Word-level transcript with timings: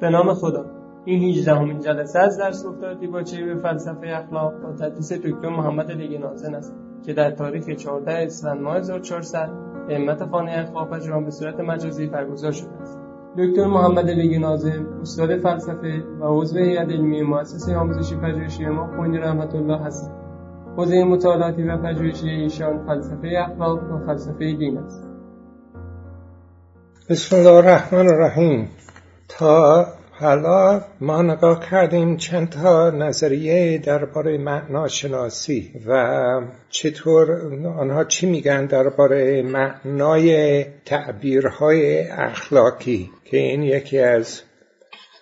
به 0.00 0.10
نام 0.10 0.34
خدا. 0.34 0.64
این 1.04 1.28
18 1.28 1.54
همین 1.54 1.80
جلسه 1.80 2.18
از 2.18 2.38
درس 2.38 2.66
افتادی 2.66 3.06
با 3.06 3.22
به 3.22 3.54
فلسفه 3.62 4.06
اخلاق 4.06 4.52
با 4.62 4.72
تدریس 4.72 5.12
دکتر 5.12 5.48
محمد 5.48 5.90
لیگ 5.90 6.20
نازن 6.20 6.54
است 6.54 6.74
که 7.06 7.12
در 7.12 7.30
تاریخ 7.30 7.70
14 7.70 8.12
اسفند 8.12 8.60
ماه 8.60 8.76
1400 8.76 9.50
به 9.88 9.94
همت 9.94 10.24
خانه 10.30 10.52
اخلاق 10.52 10.90
پژوهان 10.90 11.24
به 11.24 11.30
صورت 11.30 11.60
مجازی 11.60 12.06
برگزار 12.06 12.52
شده 12.52 12.70
است. 12.82 12.98
دکتر 13.38 13.66
محمد 13.66 14.10
لیگ 14.10 14.40
نازم 14.40 14.86
استاد 15.00 15.36
فلسفه 15.36 16.02
و 16.20 16.40
عضو 16.40 16.58
هیئت 16.58 16.88
علمی 16.88 17.22
مؤسسه 17.22 17.76
آموزشی 17.76 18.16
پژوهشی 18.16 18.66
ما 18.66 18.96
خوینی 18.96 19.18
رحمت 19.18 19.54
الله 19.54 19.78
هستند 19.78 20.28
حوزه 20.76 21.04
مطالعاتی 21.04 21.62
و 21.62 21.76
پژوهشی 21.76 22.28
ایشان 22.28 22.86
فلسفه 22.86 23.28
اخلاق 23.38 23.92
و 23.92 24.06
فلسفه 24.06 24.52
دین 24.52 24.78
است. 24.78 25.08
بسم 27.10 27.36
الله 27.36 27.52
الرحمن 27.52 28.08
الرحیم. 28.08 28.68
تا 29.28 29.86
حالا 30.20 30.84
ما 31.00 31.22
نگاه 31.22 31.70
کردیم 31.70 32.16
چند 32.16 32.50
تا 32.50 32.90
نظریه 32.90 33.78
درباره 33.78 34.38
معناشناسی 34.38 35.72
و 35.86 36.42
چطور 36.70 37.32
آنها 37.66 38.04
چی 38.04 38.26
میگن 38.26 38.66
درباره 38.66 39.42
معنای 39.42 40.64
تعبیرهای 40.64 42.08
اخلاقی 42.08 43.10
که 43.24 43.36
این 43.36 43.62
یکی 43.62 43.98
از 43.98 44.42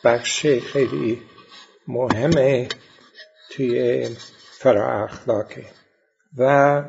بخش 0.04 0.46
خیلی 0.46 1.22
مهمه 1.88 2.68
توی 3.50 4.08
فرا 4.58 5.04
اخلاقه 5.04 5.64
و 6.38 6.82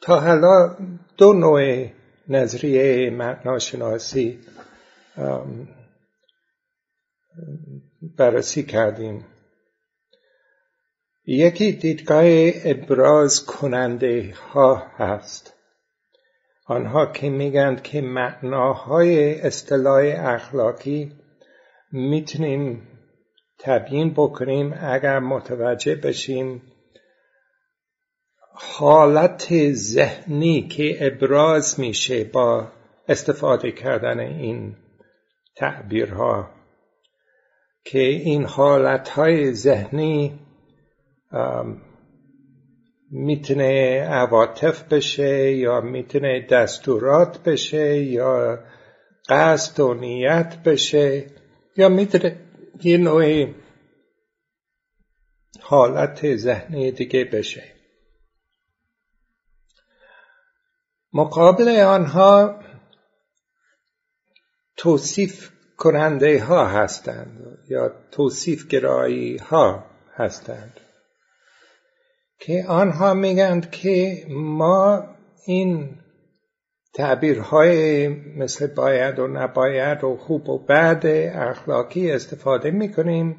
تا 0.00 0.20
حالا 0.20 0.76
دو 1.16 1.32
نوع 1.32 1.86
نظریه 2.28 3.10
معناشناسی 3.10 4.38
بررسی 8.18 8.62
کردیم. 8.62 9.26
یکی 11.26 11.72
دیدگاه 11.72 12.24
ابراز 12.64 13.46
کننده 13.46 14.34
ها 14.52 14.74
هست. 14.96 15.54
آنها 16.66 17.06
که 17.06 17.30
میگند 17.30 17.82
که 17.82 18.00
معناهای 18.00 19.40
اصطلاح 19.40 20.02
اخلاقی 20.18 21.12
می‌تونیم 21.92 22.88
تبیین 23.58 24.12
بکنیم 24.12 24.74
اگر 24.80 25.18
متوجه 25.18 25.94
بشیم 25.94 26.62
حالت 28.52 29.72
ذهنی 29.72 30.68
که 30.68 31.06
ابراز 31.06 31.80
میشه 31.80 32.24
با 32.24 32.72
استفاده 33.08 33.72
کردن 33.72 34.20
این 34.20 34.76
تعبیرها 35.60 36.50
که 37.84 37.98
این 37.98 38.44
حالتهای 38.44 39.52
ذهنی 39.52 40.40
می‌تونه 43.10 44.00
عواطف 44.00 44.82
بشه 44.82 45.52
یا 45.52 45.80
می‌تونه 45.80 46.46
دستورات 46.50 47.42
بشه 47.42 48.02
یا 48.02 48.58
قصد 49.28 49.80
و 49.80 49.94
نیت 49.94 50.62
بشه 50.64 51.26
یا 51.76 51.88
می‌تونه 51.88 52.40
یه 52.82 52.98
نوع 52.98 53.46
حالت 55.60 56.36
ذهنی 56.36 56.92
دیگه 56.92 57.24
بشه. 57.24 57.62
مقابل 61.12 61.68
آنها 61.68 62.60
توصیف 64.76 65.50
کننده 65.76 66.44
ها 66.44 66.66
هستند 66.66 67.58
یا 67.68 67.92
توصیف 68.10 68.66
گرایی 68.66 69.36
ها 69.36 69.84
هستند. 70.14 70.80
که 72.38 72.64
آنها 72.68 73.14
میگند 73.14 73.70
که 73.70 74.26
ما 74.28 75.04
این 75.46 75.98
تعبیرهای 76.94 78.08
مثل 78.08 78.66
باید 78.66 79.18
و 79.18 79.26
نباید 79.26 80.04
و 80.04 80.16
خوب 80.16 80.48
و 80.48 80.58
بد 80.58 81.06
اخلاقی 81.34 82.12
استفاده 82.12 82.70
می‌کنیم 82.70 83.36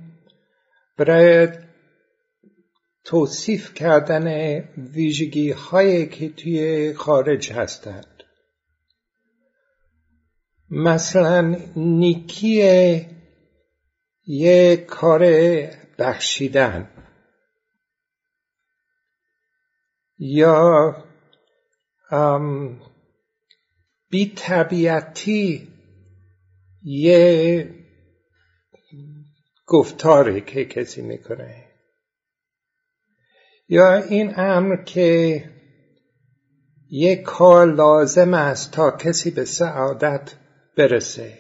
برای 0.98 1.48
توصیف 3.04 3.74
کردن 3.74 4.58
ویژگی 4.78 5.52
هایی 5.52 6.06
که 6.06 6.30
توی 6.30 6.94
خارج 6.94 7.52
هستند. 7.52 8.11
مثلا 10.72 11.58
نیکی 11.76 13.08
یه 14.26 14.78
کار 14.78 15.22
بخشیدن 16.00 16.90
یا 20.18 20.96
بی 24.10 24.34
طبیعتی 24.36 25.68
یه 26.84 27.76
گفتاری 29.66 30.42
که 30.42 30.66
کسی 30.66 31.02
می‌کنه. 31.02 31.66
یا 33.70 33.94
این 33.96 34.40
امر 34.40 34.84
که 34.84 35.44
یه 36.90 37.16
کار 37.16 37.74
لازم 37.74 38.34
است 38.34 38.72
تا 38.72 38.92
کسی 38.92 39.32
به 39.32 39.46
سعادت 39.46 40.41
برسه. 40.78 41.38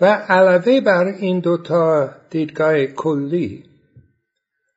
و 0.00 0.04
علاوه 0.04 0.80
بر 0.80 1.04
این 1.04 1.40
دوتا 1.40 2.14
دیدگاه 2.30 2.86
کلی 2.86 3.64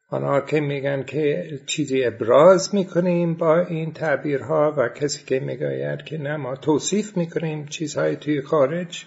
آنها 0.10 0.42
که 0.42 0.60
میگن 0.60 1.04
که 1.04 1.60
چیزی 1.66 2.06
ابراز 2.06 2.76
می‌کنیم 2.76 3.34
با 3.34 3.60
این 3.60 3.94
تعبیرها 3.94 4.74
و 4.78 4.90
کسی 4.90 5.26
که 5.26 5.40
می‌گوید 5.40 6.04
که 6.04 6.18
نه 6.18 6.38
ما 6.38 6.56
توصیف 6.56 7.18
می‌کنیم 7.18 7.66
چیزهای 7.66 8.16
توی 8.16 8.42
خارج 8.42 9.06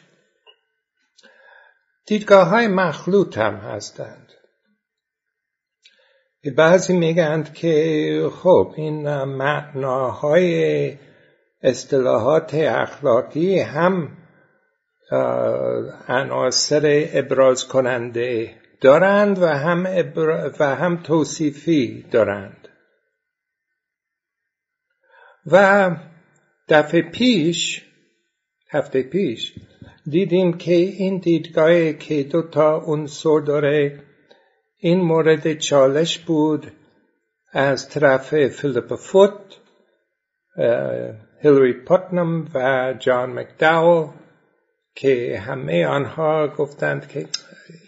دیدگاه 2.06 2.48
های 2.48 2.68
مخلوط 2.68 3.38
هم 3.38 3.54
هستند. 3.54 4.32
بعضی 6.56 6.98
میگند 6.98 7.54
که 7.54 8.30
خب 8.32 8.74
این 8.76 9.24
معناهای 9.24 10.96
اصطلاحات 11.62 12.54
اخلاقی 12.54 13.58
هم 13.58 14.16
عناصر 16.08 17.08
ابراز 17.12 17.68
کننده 17.68 18.54
دارند 18.80 19.42
و 19.42 19.46
هم, 19.46 19.86
و 20.60 20.76
هم 20.76 21.02
توصیفی 21.02 22.04
دارند. 22.10 22.68
و 25.46 25.90
دفعه 26.68 27.02
پیش 27.02 27.82
هفته 28.70 29.02
پیش 29.02 29.54
دیدیم 30.06 30.52
که 30.52 30.74
این 30.74 31.18
دیدگاه 31.18 31.92
که 31.92 32.22
دو 32.22 32.42
تا 32.42 32.76
عنصر 32.76 33.40
داره 33.46 34.02
این 34.78 35.00
مورد 35.00 35.58
چالش 35.58 36.18
بود 36.18 36.72
از 37.52 37.88
طرف 37.88 38.48
فیلیپ 38.48 38.94
فوت 38.94 39.58
هیلری 41.42 41.72
پاتنم 41.72 42.48
و 42.54 42.94
جان 42.98 43.32
مکداول 43.32 44.08
که 44.94 45.38
همه 45.46 45.86
آنها 45.86 46.48
گفتند 46.48 47.08
که 47.08 47.26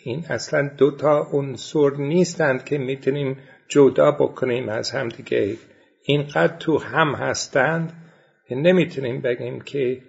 این 0.04 0.24
اصلا 0.28 0.70
دو 0.78 0.90
تا 0.90 1.28
عنصر 1.32 1.90
نیستند 1.90 2.64
که 2.64 2.78
می‌تونیم 2.78 3.38
جدا 3.68 4.10
بکنیم 4.10 4.68
از 4.68 4.90
همدیگه 4.90 5.56
اینقدر 6.04 6.56
تو 6.56 6.78
هم 6.78 7.14
هستند 7.14 7.92
که 8.48 8.54
نمی‌تونیم 8.54 9.20
بگیم 9.20 9.60
که 9.60 10.02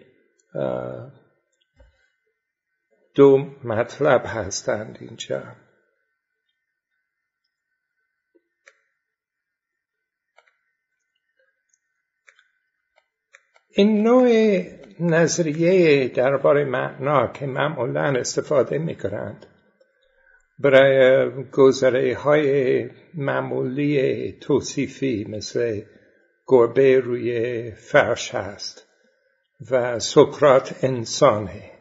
دو 3.15 3.45
مطلب 3.63 4.21
هستند 4.25 4.97
اینجا. 5.01 5.43
این 13.77 14.03
نوع 14.03 14.61
نظریه 14.99 16.07
درباره 16.07 16.65
معنا 16.65 17.27
که 17.27 17.45
معمولا 17.45 18.19
استفاده 18.19 18.77
می 18.77 18.95
کنند 18.95 19.45
برای 20.59 21.29
گذره 21.43 22.15
های 22.15 22.89
معمولی 23.13 24.31
توصیفی 24.31 25.25
مثل 25.29 25.81
گربه 26.47 26.99
روی 26.99 27.71
فرش 27.71 28.35
هست 28.35 28.87
و 29.71 29.99
سکرات 29.99 30.79
انسانه. 30.81 31.71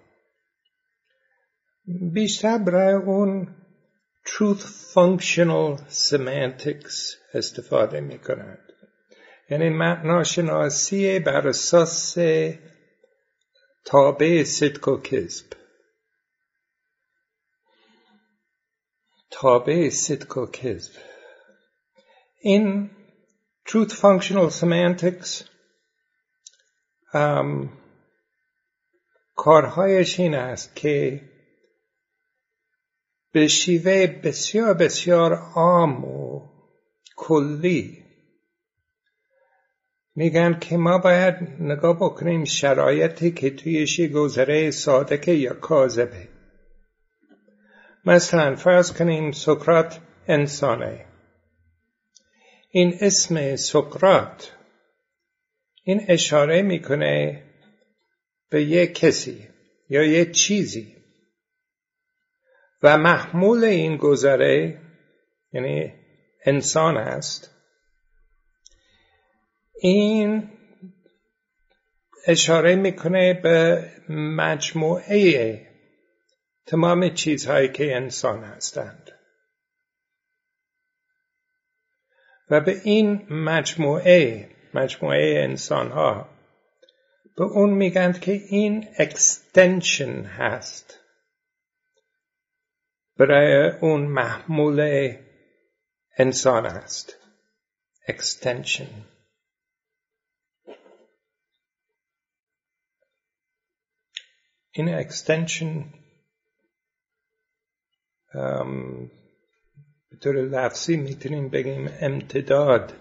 بیشتر 2.13 2.59
برای 2.59 2.95
اون 2.95 3.49
truth 4.27 4.63
functional 4.95 5.81
semantics 5.91 7.17
استفاده 7.35 8.01
می 8.01 8.19
یعنی 9.51 9.69
معناشناسی 9.69 11.19
بر 11.19 11.49
اساس 11.49 12.17
تابع 13.85 14.45
صدق 14.45 14.89
و 14.89 15.01
کذب. 15.01 15.53
تابع 19.31 19.91
صدق 19.91 20.39
و 20.39 20.47
کذب. 20.47 20.93
این 22.41 22.91
truth 23.67 23.93
functional 23.93 24.51
semantics 24.51 25.45
um, 27.15 27.69
کارهایش 29.35 30.21
این 30.21 30.35
است 30.35 30.77
که 30.77 31.21
به 33.33 33.49
شیوه 33.49 34.07
بسیار 34.07 34.75
بسیار 34.75 35.35
عام 35.35 36.05
و 36.05 36.49
کلی 37.17 38.04
میگن 40.15 40.59
که 40.59 40.77
ما 40.77 40.99
باید 40.99 41.35
نگاه 41.61 41.97
بکنیم 41.97 42.45
شرایطی 42.45 43.31
که 43.31 43.51
تویش 43.51 44.01
گذره 44.01 44.71
صادقه 44.71 45.35
یا 45.35 45.55
کاذبه. 45.55 46.29
مثلا 48.05 48.57
فرض 48.57 48.93
کنیم 48.93 49.33
سقرات 49.33 50.01
انسانه. 50.29 51.07
این 52.71 52.99
اسم 53.01 53.57
سقرات 53.57 54.57
این 55.83 56.05
اشاره 56.09 56.63
می‌کنه 56.63 57.43
به 58.51 58.65
یه 58.65 58.87
کسی 58.87 59.49
یا 59.89 60.03
یه 60.03 60.33
چیزی. 60.33 60.97
و 62.83 62.99
محمول 62.99 63.65
این 63.65 63.97
گذره 63.97 64.81
یعنی 65.53 65.93
انسان 66.45 66.97
است 66.97 67.54
این 69.75 70.51
اشاره 72.27 72.75
می‌کنه 72.75 73.35
به 73.35 73.91
مجموعه 74.09 75.61
تمام 76.67 77.09
چیزهایی 77.09 77.69
که 77.69 77.97
انسان 77.97 78.45
هستند. 78.45 79.11
و 82.51 82.61
به 82.61 82.81
این 82.85 83.27
مجموعه 83.31 84.51
مجموعه 84.75 85.43
انسان 85.45 85.91
ها 85.91 86.29
به 87.37 87.45
اون 87.45 87.71
میگن 87.71 88.13
که 88.13 88.33
این 88.33 88.89
اکستنشن 88.99 90.23
هست. 90.23 91.01
برای 93.17 93.71
اون 93.81 94.01
محمول 94.01 95.13
انسان 96.19 96.67
است 96.67 97.17
extension. 98.09 99.14
این 104.77 105.03
extension 105.03 105.85
به 110.11 110.17
طور 110.21 110.37
لفظی 110.37 110.97
می‌تونیم 110.97 111.49
بگیم 111.49 111.89
امتداد. 112.01 112.93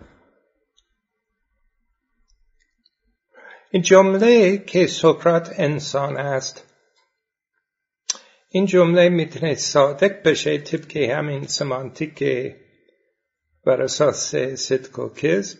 این 3.72 3.82
جمله 3.82 4.58
که 4.58 4.88
سقراط 4.88 5.50
انسان 5.60 6.18
است 6.18 6.74
این 8.50 8.66
جمله 8.66 9.10
می‌تونه 9.10 9.56
صادق 9.56 10.24
بشه 10.24 10.58
طبق 10.58 10.98
همین 10.98 11.48
سمانتیک 11.48 12.24
بر 13.66 13.82
اساس 13.82 14.36
صدق 14.36 15.00
و 15.00 15.10
کذب 15.10 15.60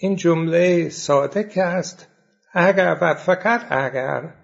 این 0.00 0.16
جمله 0.16 0.88
صادق 0.88 1.58
است 1.58 2.06
اگر 2.52 2.98
و 3.00 3.14
فقط 3.14 3.72
اگر 3.72 4.34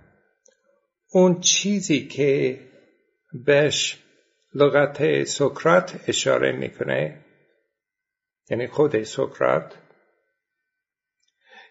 اون 1.10 1.40
چیزی 1.40 2.08
که 2.08 2.60
بهش 3.46 4.02
لغت 4.54 5.24
سکرات 5.24 6.00
اشاره 6.08 6.52
می‌کنه 6.52 7.24
یعنی 8.50 8.66
خود 8.66 9.02
سکرات 9.02 9.74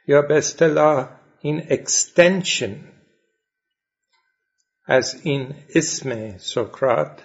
یا 0.07 0.21
به 0.21 0.37
اصطلاح 0.37 1.19
این 1.41 1.67
extension 1.69 2.75
از 4.85 5.21
این 5.23 5.55
اسم 5.75 6.37
سقراط 6.37 7.23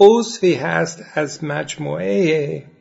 عضوی 0.00 0.54
هست 0.54 1.04
از 1.14 1.44
مجموعه 1.44 2.73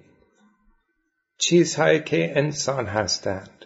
چیزهایی 1.38 2.04
که 2.04 2.38
انسان 2.38 2.86
هستند 2.86 3.66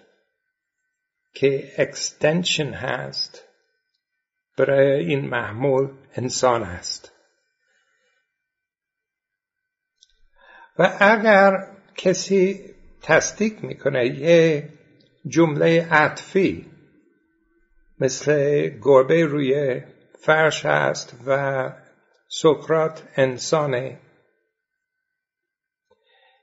که 1.34 1.72
extension 1.78 2.74
هست 2.74 3.44
برای 4.58 5.06
این 5.06 5.30
محمول 5.30 5.90
انسان 6.16 6.64
است 6.64 7.12
و 10.80 10.98
اگر 11.00 11.68
کسی 11.96 12.74
تصدیق 13.02 13.64
می‌کنه 13.64 14.06
یه 14.06 14.70
جمله 15.28 15.88
عطفی 15.92 16.72
مثل 18.00 18.70
گربه 18.82 19.26
روی 19.26 19.82
فرش 20.20 20.66
است 20.66 21.16
و 21.26 21.70
سقرات 22.28 23.04
انسانه 23.16 24.00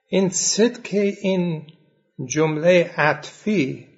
این 0.06 0.28
صدق 0.28 0.88
این 0.92 1.66
جمله 2.28 2.90
عطفی 2.96 3.88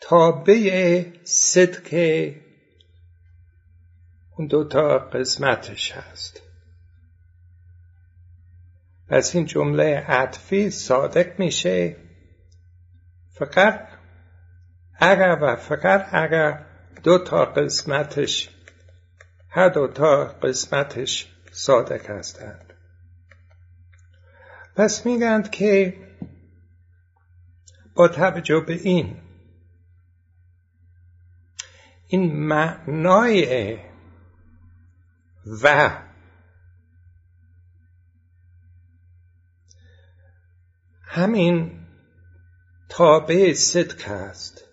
تابع 0.00 1.04
صدق 1.24 1.94
اون 4.36 4.46
دوتا 4.46 4.98
قسمتش 4.98 5.92
هست. 5.92 6.42
پس 9.08 9.36
این 9.36 9.46
جمله 9.46 9.96
عطفی 9.96 10.70
صادق 10.70 11.38
میشه. 11.38 11.96
فقط 13.30 13.88
اگر 15.00 15.38
و 15.42 15.56
فقط 15.56 16.08
اگر 16.12 16.66
دو 17.02 17.18
تا 17.18 17.44
قسمتش 17.44 18.50
هر 19.50 19.68
دو 19.68 19.88
تا 19.88 20.24
قسمتش 20.24 21.26
صادق 21.52 22.10
هستند. 22.10 22.67
پس 24.78 25.06
میگند 25.06 25.50
که 25.50 25.94
با 27.94 28.08
توجه 28.08 28.60
به 28.60 28.72
این 28.72 29.16
این 32.06 32.36
معنای 32.36 33.78
و 35.62 35.90
همین 41.02 41.80
تابع 42.88 43.52
صدق 43.52 44.10
است 44.10 44.64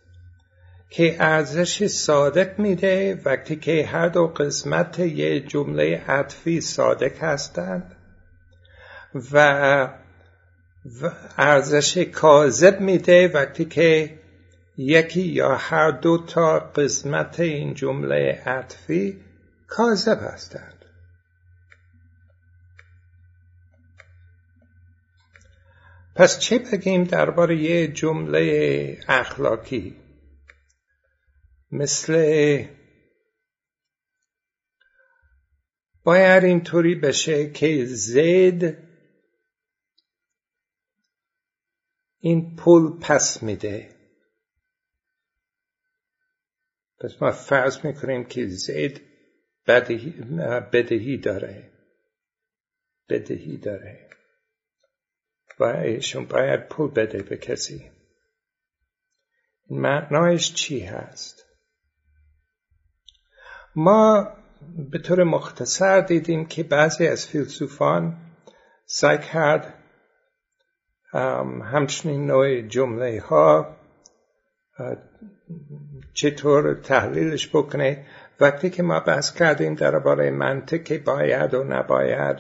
که 0.90 1.16
ارزش 1.20 1.88
صادق 1.88 2.60
میده 2.60 3.22
وقتی 3.26 3.56
که 3.56 3.86
هر 3.86 4.10
دو 4.10 4.28
قسمت 4.28 5.00
یه 5.00 5.40
جمله 5.40 5.98
عطفی 6.08 6.62
صادق 6.62 7.24
هستند. 7.24 7.95
و 9.32 9.90
ارزش 11.38 11.98
کاذب 11.98 12.82
میده 12.82 13.28
وقتی 13.28 13.66
که 13.66 14.20
یکی 14.78 15.22
یا 15.22 15.56
هر 15.56 15.92
دو 15.92 16.26
تا 16.26 16.60
قسمت 16.60 17.40
این 17.40 17.74
جمله 17.74 18.42
عطفی 18.46 19.22
کاذب 19.68 20.20
هستند. 20.22 20.86
پس 26.16 26.40
چه 26.40 26.60
بگیم 26.60 27.04
درباره 27.04 27.58
یه 27.58 27.88
جمله 27.88 29.00
اخلاقی؟ 29.08 29.96
مثل 31.72 32.66
باید 36.04 36.44
اینطوری 36.44 36.96
بشه 36.96 37.52
که 37.52 37.86
زید 37.86 38.85
این 42.26 42.56
پول 42.56 43.00
پس 43.00 43.44
میده. 43.44 43.96
پس 47.00 47.22
ما 47.22 47.32
فرض 47.32 47.86
می‌کنیم 47.86 48.26
که 48.26 48.48
زید 48.48 49.02
بدهی 49.68 51.18
داره. 51.18 51.72
بدهی 53.10 53.58
داره. 53.58 54.10
و 55.60 55.64
ایشون 55.64 56.26
باید 56.26 56.68
پول 56.68 56.92
بده 56.92 57.24
به 57.24 57.38
کسی. 57.38 57.92
معنایش 59.70 60.54
چی 60.54 60.80
هست؟ 60.80 61.46
ما 63.76 64.38
به 64.92 65.00
طور 65.00 65.24
مختصر 65.24 66.02
دیدیم 66.02 66.46
که 66.46 66.64
بعضی 66.64 67.08
از 67.08 67.28
فیلسوفان 67.28 68.18
سعی 68.86 69.18
کرد 69.18 69.85
همچنین 71.62 72.26
نوع 72.26 72.62
جمله 72.62 73.22
ها 73.22 73.76
چطور 76.14 76.74
تحلیلش 76.74 77.50
بکنه 77.50 78.06
وقتی 78.40 78.70
که 78.70 78.84
ما 78.84 79.00
بحث 79.00 79.34
کردیم 79.34 79.76
درباره 79.76 80.32
منطق 80.32 81.04
باید 81.04 81.54
و 81.54 81.64
نباید 81.64 82.38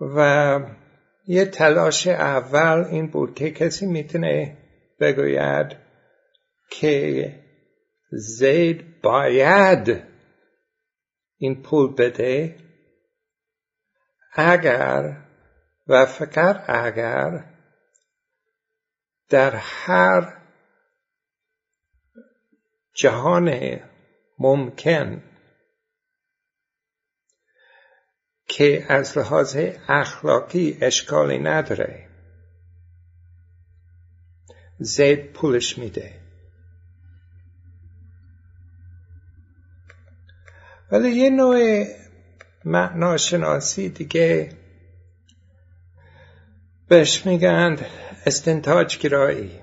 و 0.00 0.60
یه 1.26 1.44
تلاش 1.44 2.06
اول 2.06 2.84
این 2.84 3.06
بود 3.06 3.34
که 3.34 3.50
کسی 3.50 3.86
می‌تونه 3.86 4.56
بگوید 5.00 5.76
که 6.70 7.34
زید 8.10 9.00
باید 9.02 10.02
این 11.38 11.62
پول 11.62 11.94
بده 11.94 12.56
اگر 14.34 15.25
و 15.88 16.06
فقط 16.06 16.70
اگر 16.70 17.44
در 19.28 19.56
هر 19.56 20.36
جهان 22.94 23.80
ممکن 24.38 25.22
که 28.48 28.86
از 28.88 29.18
لحاظ 29.18 29.56
اخلاقی 29.88 30.78
اشکالی 30.80 31.38
نداره 31.38 32.08
زید 34.78 35.32
پولش 35.32 35.78
میده. 35.78 36.20
ولی 40.92 41.10
یه 41.10 41.30
نوع 41.30 41.86
معناشناسی 42.64 43.88
دیگه 43.88 44.56
بهش 46.88 47.26
میگن 47.26 47.76
استنتاج 48.26 48.98
گرایی. 48.98 49.60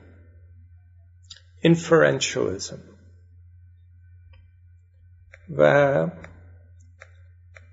Inferentialism. 1.65 2.79
و 5.57 6.07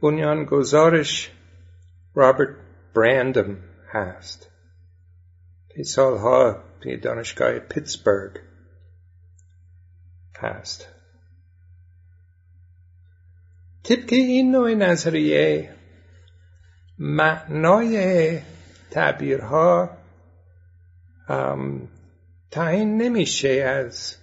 بنیانگذارش 0.02 1.30
رابرت 2.14 2.56
برندم 2.94 3.58
هست. 3.88 4.50
که 5.68 5.82
سالها 5.82 6.64
توی 6.80 6.96
دانشگاه 6.96 7.58
پیتسبرگ 7.58 8.40
هست. 10.36 10.88
طبق 13.82 14.12
این 14.12 14.50
نوع 14.50 14.74
نظریه 14.74 15.74
معنای 16.98 18.40
تعبیرها 18.90 19.90
تعیین 22.50 23.02
نمیشه 23.02 23.48
از 23.48 24.16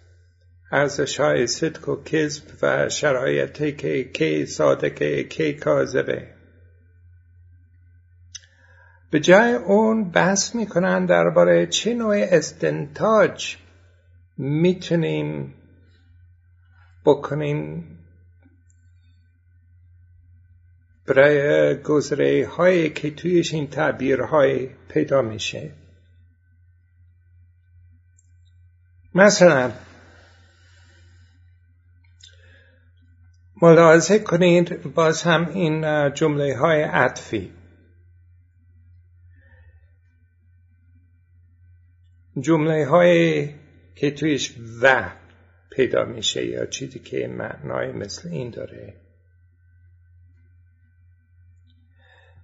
ارزش 0.72 1.20
های 1.20 1.48
صدق 1.48 1.90
و 1.90 2.04
کذب 2.04 2.44
و 2.62 2.90
شرایطی 2.90 3.72
که 3.72 4.04
کی 4.04 4.46
صادقه 4.46 5.24
کی 5.24 5.54
کاذبه 5.54 6.28
به 9.12 9.20
جای 9.20 9.54
اون 9.54 10.12
بحث 10.12 10.56
می‌کنن 10.56 11.06
درباره 11.06 11.68
چه 11.68 11.94
نوع 11.94 12.16
استنتاج 12.16 13.58
می‌تونیم 14.38 15.54
بکنیم 17.06 17.97
گذره 21.84 22.48
هایی 22.48 22.90
که 22.90 23.12
تویش 23.12 23.54
این 23.54 23.68
تعبیرهای 23.68 24.70
پیدا 24.90 25.22
میشه. 25.22 25.72
مثلا 29.16 29.72
ملاحظه 33.62 34.20
کنید 34.20 34.94
باز 34.94 35.24
هم 35.24 35.50
این 35.50 36.10
جمله 36.14 36.58
های 36.58 36.82
عطفی. 36.82 37.54
جمله 42.40 42.86
های 42.86 43.50
که 43.96 44.12
تویش 44.12 44.56
و 44.82 45.12
پیدا 45.72 46.06
میشه 46.06 46.46
یا 46.46 46.66
چیزی 46.66 47.00
که 47.00 47.28
معنای 47.28 47.92
مثل 47.92 48.30
این 48.30 48.50
داره. 48.50 49.07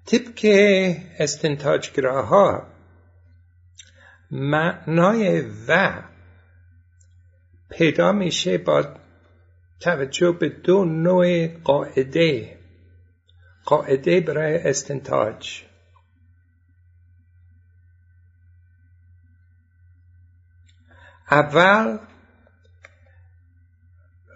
طبق 0.05 0.39
استنتاجگراها 1.19 2.67
معنای 4.31 5.41
و 5.67 6.03
پیدا 7.69 8.11
میشه 8.11 8.57
با 8.57 8.95
توجه 9.79 10.31
به 10.31 10.49
دو 10.49 10.85
نوع 10.85 11.47
قاعده. 11.47 12.59
قاعده 13.65 14.21
برای 14.21 14.57
استنتاج. 14.57 15.63
اول 21.31 21.97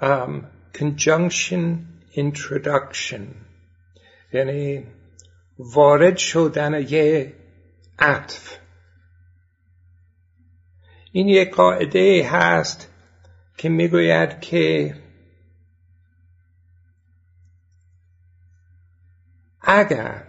um, 0.02 0.46
conjunction 0.74 1.86
introduction. 2.16 3.22
یعنی 4.34 4.97
وارد 5.60 6.18
شدن 6.18 6.82
یه 6.82 7.34
عطف. 8.00 8.58
این 11.12 11.28
یک 11.28 11.56
قاعده 11.56 12.30
هست 12.32 12.90
که 13.58 13.70
می‌گوید 13.70 14.42
که 14.42 14.96
اگر 19.62 20.24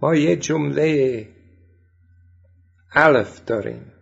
ما 0.00 0.14
یه 0.14 0.36
جمله 0.36 1.28
الف 2.92 3.44
داریم 3.44 3.92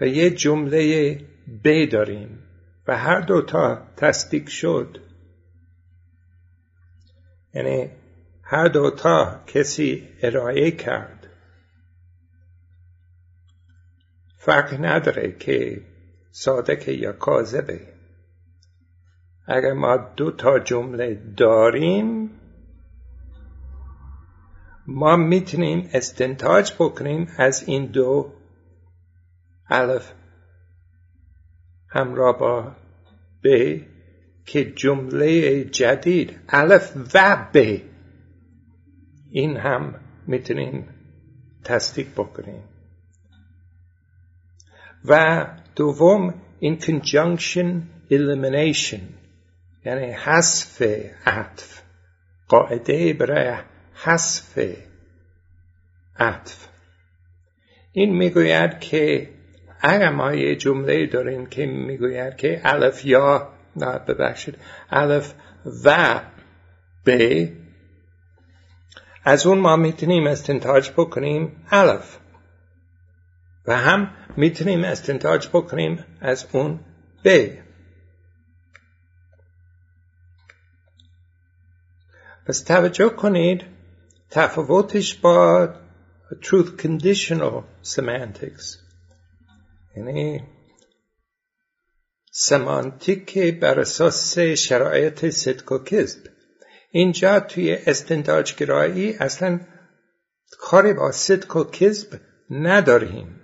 و 0.00 0.06
یه 0.06 0.30
جمله 0.30 1.14
ب 1.64 1.84
داریم 1.84 2.38
و 2.86 2.96
هر 2.96 3.20
دوتا 3.20 3.86
تصدیق 3.96 4.48
شد 4.48 4.98
یعنی 7.54 7.90
هر 8.50 8.68
دوتا 8.68 9.40
کسی 9.46 10.08
ارائه 10.22 10.70
کرد. 10.70 11.26
فرق 14.36 14.84
نداره 14.84 15.32
که 15.32 15.82
صادق 16.30 16.88
یا 16.88 17.12
کاذبه. 17.12 17.80
اگر 19.46 19.72
ما 19.72 19.96
دو 19.96 20.30
تا 20.30 20.58
جمله 20.58 21.14
داریم 21.36 22.30
ما 24.86 25.16
می‌تونیم 25.16 25.90
استنتاج 25.92 26.72
بکنیم 26.72 27.28
از 27.38 27.68
این 27.68 27.86
دو 27.86 28.32
الف 29.70 30.12
همراه 31.88 32.38
با 32.38 32.76
ب 33.44 33.76
که 34.46 34.64
جمله 34.64 35.64
جدید 35.64 36.40
الف 36.48 36.96
و 37.14 37.46
ب 37.54 37.87
این 39.30 39.56
هم 39.56 39.94
می‌تونیم 40.26 40.88
تصدیق 41.64 42.08
بکنیم 42.16 42.62
و 45.04 45.46
دوم 45.76 46.34
این 46.58 46.78
conjunction 46.78 47.82
elimination 48.10 49.00
یعنی 49.84 50.12
حذف 50.12 50.82
عطف. 51.26 51.82
قاعده 52.48 53.12
برای 53.12 53.56
حذف 53.94 54.58
عطف. 56.18 56.68
این 57.92 58.16
می‌گوید 58.16 58.80
که 58.80 59.28
اگر 59.80 60.10
ما 60.10 60.34
یه 60.34 60.56
جمله 60.56 61.06
داریم 61.06 61.46
که 61.46 61.66
می‌گوید 61.66 62.36
که 62.36 62.60
الف 62.64 63.06
یا 63.06 63.48
نه 63.76 63.98
ببخشید 63.98 64.58
الف 64.90 65.34
و 65.84 66.20
ب 67.06 67.48
از 69.28 69.46
اون 69.46 69.58
ما 69.58 69.76
می‌تونیم 69.76 70.26
استنتاج 70.26 70.90
بکنیم 70.90 71.66
الف. 71.70 72.18
و 73.66 73.76
هم 73.76 74.10
می‌تونیم 74.36 74.84
استنتاج 74.84 75.48
بکنیم 75.48 76.04
از 76.20 76.46
اون 76.52 76.80
ب. 77.24 77.48
پس 82.46 82.60
توجه 82.60 83.08
کنید 83.08 83.64
تفاوتش 84.30 85.14
با 85.14 85.68
truth 86.42 86.82
conditional 86.82 87.62
semantics. 87.82 88.76
یعنی 89.96 90.42
سمانتیک 92.32 93.38
بر 93.60 93.80
اساس 93.80 94.38
شرایط 94.38 95.28
صدق 95.28 95.72
و 95.72 95.78
کذب 95.78 96.37
اینجا 96.90 97.40
توی 97.40 97.74
استنتاج 97.86 98.54
گرایی 98.54 99.12
اصلا 99.12 99.60
کاری 100.60 100.92
با 100.92 101.12
صدق 101.12 101.56
و 101.56 101.64
کذب 101.64 102.20
نداریم. 102.50 103.40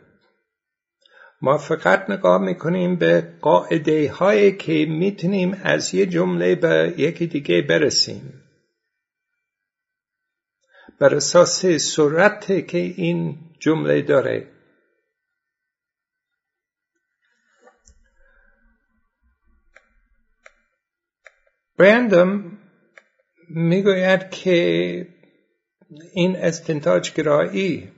ما 1.42 1.58
فقط 1.58 2.10
نگاه 2.10 2.40
می‌کنیم 2.40 2.96
به 2.96 3.34
قاعده 3.40 4.12
هایی 4.12 4.56
که 4.56 4.86
می‌تونیم 4.88 5.60
از 5.64 5.94
یه 5.94 6.06
جمله 6.06 6.54
به 6.54 6.94
یکی 6.96 7.26
دیگه 7.26 7.62
برسیم. 7.62 8.40
بر 10.98 11.14
اساس 11.14 11.66
صورت 11.66 12.66
که 12.68 12.78
این 12.78 13.38
جمله 13.60 14.02
داره. 14.02 14.48
برندم 21.78 22.58
می‌گوید 23.48 24.30
که 24.30 25.08
این 26.12 26.36
استنتاج 26.36 27.12
گرایی 27.12 27.92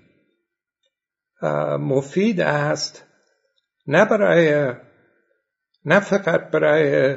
مفید 1.79 2.41
است 2.41 3.05
نه 3.87 4.05
برای 4.05 4.75
نه 5.85 6.01
فقط 6.01 6.51
برای 6.51 7.17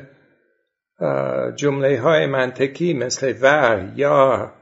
جمله 1.56 2.02
های 2.02 2.26
منطقی 2.26 2.94
مثل 2.94 3.38
و 3.42 3.82
یا 3.96 4.54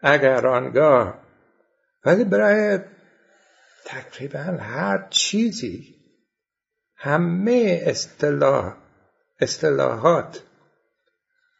اگر 0.00 0.46
آنگاه 0.46 1.24
ولی 2.04 2.24
برای 2.24 2.78
تقریبا 3.84 4.38
هر 4.60 5.06
چیزی 5.10 5.94
همه 6.96 7.82
اصطلاح 7.86 8.76
اصطلاحات 9.40 10.42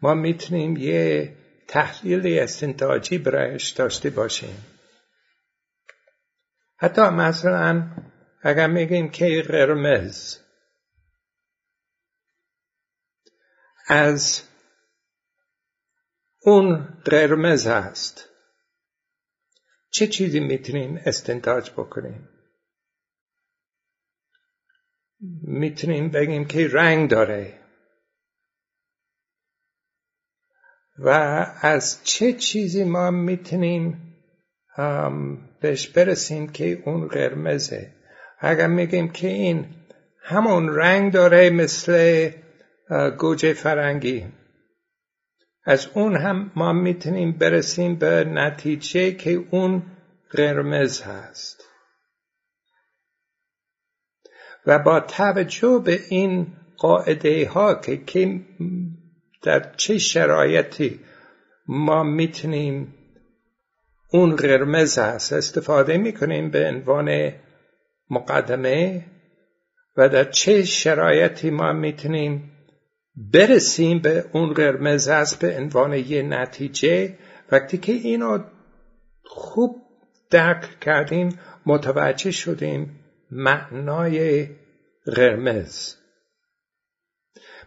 ما 0.02 0.14
می‌تونیم 0.14 0.76
یه 0.76 1.36
تحلیل 1.68 2.38
استنتاجی 2.38 3.18
برایش 3.18 3.70
داشته 3.70 4.10
باشیم. 4.10 4.64
حتی 6.76 7.02
مثلا 7.02 7.96
اگر 8.42 8.66
میگیم 8.66 9.10
که 9.10 9.42
قرمز 9.48 10.38
از 13.86 14.42
اون 16.42 17.02
قرمز 17.04 17.66
هست 17.66 18.28
چه 19.90 20.06
چیزی 20.06 20.40
می‌تونیم 20.40 21.00
استنتاج 21.06 21.70
بکنیم؟ 21.70 22.28
می‌تونیم 25.42 26.10
بگیم 26.10 26.44
که 26.44 26.68
رنگ 26.68 27.10
داره. 27.10 27.63
و 30.98 31.08
از 31.60 32.04
چه 32.04 32.32
چیزی 32.32 32.84
ما 32.84 33.10
می‌تونیم 33.10 34.14
بهش 35.60 35.88
برسیم 35.88 36.48
که 36.48 36.82
اون 36.84 37.08
قرمزه؟ 37.08 37.92
اگر 38.38 38.66
میگیم 38.66 39.08
که 39.08 39.28
این 39.28 39.66
همون 40.22 40.74
رنگ 40.74 41.12
داره 41.12 41.50
مثل 41.50 42.30
گوجه 43.18 43.52
فرنگی 43.52 44.24
از 45.64 45.88
اون 45.94 46.16
هم 46.16 46.52
ما 46.56 46.72
می‌تونیم 46.72 47.32
برسیم 47.32 47.96
به 47.96 48.24
نتیجه 48.24 49.12
که 49.12 49.44
اون 49.50 49.82
قرمز 50.30 51.02
هست. 51.02 51.64
و 54.66 54.78
با 54.78 55.00
توجه 55.00 55.82
به 55.84 56.00
این 56.08 56.46
قاعده 56.76 57.48
ها 57.48 57.74
که 57.74 58.40
در 59.44 59.74
چه 59.76 59.98
شرایطی 59.98 61.00
ما 61.66 62.02
می‌تونیم 62.02 62.94
اون 64.10 64.36
قرمز 64.36 64.98
هست؟ 64.98 65.32
استفاده 65.32 65.96
می‌کنیم 65.96 66.50
به 66.50 66.68
عنوان 66.68 67.32
مقدمه 68.10 69.04
و 69.96 70.08
در 70.08 70.24
چه 70.24 70.64
شرایطی 70.64 71.50
ما 71.50 71.72
می‌تونیم 71.72 72.50
برسیم 73.16 73.98
به 73.98 74.24
اون 74.32 74.52
قرمز 74.52 75.08
هست 75.08 75.38
به 75.38 75.56
عنوان 75.56 75.92
یه 75.92 76.22
نتیجه؟ 76.22 77.14
وقتی 77.52 77.78
که 77.78 77.92
اینو 77.92 78.38
خوب 79.24 79.82
درک 80.30 80.80
کردیم 80.80 81.38
متوجه 81.66 82.30
شدیم 82.30 83.00
معنای 83.30 84.48
قرمز. 85.06 85.94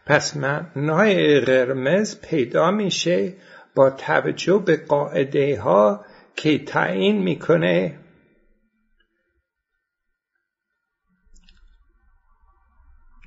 پس 0.07 0.37
معنای 0.37 1.39
قرمز 1.39 2.21
پیدا 2.21 2.71
میشه 2.71 3.33
با 3.75 3.89
توجه 3.89 4.63
به 4.65 4.77
قاعده 4.77 5.61
ها 5.61 6.05
که 6.35 6.59
تعیین 6.59 7.17
می‌کنه 7.17 7.99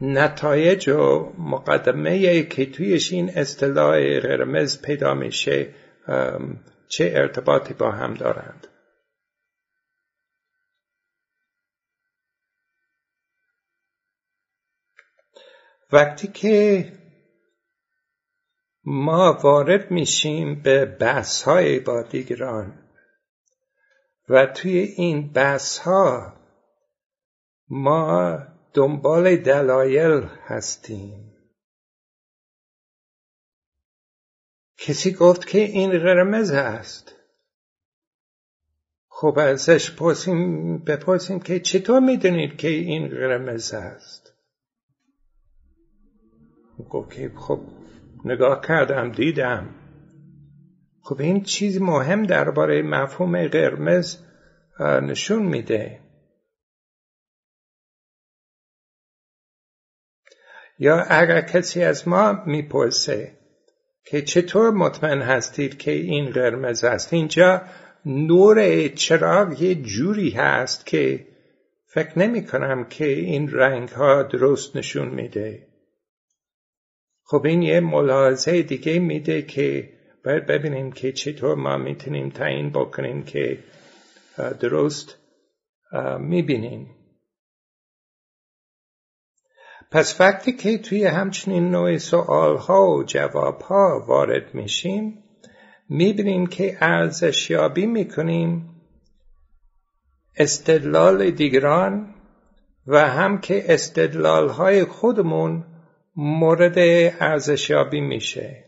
نتایج 0.00 0.88
و 0.88 1.32
مقدمه 1.38 2.42
که 2.42 2.66
تویش 2.66 3.12
این 3.12 3.30
اصطلاح 3.30 4.20
قرمز 4.20 4.82
پیدا 4.82 5.14
میشه 5.14 5.74
چه 6.88 7.12
ارتباطی 7.14 7.74
با 7.74 7.90
هم 7.90 8.14
دارند. 8.14 8.66
وقتی 15.92 16.28
که 16.28 16.92
ما 18.84 19.32
وارد 19.42 19.90
میشیم 19.90 20.62
به 20.62 20.84
بحث 20.84 21.42
های 21.42 21.80
با 21.80 22.02
دیگران 22.02 22.90
و 24.28 24.46
توی 24.46 24.78
این 24.78 25.32
بحث 25.32 25.78
ها 25.78 26.36
ما 27.68 28.38
دنبال 28.74 29.36
دلایل 29.36 30.28
هستیم. 30.46 31.36
کسی 34.78 35.12
گفت 35.12 35.46
که 35.46 35.58
این 35.58 35.90
قرمز 35.90 36.50
است 36.50 37.14
خب 39.08 39.38
ازش 39.38 39.90
پرسیم 39.90 40.78
بپرسیم 40.78 41.40
که 41.40 41.60
چطور 41.60 42.00
می‌دونید 42.00 42.56
که 42.56 42.68
این 42.68 43.08
قرمز 43.08 43.72
است 43.74 44.29
گفت 46.88 47.12
که 47.12 47.32
خب 47.36 47.60
نگاه 48.24 48.60
کردم 48.60 49.12
دیدم. 49.12 49.68
خب 51.02 51.20
این 51.20 51.42
چیز 51.42 51.80
مهم 51.80 52.22
درباره 52.22 52.82
مفهوم 52.82 53.48
قرمز 53.48 54.16
نشون 54.80 55.42
میده. 55.42 56.00
یا 60.78 61.00
اگر 61.00 61.40
کسی 61.40 61.82
از 61.82 62.08
ما 62.08 62.42
می‌پرسه 62.46 63.32
که 64.04 64.22
چطور 64.22 64.70
مطمئن 64.70 65.22
هستید 65.22 65.78
که 65.78 65.90
این 65.90 66.30
قرمز 66.30 66.84
است 66.84 67.12
اینجا 67.12 67.62
نور 68.06 68.88
چراغ 68.88 69.62
یه 69.62 69.74
جوری 69.74 70.30
هست 70.30 70.86
که 70.86 71.26
فکر 71.86 72.18
نمی 72.18 72.46
کنم 72.46 72.84
که 72.84 73.04
این 73.04 73.50
رنگ 73.52 73.88
ها 73.88 74.22
درست 74.22 74.76
نشون 74.76 75.08
میده. 75.08 75.69
خب 77.30 77.46
این 77.46 77.62
یه 77.62 77.80
ملاحظه 77.80 78.62
دیگه 78.62 78.98
میده 78.98 79.42
که 79.42 79.88
باید 80.24 80.46
ببینیم 80.46 80.92
که 80.92 81.12
چطور 81.12 81.54
ما 81.54 81.76
می‌تونیم 81.76 82.30
تعیین 82.30 82.70
بکنیم 82.70 83.22
که 83.22 83.58
درست 84.60 85.16
می‌بینیم. 86.18 86.90
پس 89.90 90.20
وقتی 90.20 90.52
که 90.52 90.78
توی 90.78 91.04
همچنین 91.04 91.70
نوع 91.70 91.98
سوال 91.98 92.56
ها 92.56 92.86
و 92.86 93.04
جواب 93.04 93.60
ها 93.60 94.04
وارد 94.08 94.54
میشیم 94.54 95.24
می‌بینیم 95.88 96.46
که 96.46 96.76
ارزشیابی 96.80 97.86
می‌کنیم 97.86 98.68
استدلال 100.36 101.30
دیگران 101.30 102.14
و 102.86 103.08
هم 103.08 103.40
که 103.40 103.74
استدلال 103.74 104.48
های 104.48 104.84
خودمون 104.84 105.69
مورد 106.22 106.78
ارزشیابی 107.20 108.00
میشه. 108.00 108.64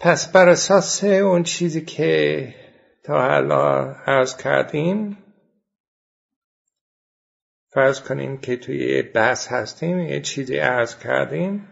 پس 0.00 0.32
بر 0.32 0.48
اساس 0.48 1.04
اون 1.04 1.42
چیزی 1.42 1.84
که 1.84 2.54
تا 3.04 3.20
حالا 3.20 3.92
عرض 3.92 4.36
کردیم 4.36 5.18
فرض 7.68 8.00
کنیم 8.00 8.38
که 8.38 8.56
توی 8.56 9.02
بحث 9.02 9.48
هستیم 9.48 10.00
یه 10.00 10.20
چیزی 10.20 10.56
عرض 10.56 10.98
کردیم 10.98 11.68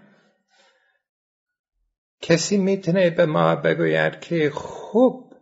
کسی 2.20 2.56
می‌تونه 2.56 3.10
به 3.10 3.26
ما 3.26 3.56
بگوید 3.56 4.20
که 4.20 4.50
خوب 4.50 5.34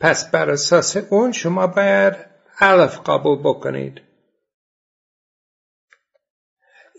پس 0.00 0.30
بر 0.30 0.50
اساس 0.50 0.96
اون 0.96 1.32
شما 1.32 1.66
باید 1.66 2.33
الف 2.60 3.00
قبول 3.06 3.38
بکنید. 3.38 4.00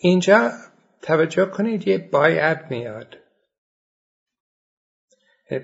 اینجا 0.01 0.51
توجه 1.01 1.45
کنید 1.45 1.87
یه 1.87 1.97
باید 1.97 2.57
میاد. 2.69 3.17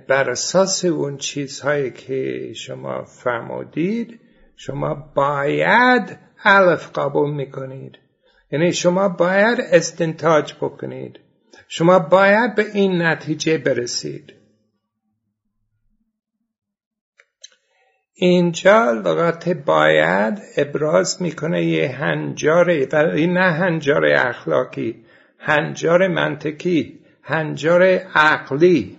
بر 0.08 0.30
اساس 0.30 0.86
اون 0.86 1.18
چیزهایی 1.18 1.92
که 1.92 2.54
شما 2.54 3.04
فرمودید 3.04 4.20
شما 4.56 5.12
باید 5.16 6.20
الف 6.44 6.92
قبول 7.00 7.32
می‌کنید. 7.32 7.98
یعنی 8.52 8.74
شما 8.74 9.10
باید 9.10 9.60
استنتاج 9.62 10.54
بکنید. 10.54 11.20
شما 11.68 12.00
باید 12.00 12.56
به 12.56 12.66
این 12.74 13.02
نتیجه 13.02 13.58
برسید. 13.58 14.41
اینجا 18.24 18.92
لغت 18.92 19.50
باید 19.50 20.42
ابراز 20.58 21.22
می‌کنه 21.22 21.66
یه 21.66 21.88
هنجاره 21.92 22.88
ولی 22.92 23.28
نه 23.28 23.52
هنجار 23.52 24.06
اخلاقی 24.06 25.06
هنجار 25.40 26.08
منطقی 26.08 27.00
هنجار 27.24 27.84
عقلی. 28.16 28.98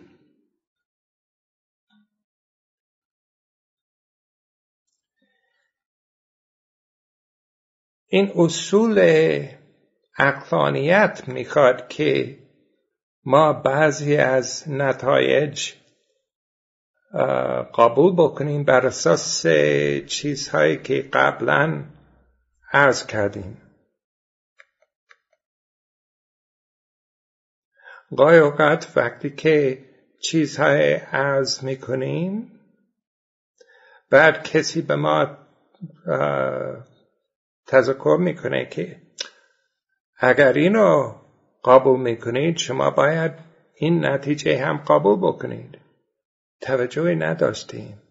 این 8.08 8.32
اصول 8.36 8.98
اقلانیت 10.18 11.22
می‌خواد 11.26 11.88
که 11.88 12.38
ما 13.24 13.52
بعضی 13.52 14.16
از 14.16 14.64
نتایج 14.70 15.81
قبول 17.74 18.12
بکنیم 18.16 18.64
بر 18.64 18.86
اساس 18.86 19.46
چیزهایی 20.06 20.76
که 20.76 21.08
قبلا 21.12 21.84
عرض 22.72 23.06
کردیم. 23.06 23.62
گاهی 28.16 28.38
اوقات 28.38 28.92
وقتی 28.96 29.30
که 29.30 29.84
چیزهای 30.22 30.92
عرض 30.92 31.64
می‌کنیم 31.64 32.60
بعد 34.10 34.42
کسی 34.42 34.82
به 34.82 34.96
ما 34.96 35.38
تذکر 37.66 38.16
می‌کنه 38.20 38.66
که 38.66 39.02
اگر 40.18 40.52
اینو 40.52 41.14
قبول 41.64 42.00
می‌کنید 42.00 42.56
شما 42.56 42.90
باید 42.90 43.32
این 43.74 44.06
نتیجه 44.06 44.64
هم 44.64 44.76
قبول 44.76 45.18
بکنید. 45.18 45.81
توجهی 46.62 47.16
نداشتیم. 47.16 48.02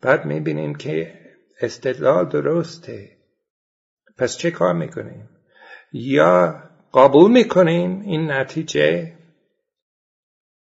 بعد 0.00 0.24
می‌بینیم 0.24 0.74
که 0.74 1.20
استدلال 1.60 2.28
درسته. 2.28 3.16
پس 4.18 4.36
چه 4.36 4.50
کار 4.50 4.74
می‌کنیم؟ 4.74 5.28
یا 5.92 6.62
قبول 6.94 7.30
می‌کنیم 7.30 8.00
این 8.00 8.30
نتیجه 8.30 9.12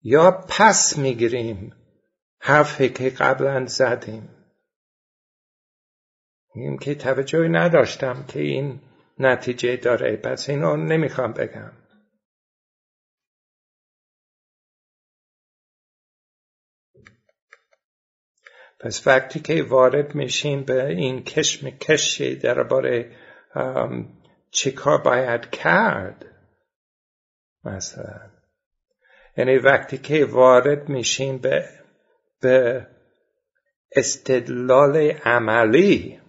یا 0.01 0.31
پس 0.49 0.97
می‌گیریم 0.97 1.73
حرفی 2.39 2.89
که 2.89 3.09
قبلا 3.09 3.65
زدیم. 3.65 4.29
میگیم 6.55 6.77
که 6.77 6.95
توجهی 6.95 7.49
نداشتم 7.49 8.25
که 8.27 8.39
این 8.39 8.79
نتیجه 9.19 9.77
داره. 9.77 10.15
پس 10.15 10.49
اینو 10.49 10.77
نمی‌خوام 10.77 11.33
بگم. 11.33 11.71
پس 18.83 19.07
وقتی 19.07 19.39
که 19.39 19.63
وارد 19.63 20.15
میشیم 20.15 20.63
به 20.63 20.87
این 20.87 21.23
کشم 21.23 21.69
کشی 21.69 22.35
درباره 22.35 23.15
چی 24.51 24.71
کار 24.71 25.01
باید 25.01 25.49
کرد 25.49 26.25
مثلا. 27.63 28.31
یعنی 29.37 29.57
وقتی 29.57 29.97
که 29.97 30.25
وارد 30.25 30.89
میشیم 30.89 31.37
به, 31.37 31.69
به 32.41 32.87
استدلال 33.95 34.97
عملی 35.25 36.19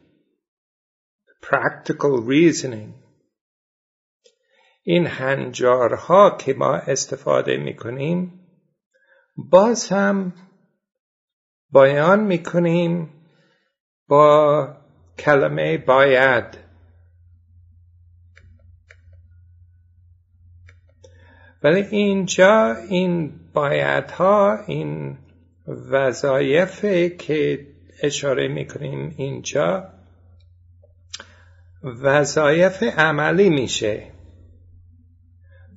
practical 1.42 2.28
reasoning 2.28 3.04
این 4.82 5.06
هنجارها 5.06 6.36
که 6.36 6.54
ما 6.54 6.74
استفاده 6.74 7.56
می‌کنیم 7.56 8.40
باز 9.36 9.88
هم 9.88 10.32
بیان 11.74 12.20
می‌کنیم 12.20 13.08
با 14.08 14.68
کلمه 15.18 15.78
باید. 15.78 16.44
ولی 21.62 21.80
اینجا 21.80 22.76
این 22.88 23.32
بایدها 23.52 24.58
این 24.66 25.18
وظایف 25.90 26.84
که 27.18 27.66
اشاره 28.02 28.48
می‌کنیم 28.48 29.14
اینجا 29.16 29.88
وظایف 32.02 32.82
عملی 32.82 33.50
میشه. 33.50 34.10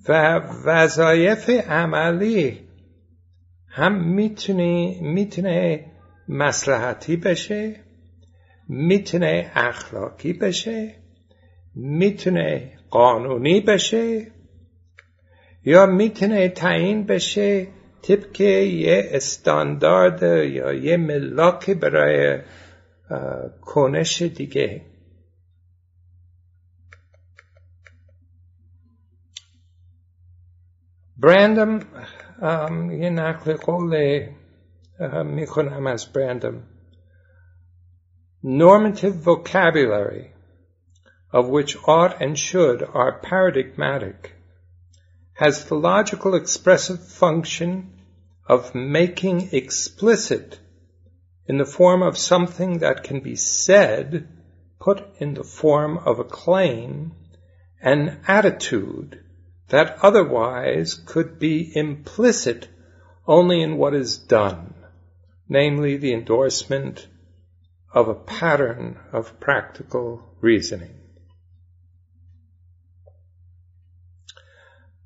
و 0.09 0.39
وظایف 0.65 1.49
عملی 1.49 2.66
هم 3.67 4.03
می‌تونه 4.03 5.01
می‌تونه 5.01 5.85
مسلحتی 6.27 7.15
بشه 7.15 7.75
می‌تونه 8.67 9.51
اخلاقی 9.55 10.33
بشه 10.33 10.95
می‌تونه 11.75 12.71
قانونی 12.89 13.61
بشه 13.61 14.27
یا 15.65 15.85
می‌تونه 15.85 16.49
تعیین 16.49 17.05
بشه 17.05 17.67
طبق 18.01 18.41
یه 18.41 19.09
استاندارد 19.11 20.23
یا 20.23 20.73
یه 20.73 20.97
ملاک 20.97 21.69
برای 21.69 22.39
کنش 23.61 24.21
دیگه. 24.21 24.81
برندم 31.17 31.79
یه 32.90 33.10
نقل 33.10 33.56
قول 33.56 34.26
میکنم 35.24 35.86
از 35.86 36.06
برندم 36.06 36.62
normative 38.44 39.14
vocabulary 39.24 40.32
of 41.32 41.48
which 41.48 41.76
ought 41.86 42.20
and 42.20 42.36
should 42.36 42.82
are 42.82 43.20
paradigmatic 43.20 44.32
has 45.34 45.64
the 45.64 45.74
logical 45.74 46.34
expressive 46.34 47.02
function 47.06 47.90
of 48.46 48.74
making 48.74 49.48
explicit 49.52 50.58
in 51.46 51.58
the 51.58 51.64
form 51.64 52.02
of 52.02 52.18
something 52.18 52.78
that 52.78 53.02
can 53.02 53.20
be 53.20 53.36
said, 53.36 54.28
put 54.80 55.02
in 55.18 55.34
the 55.34 55.44
form 55.44 55.98
of 55.98 56.18
a 56.18 56.24
claim, 56.24 57.12
an 57.80 58.20
attitude 58.26 59.18
that 59.68 59.98
otherwise 60.02 60.94
could 60.94 61.38
be 61.38 61.72
implicit 61.74 62.68
only 63.26 63.62
in 63.62 63.76
what 63.76 63.94
is 63.94 64.18
done, 64.18 64.74
namely 65.48 65.96
the 65.96 66.12
endorsement 66.12 67.06
of 67.94 68.08
a 68.08 68.14
pattern 68.14 68.98
of 69.12 69.38
practical 69.40 70.22
reasoning. 70.40 70.98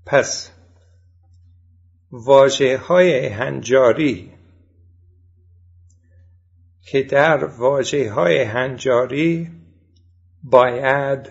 پس 0.07 0.50
واجه 2.12 2.79
های 2.79 3.26
هنجاری 3.26 4.33
که 6.83 7.02
در 7.02 7.44
واجه 7.44 8.12
های 8.12 8.42
هنجاری 8.42 9.50
باید 10.42 11.29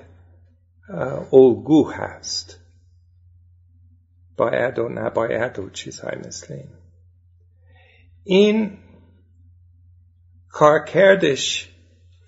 الگو 1.34 1.92
هست 1.92 2.59
باید 4.41 4.79
و 4.79 4.89
نباید 4.89 5.59
و 5.59 5.71
چیزهای 5.71 6.19
مثل 6.19 6.55
این. 6.55 6.69
این 8.25 8.79
کارکردش 10.49 11.75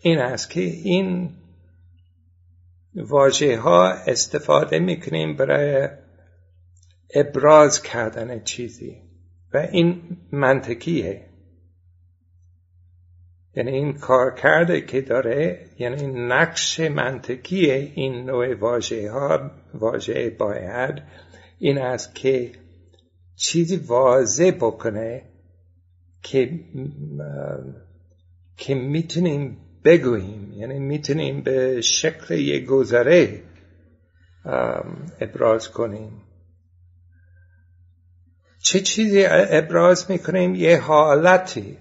این 0.01 0.19
است 0.19 0.51
که 0.51 0.61
این 0.61 1.31
واجه 2.95 3.59
ها 3.59 3.89
استفاده 3.89 4.79
می‌کنیم 4.79 5.37
برای 5.37 5.89
ابراز 7.15 7.83
کردن 7.83 8.45
چیزی 8.45 9.03
و 9.55 9.59
این 9.73 10.17
منطقیه. 10.33 11.29
یعنی 13.57 13.71
این 13.71 13.93
کار 13.93 14.35
کرده 14.35 14.81
که 14.81 15.01
داره 15.01 15.67
یعنی 15.79 16.07
نقش 16.07 16.81
منطقی 16.81 17.71
این 17.71 18.25
نوع 18.25 18.55
واژه 18.55 19.11
ها 19.11 19.51
واژه 19.75 20.31
باید 20.31 21.03
این 21.63 21.79
است 21.79 22.15
که 22.15 22.53
چیزی 23.37 23.77
واضح 23.77 24.51
بکنه 24.51 25.23
که 26.23 26.61
که 28.57 28.75
می‌تونیم 28.75 29.57
بگوییم. 29.85 30.53
یعنی 30.53 30.79
می‌تونیم 30.79 31.43
به 31.43 31.81
شکل 31.81 32.35
یک 32.35 32.67
گذره 32.67 33.43
ابراز 35.21 35.69
کنیم. 35.69 36.23
چه 38.59 38.81
چیزی 38.81 39.25
ابراز 39.29 40.11
می‌کنیم؟ 40.11 40.55
یه 40.55 40.81
حالتی 40.81 41.79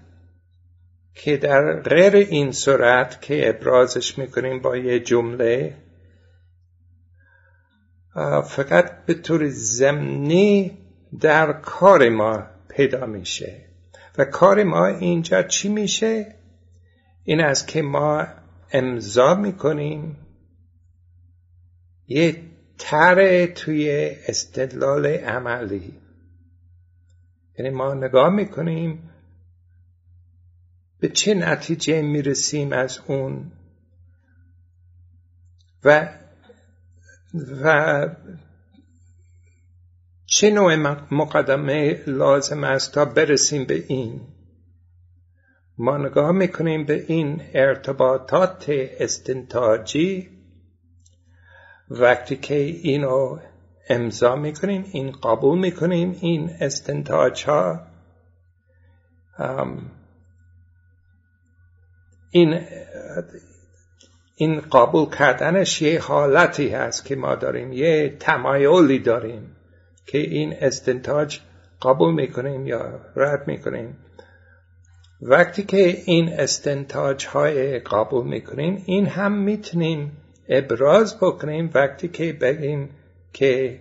که 1.15 1.37
در 1.37 1.81
غیر 1.81 2.15
این 2.15 2.51
صورت 2.51 3.21
که 3.21 3.49
ابرازش 3.49 4.17
می‌کنیم 4.17 4.61
با 4.61 4.77
یه 4.77 4.99
جمله 4.99 5.77
فقط 8.45 9.05
به 9.05 9.13
طور 9.13 9.49
زمینی 9.49 10.77
در 11.19 11.53
کار 11.53 12.09
ما 12.09 12.43
پیدا 12.69 13.05
میشه. 13.05 13.65
و 14.17 14.25
کار 14.25 14.63
ما 14.63 14.85
اینجا 14.85 15.43
چی 15.43 15.69
میشه؟ 15.69 16.35
این 17.23 17.41
است 17.41 17.67
که 17.67 17.81
ما 17.81 18.27
امضا 18.71 19.35
می‌کنیم. 19.35 20.17
یه 22.07 22.43
تر 22.77 23.45
توی 23.45 24.15
استدلال 24.27 25.05
عملی. 25.05 25.93
یعنی 27.57 27.69
ما 27.69 27.93
نگاه 27.93 28.29
می‌کنیم 28.29 29.09
به 30.99 31.09
چه 31.09 31.33
نتیجه 31.33 32.01
می‌رسیم 32.01 32.73
از 32.73 32.99
اون. 33.07 33.51
و 35.83 36.20
و 37.33 38.09
چه 40.25 40.51
نوع 40.51 40.75
مقدمه 41.11 42.03
لازم 42.07 42.63
است 42.63 42.93
تا 42.93 43.05
برسیم 43.05 43.65
به 43.65 43.83
این؟ 43.87 44.21
ما 45.77 45.97
نگاه 45.97 46.31
می‌کنیم 46.31 46.85
به 46.85 47.05
این 47.07 47.41
ارتباطات 47.53 48.65
استنتاجی. 48.99 50.29
وقتی 51.89 52.35
که 52.35 52.55
اینو 52.55 53.39
امضا 53.89 54.35
می‌کنیم 54.35 54.85
این 54.91 55.11
قبول 55.11 55.59
می‌کنیم 55.59 56.17
این 56.21 56.49
استنتاج 56.59 57.45
ها 57.45 57.79
این 62.31 62.59
این 64.41 64.61
قبول 64.61 65.09
کردنش 65.09 65.81
یه 65.81 66.01
حالتی 66.01 66.69
هست 66.69 67.05
که 67.05 67.15
ما 67.15 67.35
داریم 67.35 67.73
یه 67.73 68.17
تمایلی 68.19 68.99
داریم 68.99 69.55
که 70.05 70.17
این 70.17 70.53
استنتاج 70.53 71.39
قبول 71.81 72.13
می‌کنیم 72.13 72.67
یا 72.67 72.99
رد 73.15 73.47
می‌کنیم. 73.47 73.97
وقتی 75.21 75.63
که 75.63 75.97
این 76.05 76.29
استنتاج 76.29 77.25
های 77.25 77.79
قبول 77.79 78.27
می‌کنیم 78.27 78.83
این 78.85 79.05
هم 79.05 79.31
می‌تونیم 79.31 80.17
ابراز 80.49 81.17
بکنیم. 81.17 81.69
وقتی 81.73 82.07
که 82.07 82.33
بگیم 82.33 82.89
که 83.33 83.79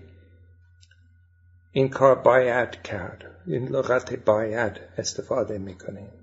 این 1.73 1.89
کار 1.89 2.15
باید 2.15 2.83
کرد 2.83 3.25
این 3.47 3.69
لغت 3.69 4.15
باید 4.25 4.81
استفاده 4.99 5.59
می‌کنیم. 5.59 6.20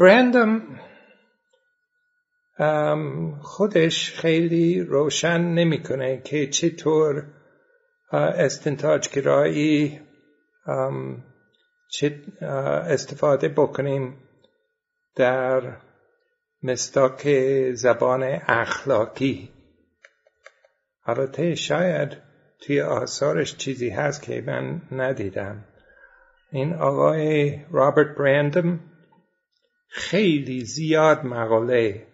برندم 0.00 0.80
خودش 3.40 4.20
خیلی 4.20 4.80
روشن 4.80 5.40
نمی‌کنه 5.40 6.20
که 6.24 6.46
چطور 6.46 7.24
استنتاج 8.12 9.08
گرایی 9.08 10.00
استفاده 12.86 13.48
بکنیم 13.48 14.16
در 15.16 15.76
مستاک 16.62 17.28
زبان 17.72 18.22
اخلاقی. 18.46 19.50
البته 21.06 21.54
شاید 21.54 22.16
توی 22.60 22.80
آثارش 22.80 23.56
چیزی 23.56 23.90
هست 23.90 24.22
که 24.22 24.42
من 24.46 24.82
ندیدم. 24.92 25.64
این 26.52 26.74
آقای 26.74 27.60
رابرت 27.70 28.16
برندم 28.18 28.80
خیلی 29.88 30.64
زیاد 30.64 31.24
مقاله 31.24 32.06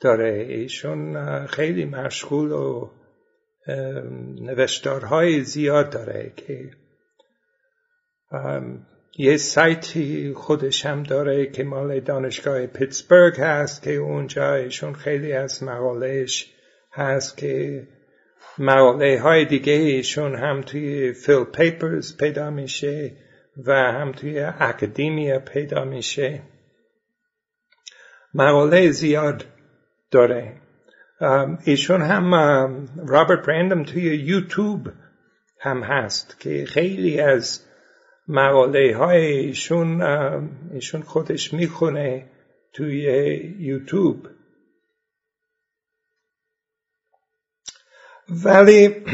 داره. 0.00 0.46
ایشون 0.48 1.46
خیلی 1.46 1.84
مشغول 1.84 2.52
و 2.52 2.90
نوشتارهای 4.40 5.40
زیاد 5.40 5.90
داره 5.90 6.32
که 6.36 6.70
یه 9.18 9.36
سایتی 9.36 10.32
خودش 10.36 10.86
هم 10.86 11.02
داره 11.02 11.46
که 11.46 11.64
مال 11.64 12.00
دانشگاه 12.00 12.66
پیتسبرگ 12.66 13.40
هست 13.40 13.82
که 13.82 13.94
اونجا 13.94 14.54
ایشون 14.54 14.92
خیلی 14.92 15.32
از 15.32 15.62
مقالهش 15.62 16.52
هست 16.92 17.36
که 17.36 17.82
مقاله 18.58 19.20
های 19.20 19.44
دیگه 19.44 19.72
ایشون 19.72 20.34
هم 20.34 20.60
توی 20.60 21.12
فیل 21.12 21.44
پیپرز 21.44 22.16
پیدا 22.16 22.50
میشه 22.50 23.12
و 23.66 23.72
هم 23.72 24.12
توی 24.12 24.40
اکادیمیا 24.40 25.38
پیدا 25.38 25.84
میشه. 25.84 26.42
مقاله 28.36 28.90
زیاد 28.90 29.44
داره. 30.10 30.56
ایشون 31.64 32.02
هم 32.02 32.34
رابرت 33.06 33.46
برندم 33.46 33.82
توی 33.84 34.02
یوتیوب 34.02 34.88
هم 35.60 35.82
هست 35.82 36.40
که 36.40 36.64
خیلی 36.68 37.20
از 37.20 37.60
مقاله 38.28 38.96
های 38.96 39.26
ایشون 39.26 40.02
ایشون 40.72 41.02
خودش 41.02 41.54
می‌خونه 41.54 42.30
توی 42.72 43.02
یوتیوب. 43.58 44.28
ولی 48.44 49.04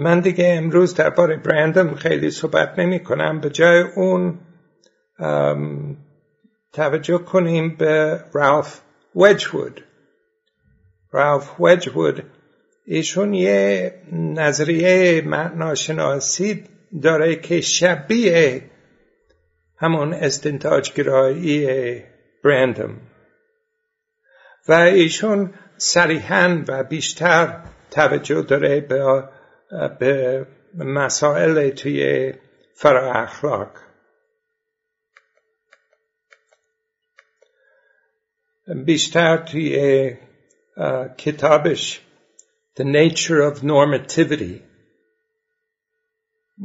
من 0.00 0.20
دیگه 0.20 0.54
امروز 0.56 0.94
درباره 0.94 1.36
برندم 1.36 1.94
خیلی 1.94 2.30
صحبت 2.30 2.78
نمی 2.78 3.04
کنم. 3.04 3.40
به 3.40 3.50
جای 3.50 3.80
اون 3.80 4.38
توجه 6.72 7.18
کنیم 7.18 7.76
به 7.76 8.20
رالف 8.32 8.80
وجوود 9.14 9.84
رالف 11.12 11.60
وجوود 11.60 12.22
ایشون 12.86 13.34
یه 13.34 13.92
نظریه 14.12 15.22
معناشناسی 15.22 16.64
داره 17.02 17.36
که 17.36 17.60
شبیه 17.60 18.62
همون 19.76 20.14
استنتاجگرایی 20.14 21.66
برندم. 22.44 23.00
و 24.68 24.72
ایشون 24.72 25.54
صریحا 25.76 26.64
و 26.68 26.84
بیشتر 26.84 27.60
توجه 27.90 28.42
داره 28.42 28.80
به, 28.80 29.24
به 29.70 30.46
مسائل 30.74 31.70
توی 31.70 32.32
فرا 32.74 33.12
اخلاق. 33.12 33.70
بیشتر 38.84 39.36
توی 39.36 40.16
کتابش 41.18 42.00
The 42.76 42.84
Nature 42.84 43.52
of 43.52 43.62
Normativity. 43.62 44.62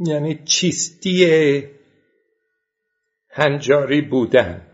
یعنی 0.06 0.44
چیستی 0.44 1.68
هنجاری 3.30 4.00
بودن 4.00 4.66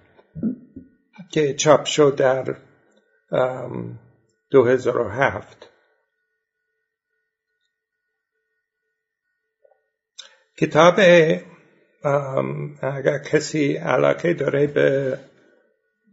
که 1.30 1.54
چاپ 1.54 1.84
شد 1.84 2.16
در 2.16 2.56
2007 4.50 5.69
کتاب 10.60 10.94
اگر 12.82 13.18
کسی 13.18 13.76
علاقه 13.76 14.34
داره 14.34 14.66
به 14.66 15.18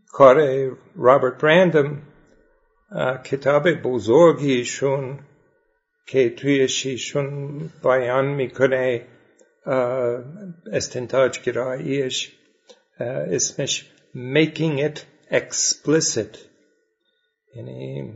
کار 0.07 0.67
رابرت 0.95 1.41
برندم 1.41 2.01
کتاب 3.23 3.71
بزرگیشون 3.71 5.19
که 6.05 6.29
توی 6.29 6.67
شیشون 6.67 7.60
بیان 7.83 8.25
می‌کنه 8.25 9.07
استنتاج 10.71 11.39
گراییش 11.41 12.38
اسمش 12.99 13.91
Making 14.15 14.79
It 14.79 14.97
Explicit. 15.31 16.38
یعنی 17.55 18.13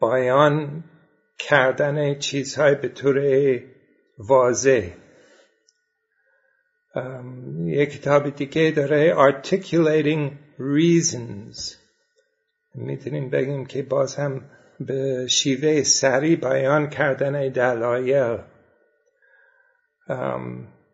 بیان 0.00 0.84
کردن 1.38 2.18
چیزهای 2.18 2.74
به 2.74 2.88
طور 2.88 3.18
واضح. 4.18 4.90
یک 7.66 7.90
کتاب 7.90 8.36
دیگه 8.36 8.70
داره 8.76 9.14
Articulating 9.14 10.32
Reasons. 10.58 11.76
می‌تونیم 12.74 13.30
بگیم 13.30 13.66
که 13.66 13.82
باز 13.82 14.14
هم 14.16 14.50
به 14.80 15.26
شیوه 15.26 15.82
سریع 15.82 16.36
بیان 16.36 16.90
کردن 16.90 17.48
دلایل. 17.48 18.38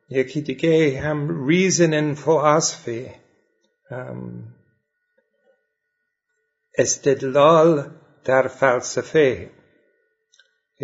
یکی 0.09 0.40
دیگه 0.40 1.00
هم 1.00 1.48
Reason 1.48 1.92
in 1.92 2.18
Philosophy 2.18 3.11
استدلال 6.79 7.90
در 8.24 8.48
فلسفه. 8.48 9.50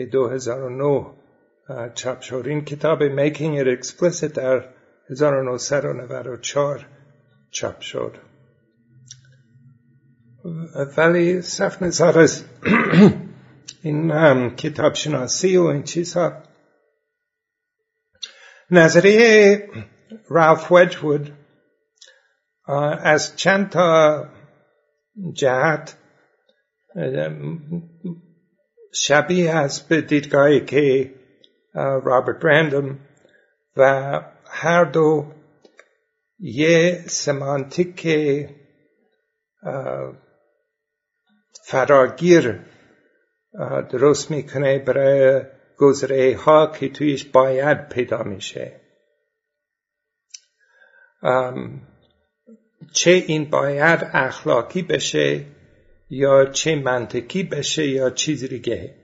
2009 0.04 1.06
چاپ 1.94 2.20
شد 2.20 2.44
این 2.46 2.64
کتاب 2.64 2.98
Making 2.98 3.64
It 3.64 3.78
Explicit 3.78 4.24
در 4.24 4.68
1994 5.10 6.86
چاپ 7.50 7.80
شد. 7.80 8.16
ولی 10.96 11.42
صف 11.42 11.82
نظر 11.82 12.18
از 12.18 12.44
این 13.82 14.50
کتاب 14.50 14.94
شناسی 14.94 15.56
و 15.56 15.62
این 15.62 15.82
چیزها. 15.82 16.42
نظریه 18.70 19.68
رالف 20.28 20.72
وجوود 20.72 21.32
از 23.02 23.36
چند 23.36 23.70
تا 23.70 24.24
جهت 25.32 25.96
شبیه 28.98 29.50
است 29.54 29.88
به 29.88 30.00
دیدگاهی 30.00 30.64
که 30.64 31.14
رابرت 31.74 32.38
برندم 32.42 32.98
و 33.76 34.20
هر 34.46 34.84
دو 34.84 35.32
یه 36.38 37.04
سمانتیک 37.06 38.08
فراگیر 41.64 42.60
درست 43.90 44.30
می‌کنه 44.30 44.78
برای 44.78 45.42
گذره 45.78 46.36
ها 46.36 46.66
که 46.66 46.88
تویش 46.88 47.24
باید 47.24 47.88
پیدا 47.88 48.22
میشه 48.22 48.80
چه 52.92 53.10
این 53.10 53.50
باید 53.50 54.10
اخلاقی 54.12 54.82
بشه 54.82 55.55
یا 56.10 56.44
چه 56.44 56.74
منطقی 56.74 57.42
بشه 57.42 57.86
یا 57.88 58.10
چیز 58.10 58.44
دیگه. 58.44 58.94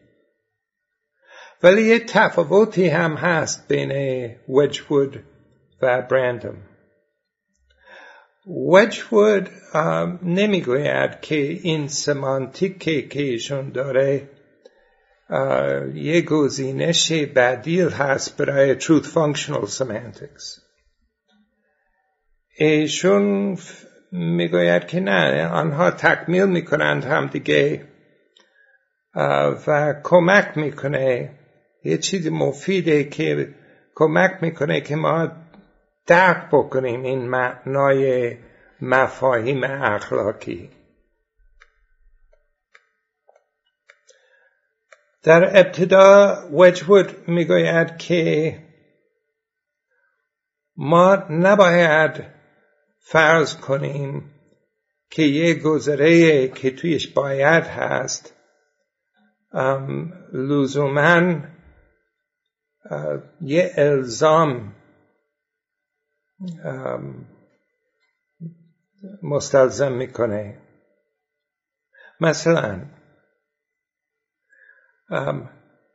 ولی 1.63 1.83
یه 1.83 1.99
تفاوتی 1.99 2.87
هم 2.87 3.15
هست 3.15 3.69
بین 3.69 4.31
وجوود 4.49 5.25
و 5.83 6.03
برندم 6.03 6.57
وجوود 8.47 9.49
نمی‌گوید 10.23 11.21
که 11.21 11.37
این 11.37 11.89
سمانتیک 11.89 12.79
که 12.79 13.23
ایشون 13.23 13.71
داره 13.71 14.29
یه 15.95 16.21
گزینش 16.21 17.13
بدیل 17.13 17.89
هست 17.89 18.37
برای 18.37 18.81
truth 18.81 19.05
functional 19.05 19.67
semantics. 19.67 20.61
ایشون 22.57 23.59
می‌گوید 24.13 24.87
که 24.87 25.01
نه 25.01 25.47
آنها 25.49 25.91
تکمیل 25.91 26.47
می‌کنند 26.47 27.05
هم 27.05 27.27
دیگه 27.27 27.87
و 29.67 29.95
کمک 30.03 30.57
می‌کنه. 30.57 31.39
یه 31.85 31.99
چیز 31.99 32.29
مفیده 32.29 33.05
که 33.05 33.55
کمک 33.95 34.39
می‌کنه 34.41 34.81
که 34.81 34.97
ما 34.97 35.33
درک 36.07 36.49
بکنیم 36.53 37.03
این 37.03 37.29
معنای 37.29 38.37
مفاهیم 38.81 39.65
اخلاقی. 39.65 40.71
در 45.23 45.59
ابتدا 45.61 46.37
وجود 46.53 47.29
می‌گوید 47.29 47.97
که 47.97 48.59
ما 50.77 51.15
نباید 51.31 52.32
فرض 53.05 53.57
کنیم 53.57 54.35
که 55.11 55.23
یه 55.23 55.55
گذره 55.55 56.49
که 56.49 56.71
تویش 56.71 57.09
باید 57.09 57.65
هست 57.65 58.35
لزوما 60.33 61.41
یه 63.41 63.73
الزام 63.77 64.75
مستلزم 69.23 69.93
می‌کنه. 69.93 70.59
مثلا 72.21 72.87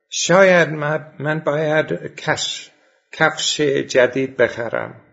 شاید 0.09 0.69
من 1.19 1.39
باید 1.45 2.15
کفش 3.11 3.61
جدید 3.61 4.37
بخرم. 4.37 5.06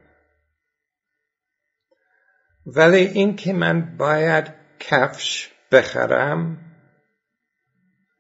ولی 2.67 2.97
این 2.97 3.37
که 3.37 3.53
من 3.53 3.97
باید 3.97 4.45
کفش 4.81 5.53
بخرم 5.73 6.59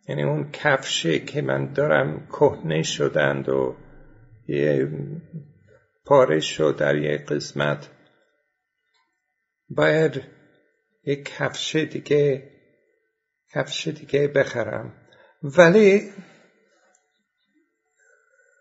یعنی 0.08 0.22
اون 0.22 0.50
کفشی 0.52 1.20
که 1.20 1.42
من 1.42 1.72
دارم 1.72 2.26
کهنه 2.26 2.82
شدند 2.82 3.48
و 3.48 3.76
یه 4.48 4.88
پاره 6.04 6.40
شد 6.40 6.76
در 6.78 6.96
یه 6.96 7.18
قسمت 7.18 7.90
باید 9.68 10.22
یک 11.04 11.24
کفش 11.24 11.76
دیگه 11.76 12.50
کفش 13.54 13.88
دیگه 13.88 14.28
بخرم. 14.28 14.92
ولی 15.42 16.12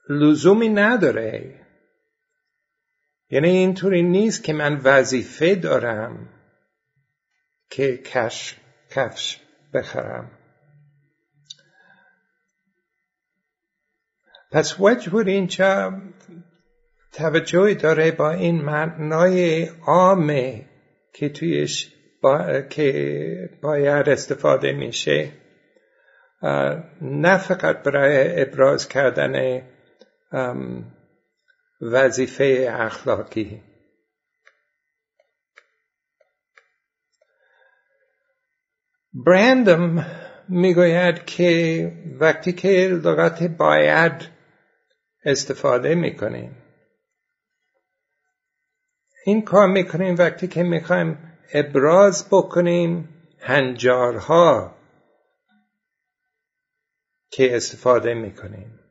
لزومی 0.09 0.69
نداره. 0.69 1.62
یعنی 3.33 3.49
اینطوری 3.49 4.03
نیست 4.03 4.43
که 4.43 4.53
من 4.53 4.81
وظیفه 4.83 5.55
دارم 5.55 6.29
که 7.69 7.97
کش 7.97 8.55
کفش 8.89 9.39
بخرم. 9.73 10.31
پس 14.51 14.75
وجود 14.79 15.27
اینجا 15.27 16.01
توجهی 17.11 17.75
داره 17.75 18.11
با 18.11 18.31
این 18.31 18.61
معنای 18.61 19.65
عامه 19.85 20.65
که 21.13 21.29
تویش 21.29 21.93
با... 22.21 22.61
که 22.61 23.49
باید 23.61 24.09
استفاده 24.09 24.71
میشه. 24.71 25.31
نه 27.01 27.37
برای 27.85 28.41
ابراز 28.41 28.87
کردن 28.87 29.61
وظیفه 31.91 32.67
اخلاقی. 32.69 33.61
برندم 39.13 40.05
می‌گوید 40.49 41.25
که 41.25 41.91
وقتی 42.19 42.53
که 42.53 42.67
لغت 43.03 43.43
باید 43.43 44.29
استفاده 45.25 45.95
می‌کنیم 45.95 46.57
این 49.25 49.41
کار 49.41 49.67
می‌کنیم 49.67 50.15
وقتی 50.15 50.47
که 50.47 50.63
می‌خوایم 50.63 51.33
ابراز 51.53 52.27
بکنیم 52.31 53.09
هنجارها 53.39 54.75
که 57.31 57.55
استفاده 57.55 58.13
می‌کنیم. 58.13 58.82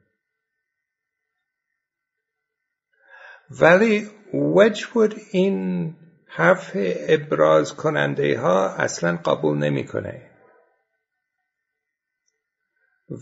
ولی 3.61 4.11
وجود 4.35 5.15
این 5.31 5.97
حرف 6.27 6.71
ابراز 7.09 7.77
کننده 7.77 8.41
ها 8.41 8.69
اصلا 8.69 9.17
قبول 9.17 9.59
نمی‌کنه. 9.59 10.31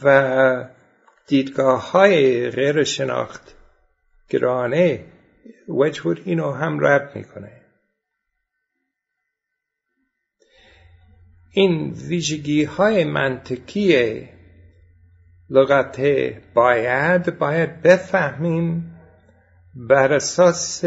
و 0.05 0.69
دیدگاه 1.27 1.91
های 1.91 2.51
غیر 2.51 2.85
شناخت 2.85 3.55
گرانه 4.29 5.05
وجود 5.69 6.23
اینو 6.25 6.53
هم 6.53 6.87
رد 6.87 7.17
می‌کنه. 7.17 7.61
این 11.53 11.93
ویژگی 11.93 12.65
های 12.65 13.05
منطقی 13.05 14.29
لغت 15.51 16.01
باید 16.55 17.39
باید 17.39 17.83
بفهمیم 17.83 18.90
بر 19.75 20.13
اساس 20.13 20.85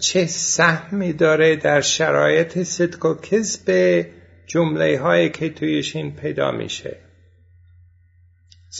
چه 0.00 0.26
سهمی 0.26 1.12
داره 1.12 1.56
در 1.56 1.80
شرایط 1.80 2.62
صدق 2.62 3.04
و 3.04 3.14
کذب 3.14 4.06
جمله 4.46 5.00
هایی 5.00 5.30
که 5.30 5.50
تویش 5.50 5.96
این 5.96 6.16
پیدا 6.16 6.50
میشه؟ 6.50 6.96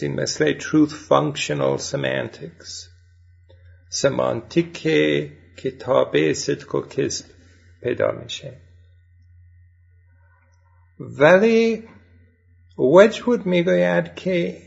این 0.03 0.20
مثل 0.20 0.59
truth 0.59 0.92
functional 1.09 1.80
semantics. 1.80 2.88
سمانتیک 3.88 4.72
که 5.57 5.70
تابع 5.80 6.32
صدق 6.32 6.74
و 6.74 6.88
کذب 6.88 7.24
پیدا 7.82 8.12
میشه. 8.12 8.61
ولی 11.01 11.88
وجود 12.78 13.47
می‌گوید 13.47 14.14
که 14.14 14.62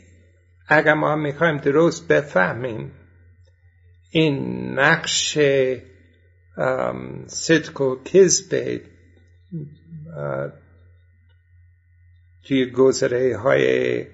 اگر 0.67 0.93
ما 0.93 1.15
می‌خوایم 1.15 1.57
درست 1.57 2.07
بفهمیم 2.07 2.91
این 4.11 4.63
نقش 4.79 5.37
صدق 7.27 7.81
و 7.81 8.03
کذب 8.03 8.81
توی 12.43 12.71
گذره 12.71 13.37
های 13.37 14.05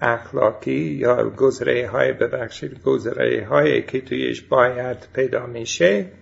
اخلاقی 0.00 0.72
یا 0.72 1.30
گذره 1.30 1.88
های 1.88 2.12
ببخشید 2.12 2.82
گذره 2.82 3.46
های 3.46 3.82
که 3.82 4.00
تویش 4.00 4.42
باید 4.42 5.08
پیدا 5.14 5.46
میشه. 5.46 6.12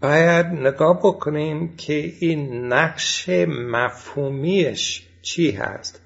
باید 0.00 0.46
نگاه 0.46 0.98
بکنیم 0.98 1.76
که 1.76 2.12
این 2.20 2.72
نقش 2.72 3.28
مفهومیش 3.48 5.05
چی 5.26 5.50
هست؟ 5.50 6.00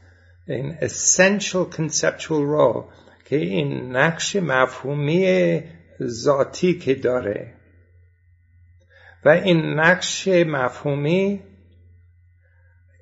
این 0.47 0.77
essential 0.81 1.77
conceptual 1.77 2.43
role 2.55 2.85
که 3.25 3.37
این 3.37 3.97
نقش 3.97 4.37
مفهومی 4.37 5.63
ذاتی 6.03 6.79
که 6.79 6.95
داره. 6.95 7.53
و 9.25 9.29
این 9.29 9.57
نقش 9.57 10.29
مفهومی 10.29 11.41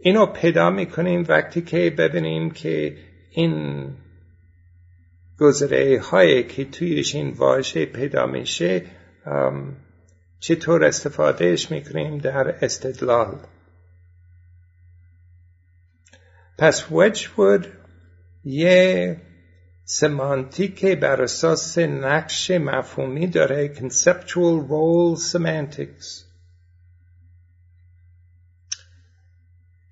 اینو 0.00 0.26
پیدا 0.26 0.70
می‌کنیم 0.70 1.24
وقتی 1.28 1.62
که 1.62 1.90
ببینیم 1.98 2.50
که 2.50 2.96
این 3.30 3.86
گذره 5.38 6.00
هایی 6.00 6.42
که 6.42 6.64
تویش 6.64 7.14
این 7.14 7.30
واژه 7.30 7.86
پیدا 7.86 8.26
میشه 8.26 8.82
چطور 10.40 10.84
استفادهش 10.84 11.70
می‌کنیم 11.70 12.18
در 12.18 12.64
استدلال. 12.64 13.38
پس 16.58 16.86
وجود 16.90 17.66
یه 18.44 19.20
سمانتیک 19.84 20.86
بر 20.86 21.22
اساس 21.22 21.78
نقش 21.78 22.50
مفهومی 22.50 23.26
داره 23.26 23.74
conceptual 23.74 24.68
role 24.68 25.18
semantics. 25.32 26.24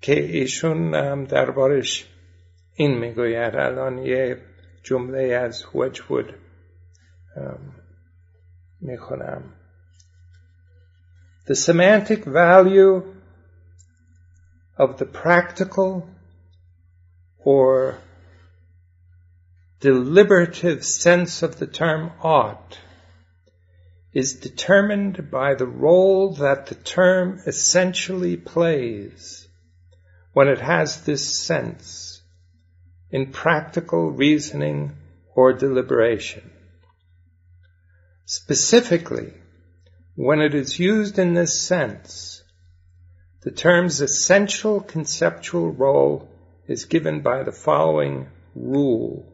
که 0.01 0.19
ایشون 0.19 1.23
دربارش 1.23 2.07
این 2.73 2.97
می‌گوید. 2.97 3.55
الان 3.55 3.97
یه 3.97 4.41
جمله 4.83 5.33
از 5.33 5.65
وجود 5.75 6.33
می‌خونم. 8.81 9.53
The 11.45 11.55
semantic 11.55 12.25
value 12.25 13.03
of 14.77 14.97
the 14.97 15.05
practical 15.05 16.16
or 17.39 17.97
deliberative 19.79 20.83
sense 20.83 21.43
of 21.43 21.59
the 21.59 21.67
term 21.67 22.11
ought 22.21 22.79
is 24.13 24.33
determined 24.33 25.29
by 25.29 25.53
the 25.53 25.65
role 25.65 26.33
that 26.33 26.65
the 26.65 26.75
term 26.75 27.39
essentially 27.45 28.35
plays 28.35 29.47
when 30.33 30.47
it 30.47 30.59
has 30.59 31.01
this 31.01 31.39
sense 31.39 32.21
in 33.11 33.31
practical 33.31 34.11
reasoning 34.11 34.95
or 35.35 35.53
deliberation. 35.53 36.49
Specifically, 38.25 39.33
when 40.15 40.41
it 40.41 40.55
is 40.55 40.79
used 40.79 41.19
in 41.19 41.35
this 41.35 41.61
sense, 41.61 42.43
the 43.41 43.51
term's 43.51 44.01
essential 44.01 44.81
conceptual 44.81 45.71
role 45.71 46.27
is 46.66 46.84
given 46.84 47.20
by 47.20 47.42
the 47.42 47.52
following 47.52 48.28
rule. 48.54 49.26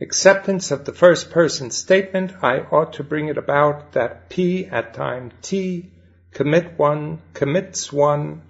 Acceptance 0.00 0.70
of 0.70 0.84
the 0.84 0.92
first 0.92 1.30
person 1.30 1.70
statement, 1.70 2.32
I 2.42 2.58
ought 2.58 2.94
to 2.94 3.04
bring 3.04 3.28
it 3.28 3.38
about 3.38 3.92
that 3.92 4.28
P 4.28 4.66
at 4.66 4.94
time 4.94 5.32
T 5.40 5.92
commit 6.34 6.76
one, 6.76 7.22
commits 7.32 7.92
one 7.92 8.42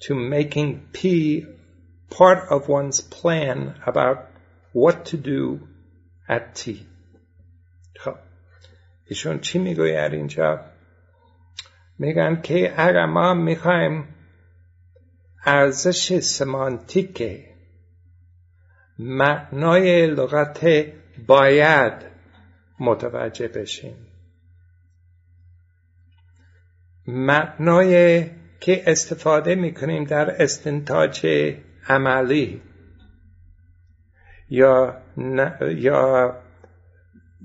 to 0.00 0.14
making 0.14 0.88
P 0.92 1.46
part 2.10 2.48
of 2.50 2.68
one's 2.68 3.00
plan 3.00 3.74
about 3.86 4.30
what 4.72 5.06
to 5.06 5.16
do 5.16 5.68
at 6.28 6.54
T. 6.54 6.86
خب 8.00 8.14
ایشون 9.06 9.38
چی 9.40 9.58
میگوید 9.58 10.12
اینجا 10.12 10.60
میگن 11.98 12.40
که 12.42 12.74
اگر 12.76 13.06
ما 13.06 13.34
میخوایم 13.34 14.08
ارزش 15.45 16.19
سمانتیک 16.19 17.23
معنای 18.99 20.07
لغت 20.07 20.67
باید 21.27 21.93
متوجه 22.79 23.47
بشیم. 23.47 23.95
معنای 27.07 28.25
که 28.59 28.83
استفاده 28.87 29.55
می‌کنیم 29.55 30.03
در 30.03 30.41
استنتاج 30.41 31.27
عملی 31.87 32.61
یا 34.49 35.01
یا 35.61 36.35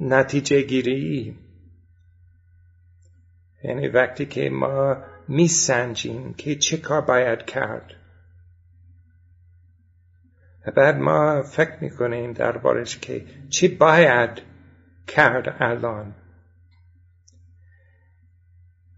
نتیجه 0.01 0.63
گیری 0.63 1.37
یعنی 3.65 3.89
وقتی 3.89 4.27
که 4.27 4.51
ما 4.51 4.97
میسنجیم 5.29 6.35
که 6.35 6.57
چه 6.57 6.77
کار 6.77 7.01
باید 7.01 7.45
کرد. 7.45 7.95
بعد 10.77 10.97
ما 10.97 11.43
فکر 11.43 11.77
می‌کنیم 11.81 12.33
دربارش 12.33 12.99
که 12.99 13.25
چی 13.51 13.69
باید 13.69 14.31
کرد 15.07 15.57
الان. 15.61 16.15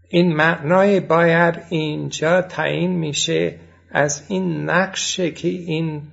این 0.09 0.35
معنای 0.35 0.99
باید 0.99 1.63
اینجا 1.69 2.41
تعیین 2.41 2.91
میشه 2.91 3.59
از 3.89 4.25
این 4.27 4.69
نقشه 4.69 5.31
که 5.31 5.47
این 5.47 6.03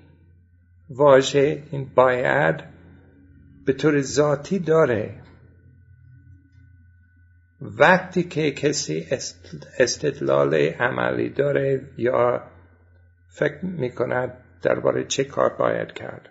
واژه 0.90 1.62
این 1.70 1.90
باید 1.94 2.64
به 3.66 3.72
طور 3.72 4.00
ذاتی 4.00 4.58
داره. 4.58 5.14
وقتی 7.61 8.22
که 8.22 8.50
کسی 8.50 9.06
استدلال 9.78 10.54
عملی 10.54 11.30
داره 11.30 11.80
یا 11.96 12.42
فکر 13.28 13.64
می‌کند 13.64 14.44
درباره 14.62 15.04
چه 15.04 15.24
کار 15.24 15.56
باید 15.56 15.92
کرد. 15.92 16.28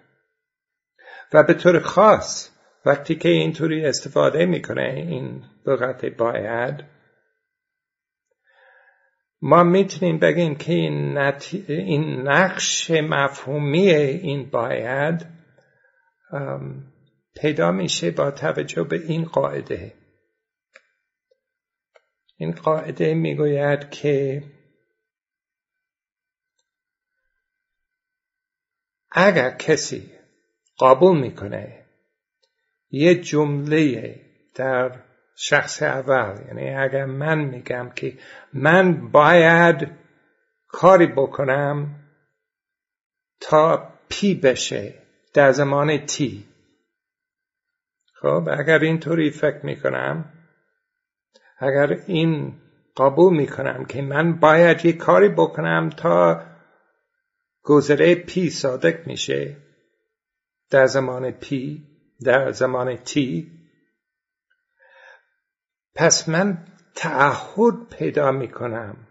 و 1.33 1.43
به 1.43 1.53
طور 1.53 1.79
خاص 1.79 2.51
وقتی 2.85 3.15
که 3.15 3.29
اینطوری 3.29 3.85
استفاده 3.85 4.45
می‌کنه 4.45 4.93
این 4.95 5.43
لغت 5.65 6.05
باید 6.05 6.83
ما 9.41 9.63
می‌تونیم 9.63 10.19
بگیم 10.19 10.55
که 10.55 10.73
این, 10.73 11.17
این 11.67 12.27
نقش 12.27 12.91
مفهومی 12.91 13.89
این 13.89 14.49
باید 14.49 15.25
پیدا 17.41 17.71
میشه 17.71 18.11
با 18.11 18.31
توجه 18.31 18.83
به 18.83 18.95
این 18.95 19.25
قاعده. 19.25 19.93
این 22.37 22.51
قاعده 22.51 23.13
می‌گوید 23.13 23.89
که 23.89 24.43
اگر 29.11 29.51
کسی 29.51 30.11
قبول 30.79 31.19
می‌کنه 31.19 31.85
یه 32.89 33.15
جمله 33.15 34.15
در 34.55 35.03
شخص 35.35 35.83
اول 35.83 36.45
یعنی 36.47 36.69
اگر 36.69 37.05
من 37.05 37.39
میگم 37.39 37.89
که 37.95 38.17
من 38.53 39.11
باید 39.11 39.87
کاری 40.67 41.07
بکنم 41.07 41.95
تا 43.39 43.93
پی 44.09 44.35
بشه 44.35 44.93
در 45.33 45.51
زمان 45.51 45.97
تی 45.97 46.45
خب 48.13 48.49
اگر 48.59 48.79
اینطوری 48.79 49.31
فکر 49.31 49.65
می‌کنم 49.65 50.36
اگر 51.57 52.03
این 52.07 52.61
قبول 52.97 53.37
می‌کنم 53.37 53.85
که 53.85 54.01
من 54.01 54.39
باید 54.39 54.85
یه 54.85 54.93
کاری 54.93 55.29
بکنم 55.29 55.89
تا 55.89 56.43
گذره 57.63 58.15
پی 58.15 58.49
صادق 58.49 59.07
میشه 59.07 59.57
در 60.69 60.85
زمان 60.85 61.31
پی 61.31 61.83
در 62.25 62.51
زمان 62.51 62.95
تی 62.95 63.51
پس 65.95 66.29
من 66.29 66.67
تعهد 66.95 67.89
پیدا 67.89 68.31
می‌کنم 68.31 69.07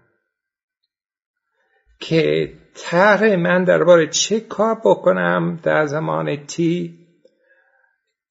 که 2.01 2.53
طرح 2.75 3.37
من 3.37 3.65
درباره 3.65 4.07
چه 4.07 4.41
کار 4.41 4.81
بکنم 4.85 5.61
در 5.63 5.87
زمان 5.87 6.47
تی 6.47 7.06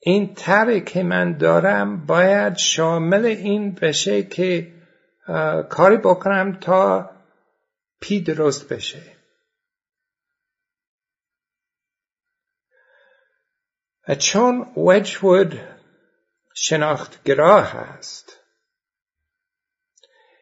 این 0.07 0.33
طرحی 0.33 0.81
که 0.81 1.03
من 1.03 1.37
دارم 1.37 2.05
باید 2.05 2.57
شامل 2.57 3.25
این 3.25 3.71
بشه 3.71 4.23
که 4.23 4.73
کاری 5.69 5.97
بکنم 5.97 6.59
تا 6.59 7.11
پی 8.01 8.21
درست 8.21 8.73
بشه. 8.73 9.01
و 14.07 14.15
چون 14.15 14.73
وجود 14.77 15.59
شناختگرا 16.53 17.61
هست 17.61 18.39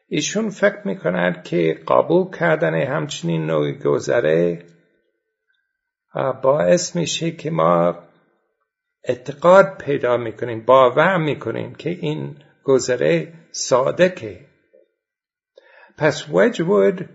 ایشون 0.07 0.49
فکر 0.49 0.81
می‌کند 0.85 1.43
که 1.43 1.83
قبول 1.87 2.37
کردن 2.37 2.73
همچنین 2.73 3.45
نوع 3.45 3.71
گذره 3.71 4.65
باعث 6.43 6.95
میشه 6.95 7.31
که 7.31 7.49
ما 7.49 8.12
اعتقاد 9.03 9.77
پیدا 9.77 10.17
می‌کنیم 10.17 10.65
باور 10.65 11.17
می‌کنیم 11.17 11.75
که 11.75 11.89
این 11.89 12.43
گذره 12.63 13.33
صادقه. 13.51 14.45
پس 15.97 16.25
وجود 16.29 17.09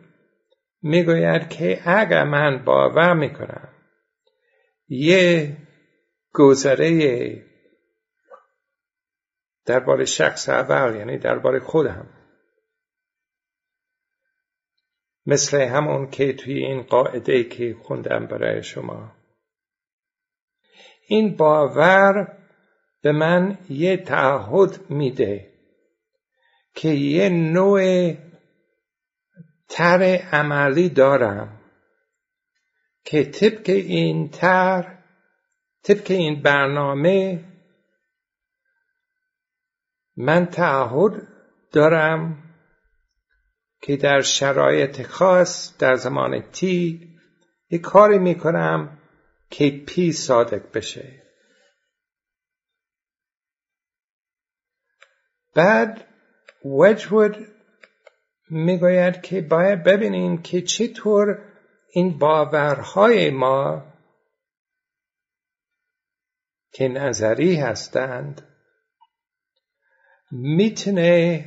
می‌گوید 0.82 1.49
که 1.49 1.80
اگر 1.84 2.24
من 2.24 2.64
باور 2.64 3.14
می‌کنم 3.14 3.68
یه 4.89 5.57
گذره 6.32 7.45
درباره 9.66 10.05
شخص 10.05 10.49
اول 10.49 10.97
یعنی 10.97 11.18
درباره 11.18 11.61
خودم 11.61 12.09
مثل 15.26 15.61
همون 15.61 16.11
که 16.11 16.32
توی 16.32 16.55
این 16.55 16.82
قاعده 16.82 17.45
که 17.45 17.76
خوندم 17.82 18.26
برای 18.26 18.62
شما 18.62 19.18
این 21.11 21.37
باور 21.37 22.39
به 23.03 23.13
من 23.13 23.59
یه 23.69 23.97
تعهد 23.97 24.91
میده 24.91 25.53
که 26.75 26.89
یه 26.89 27.29
نوع 27.29 28.15
تر 29.69 30.03
عملی 30.33 30.89
دارم 30.89 31.61
که 33.05 33.25
طبق 33.25 33.71
این 33.71 34.29
تر 34.29 34.99
طبق 35.83 36.11
این 36.11 36.43
برنامه 36.43 37.45
من 40.17 40.47
تعهد 40.47 41.29
دارم 41.73 42.43
که 43.83 43.97
در 43.97 44.21
شرایط 44.21 45.03
خاص 45.03 45.79
در 45.79 45.95
زمان 45.95 46.41
تی 46.41 47.09
یک 47.71 47.81
کاری 47.81 48.19
می‌کنم 48.19 48.98
پی 49.87 50.13
صادق 50.13 50.73
بشه. 50.73 51.23
بعد 55.55 56.05
وجود 56.65 57.37
می‌گوید 58.51 59.23
که 59.23 59.41
باید 59.41 59.85
ببینیم 59.85 60.43
که 60.43 60.63
چطور 60.63 61.39
این 61.93 62.19
باورهای 62.19 63.31
ما 63.31 63.93
که 66.73 66.89
نظری 66.89 67.57
هستند 67.57 68.49
می‌تونه 70.31 71.45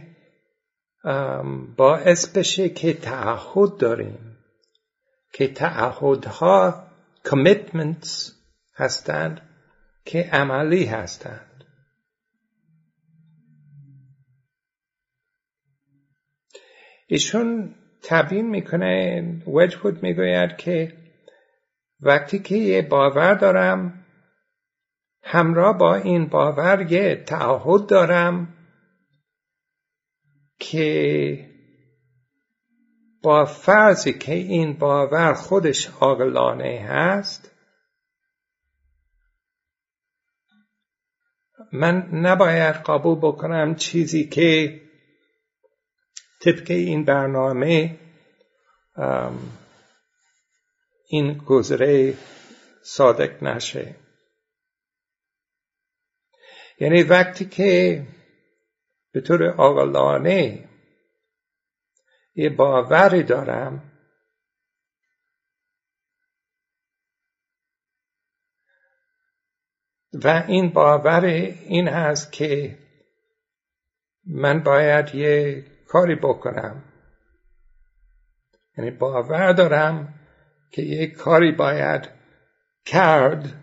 باعث 1.77 2.37
بشه 2.37 2.69
که 2.69 2.93
تعهد 2.93 3.77
داریم 3.77 4.37
که 5.33 5.53
تعهدها 5.53 6.90
commitments 7.27 8.31
هستند 8.75 9.41
که 10.05 10.29
عملی 10.31 10.85
هستند. 10.85 11.63
ایشون 17.07 17.75
تبیین 18.03 18.49
می‌کنه 18.49 19.21
وجود 19.47 20.03
می‌گوید 20.03 20.57
که 20.57 20.93
وقتی 21.99 22.39
که 22.39 22.55
یه 22.55 22.81
باور 22.81 23.33
دارم 23.33 24.05
همراه 25.23 25.77
با 25.77 25.95
این 25.95 26.27
باور 26.27 26.91
یه 26.91 27.15
تعهد 27.15 27.87
دارم 27.87 28.53
که 30.59 31.50
با 33.21 33.45
فرضی 33.45 34.13
که 34.13 34.33
این 34.33 34.73
باور 34.73 35.33
خودش 35.33 35.89
عاقلانه 35.89 36.85
هست 36.89 37.51
من 41.71 42.09
نباید 42.11 42.75
قبول 42.75 43.17
بکنم 43.17 43.75
چیزی 43.75 44.27
که 44.27 44.81
طبق 46.41 46.71
این 46.71 47.05
برنامه 47.05 47.99
این 51.07 51.37
گذره 51.37 52.13
صادق 52.83 53.43
نشه. 53.43 53.95
یعنی 56.79 57.03
وقتی 57.03 57.45
که 57.45 58.03
به 59.11 59.21
طور 59.21 59.43
آقلانه 59.43 60.69
یه 62.35 62.49
باوری 62.49 63.23
دارم. 63.23 63.91
و 70.13 70.43
این 70.47 70.69
باور 70.69 71.25
این 71.25 71.87
هست 71.87 72.31
که 72.31 72.77
من 74.25 74.63
باید 74.63 75.15
یه 75.15 75.65
کاری 75.87 76.15
بکنم. 76.15 76.83
یعنی 78.77 78.91
باور 78.91 79.53
دارم 79.53 80.19
که 80.71 80.81
یه 80.81 81.07
کاری 81.07 81.51
باید 81.51 82.09
کرد. 82.85 83.61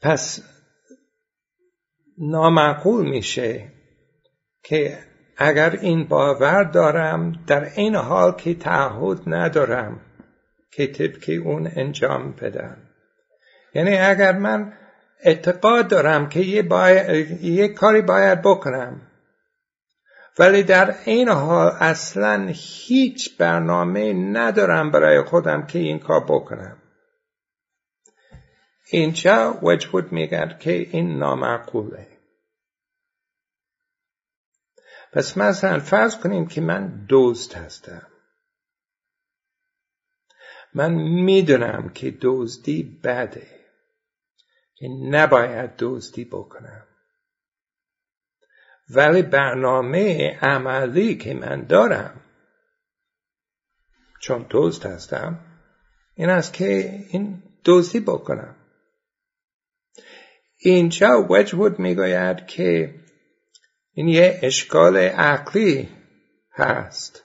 پس 0.00 0.40
نامعقول 2.18 3.10
میشه. 3.10 3.79
که 4.62 4.98
اگر 5.36 5.70
این 5.70 6.04
باور 6.04 6.64
دارم 6.64 7.32
در 7.46 7.64
این 7.74 7.94
حال 7.94 8.32
که 8.32 8.54
تعهد 8.54 9.18
ندارم 9.26 10.00
که 10.72 10.86
طبق 10.86 11.46
اون 11.46 11.70
انجام 11.76 12.32
بدم. 12.32 12.76
یعنی 13.74 13.96
اگر 13.96 14.32
من 14.32 14.72
اعتقاد 15.22 15.88
دارم 15.88 16.28
که 16.28 16.40
یه, 16.40 16.64
یه 17.42 17.68
کاری 17.68 18.02
باید 18.02 18.42
بکنم 18.42 19.00
ولی 20.38 20.62
در 20.62 20.94
این 21.04 21.28
حال 21.28 21.72
اصلا 21.80 22.52
هیچ 22.54 23.36
برنامه 23.38 24.12
ندارم 24.12 24.90
برای 24.90 25.22
خودم 25.22 25.66
که 25.66 25.78
این 25.78 25.98
کار 25.98 26.24
بکنم. 26.24 26.76
اینجا 28.92 29.58
وجود 29.62 30.12
میگرد 30.12 30.58
که 30.58 30.72
این 30.72 31.18
نامعقوله. 31.18 32.09
پس 35.12 35.38
مثلا 35.38 35.78
فرض 35.80 36.16
کنیم 36.16 36.46
که 36.46 36.60
من 36.60 37.06
دوست 37.06 37.56
هستم. 37.56 38.06
من 40.74 40.92
می‌دونم 40.94 41.88
که 41.88 42.18
دزدی 42.22 43.00
بده 43.04 43.46
که 44.74 44.88
نباید 44.88 45.70
دزدی 45.78 46.24
بکنم. 46.24 46.86
ولی 48.90 49.22
برنامه 49.22 50.38
عملی 50.42 51.16
که 51.16 51.34
من 51.34 51.64
دارم 51.64 52.20
چون 54.20 54.46
دوست 54.50 54.86
هستم 54.86 55.38
این 56.14 56.30
است 56.30 56.52
که 56.52 56.64
این 57.08 57.42
دزدی 57.64 58.00
بکنم. 58.00 58.56
اینجا 60.56 61.26
وجود 61.30 61.78
می‌گوید 61.78 62.46
که 62.46 62.99
این 64.00 64.08
یه 64.08 64.38
اشکال 64.42 64.96
عقلی 64.96 65.88
هست. 66.52 67.24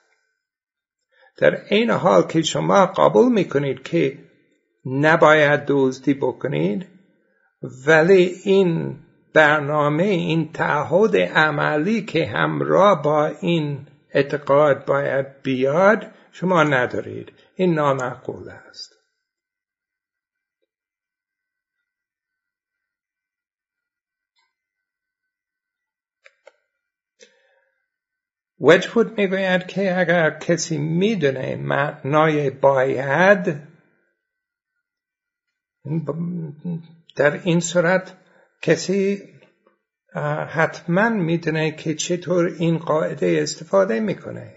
در 1.37 1.57
این 1.69 1.89
حال 1.89 2.27
که 2.27 2.41
شما 2.41 2.85
قبول 2.85 3.31
می‌کنید 3.31 3.83
که 3.83 4.17
نباید 4.85 5.63
دزدی 5.67 6.13
بکنید 6.13 6.87
ولی 7.87 8.35
این 8.43 8.99
برنامه 9.33 10.03
این 10.03 10.51
تعهد 10.51 11.17
عملی 11.17 12.01
که 12.01 12.25
همراه 12.25 13.01
با 13.01 13.25
این 13.25 13.87
اعتقاد 14.13 14.85
باید 14.85 15.41
بیاد 15.43 16.07
شما 16.31 16.63
ندارید. 16.63 17.31
این 17.55 17.73
نامعقول 17.73 18.49
است. 18.69 18.94
وجود 28.59 29.17
می‌گوید 29.17 29.67
که 29.67 29.99
اگر 29.99 30.39
کسی 30.39 30.77
می‌دونه 30.77 31.55
معنای 31.55 32.49
باید 32.49 33.61
در 37.15 37.41
این 37.43 37.59
صورت 37.59 38.17
کسی 38.61 39.23
حتما 40.49 41.09
می‌دونه 41.09 41.71
که 41.71 41.95
چطور 41.95 42.45
این 42.45 42.77
قاعده 42.77 43.39
استفاده 43.41 43.99
می‌کنه. 43.99 44.55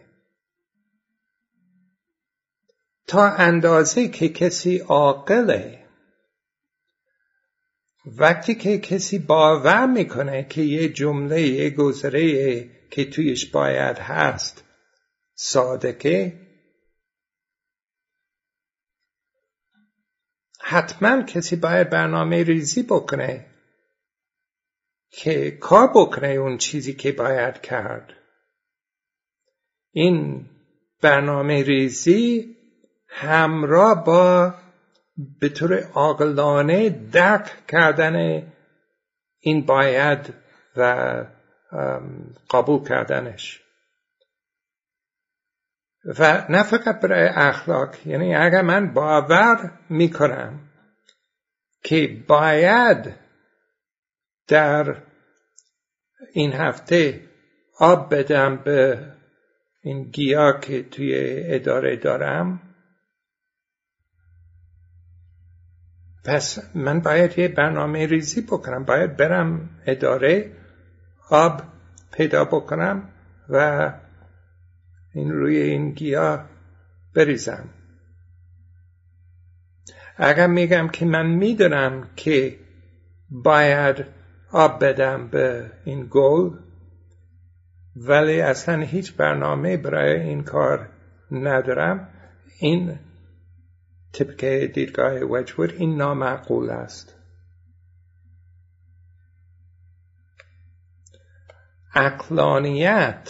تا 3.06 3.28
اندازه 3.28 4.08
که 4.08 4.28
کسی 4.28 4.78
عاقله 4.78 5.84
وقتی 8.06 8.54
که 8.54 8.78
کسی 8.78 9.18
باور 9.18 9.86
می‌کنه 9.86 10.44
که 10.44 10.62
یه 10.62 10.88
جمله 10.88 11.42
یه 11.42 11.70
گذره 11.70 12.77
که 12.90 13.10
تویش 13.10 13.46
باید 13.46 13.98
هست 13.98 14.64
صادقه. 15.34 16.48
حتما 20.60 21.22
کسی 21.22 21.56
باید 21.56 21.90
برنامه 21.90 22.42
ریزی 22.42 22.82
بکنه 22.82 23.46
که 25.10 25.50
کار 25.50 25.90
بکنه 25.94 26.28
اون 26.28 26.58
چیزی 26.58 26.94
که 26.94 27.12
باید 27.12 27.60
کرد. 27.60 28.12
این 29.90 30.46
برنامه 31.02 31.62
ریزی 31.62 32.56
همراه 33.08 34.04
با 34.04 34.54
به 35.40 35.48
طور 35.48 35.82
عاقلانه 35.82 36.90
درک 36.90 37.66
کردن 37.66 38.42
این 39.40 39.66
باید 39.66 40.34
و 40.76 41.24
قبول 42.50 42.88
کردنش. 42.88 43.62
و 46.18 46.46
نه 46.48 46.62
فقط 46.62 47.00
برای 47.00 47.28
اخلاق 47.28 48.06
یعنی 48.06 48.34
اگر 48.34 48.62
من 48.62 48.94
باور 48.94 49.78
می‌کنم 49.90 50.60
که 51.84 52.24
باید 52.28 53.14
در 54.48 55.02
این 56.32 56.52
هفته 56.52 57.28
آب 57.78 58.14
بدم 58.14 58.56
به 58.56 59.12
این 59.82 60.10
گیاه 60.10 60.60
که 60.60 60.82
توی 60.82 61.14
اداره 61.44 61.96
دارم 61.96 62.60
پس 66.24 66.76
من 66.76 67.00
باید 67.00 67.38
یه 67.38 67.48
برنامه 67.48 68.06
ریزی 68.06 68.40
بکنم 68.40 68.84
باید 68.84 69.16
برم 69.16 69.70
اداره 69.86 70.52
آب 71.30 71.62
پیدا 72.12 72.44
بکنم 72.44 73.08
و 73.48 73.92
این 75.14 75.32
روی 75.32 75.56
این 75.56 75.90
گیاه 75.90 76.44
بریزم. 77.14 77.68
اگر 80.16 80.46
میگم 80.46 80.88
که 80.88 81.06
من 81.06 81.26
می‌دونم 81.26 82.08
که 82.16 82.58
باید 83.30 84.04
آب 84.52 84.84
بدم 84.84 85.28
به 85.28 85.70
این 85.84 86.06
گل 86.10 86.50
ولی 87.96 88.40
اصلا 88.40 88.80
هیچ 88.82 89.16
برنامه 89.16 89.76
برای 89.76 90.20
این 90.20 90.42
کار 90.42 90.88
ندارم. 91.30 92.08
این 92.60 92.98
طبق 94.12 94.44
دیدگاه 94.74 95.20
وجود 95.20 95.74
این 95.78 95.96
نامعقول 95.96 96.70
است. 96.70 97.17
اقلانیت 101.98 103.28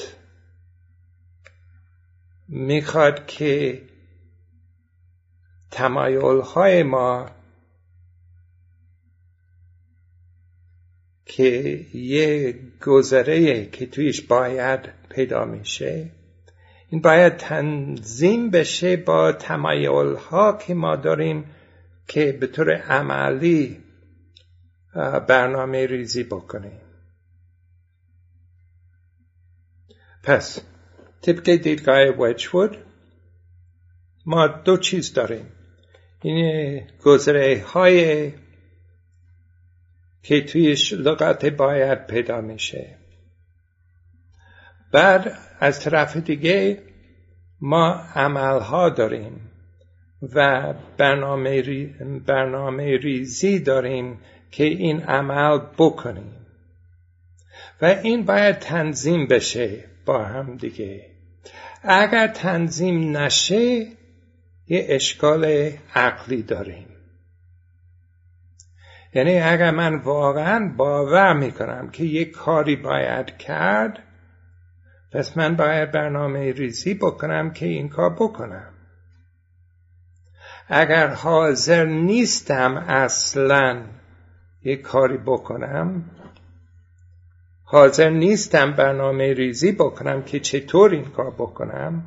می‌خواد 2.48 3.26
که 3.26 3.82
تمایل 5.70 6.40
های 6.40 6.82
ما 6.82 7.30
که 11.24 11.44
یه 11.94 12.58
گذره 12.86 13.66
که 13.66 13.86
تویش 13.86 14.20
باید 14.20 14.80
پیدا 15.08 15.44
میشه 15.44 16.10
این 16.90 17.00
باید 17.00 17.36
تنظیم 17.36 18.50
بشه 18.50 18.96
با 18.96 19.32
تمایل 19.32 20.14
ها 20.14 20.52
که 20.52 20.74
ما 20.74 20.96
داریم 20.96 21.44
که 22.08 22.32
به 22.32 22.46
طور 22.46 22.72
عملی 22.72 23.78
برنامه 25.28 25.86
ریزی 25.86 26.22
بکنیم. 26.22 26.87
پس 30.28 30.60
طبق 31.22 31.50
دیدگاه 31.50 32.06
وجود 32.08 32.76
ما 34.26 34.46
دو 34.46 34.76
چیز 34.76 35.12
داریم. 35.12 35.46
این 36.22 36.82
گذره 37.04 37.64
های 37.66 38.32
که 40.22 40.40
تویش 40.40 40.92
لغت 40.92 41.44
باید 41.44 42.06
پیدا 42.06 42.40
میشه. 42.40 42.98
بعد 44.92 45.38
از 45.60 45.80
طرف 45.80 46.16
دیگه 46.16 46.82
ما 47.60 47.90
عملها 48.14 48.88
داریم 48.88 49.50
و 50.22 50.74
برنامه, 50.98 51.62
برنامه 52.26 52.96
ریزی 52.96 53.58
داریم 53.58 54.20
که 54.50 54.64
این 54.64 55.00
عمل 55.02 55.58
بکنیم. 55.78 56.34
و 57.82 57.84
این 57.84 58.24
باید 58.24 58.58
تنظیم 58.58 59.26
بشه. 59.26 59.88
با 60.08 60.24
هم 60.24 60.56
دیگه. 60.56 61.06
اگر 61.82 62.28
تنظیم 62.28 63.16
نشه 63.16 63.86
یه 64.66 64.86
اشکال 64.88 65.70
عقلی 65.94 66.42
داریم. 66.42 66.88
یعنی 69.14 69.40
اگر 69.40 69.70
من 69.70 69.94
واقعا 69.94 70.72
باور 70.76 71.32
می‌کنم 71.32 71.90
که 71.90 72.04
یک 72.04 72.30
کاری 72.30 72.76
باید 72.76 73.36
کرد 73.36 73.98
پس 75.12 75.36
من 75.36 75.56
باید 75.56 75.92
برنامه 75.92 76.52
ریزی 76.52 76.94
بکنم 76.94 77.50
که 77.50 77.66
این 77.66 77.88
کار 77.88 78.10
بکنم. 78.14 78.74
اگر 80.68 81.06
حاضر 81.06 81.84
نیستم 81.84 82.76
اصلا 82.88 83.82
یک 84.62 84.80
کاری 84.80 85.18
بکنم 85.18 86.10
حاضر 87.70 88.10
نیستم 88.10 88.72
برنامه 88.72 89.34
ریزی 89.34 89.72
بکنم 89.72 90.22
که 90.22 90.40
چطور 90.40 90.90
این 90.90 91.04
کار 91.04 91.30
بکنم. 91.30 92.02